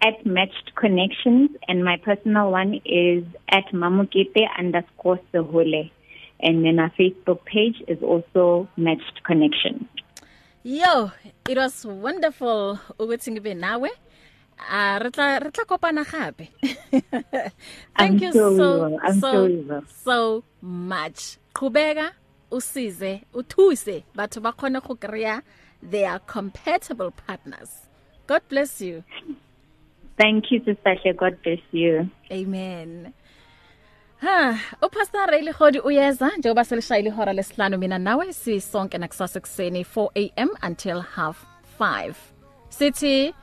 at 0.00 0.24
matched 0.24 0.74
connections 0.76 1.50
and 1.68 1.84
my 1.84 1.98
personal 1.98 2.50
one 2.50 2.80
is 2.86 3.24
at 3.48 3.66
mamukete 3.72 4.48
underscore 4.56 5.20
sehole 5.34 5.90
and 6.38 6.64
then 6.64 6.78
our 6.78 6.88
facebook 6.90 7.44
page 7.44 7.82
is 7.88 8.00
also 8.00 8.68
matched 8.76 9.20
connections 9.24 9.82
yo 10.62 11.10
it 11.48 11.58
was 11.58 11.84
wonderful 11.84 12.78
ukuthi 13.00 13.30
ngibe 13.34 13.54
nawe 13.58 13.90
a 14.70 14.98
re 15.02 15.10
tla 15.10 15.38
re 15.44 15.50
tla 15.50 15.64
kopana 15.64 16.02
gape 16.04 16.48
thank 17.96 18.20
you 18.22 18.32
so 18.32 18.98
so 19.20 19.82
so 20.04 20.42
much 20.62 21.38
qhubeka 21.54 22.10
usize 22.50 23.22
uthuse 23.34 24.02
batho 24.14 24.40
ba 24.40 24.52
khone 24.52 24.80
go 24.86 24.94
kreya 24.94 25.42
they 25.82 26.04
are 26.06 26.18
compatible 26.20 27.10
partners 27.26 27.86
god 28.26 28.42
bless 28.48 28.80
you 28.80 29.02
thank 30.16 30.50
you 30.50 30.58
sister 30.64 30.96
god 31.16 31.38
bless 31.42 31.60
you 31.72 32.08
amen 32.32 33.12
Ha, 34.20 34.58
upastor 34.82 35.26
Riley 35.30 35.52
Khodi 35.54 35.80
uyeza 35.80 36.30
njengoba 36.38 36.64
selishayile 36.64 37.08
ihora 37.10 37.32
lesihlanu 37.32 37.78
mina 37.78 37.98
nawe 37.98 38.32
sisonke 38.32 38.98
nakusasa 38.98 39.40
kuseni 39.40 39.82
4am 39.82 40.48
until 40.62 41.00
half 41.00 41.44
5. 41.80 42.14
Sithi 42.68 43.34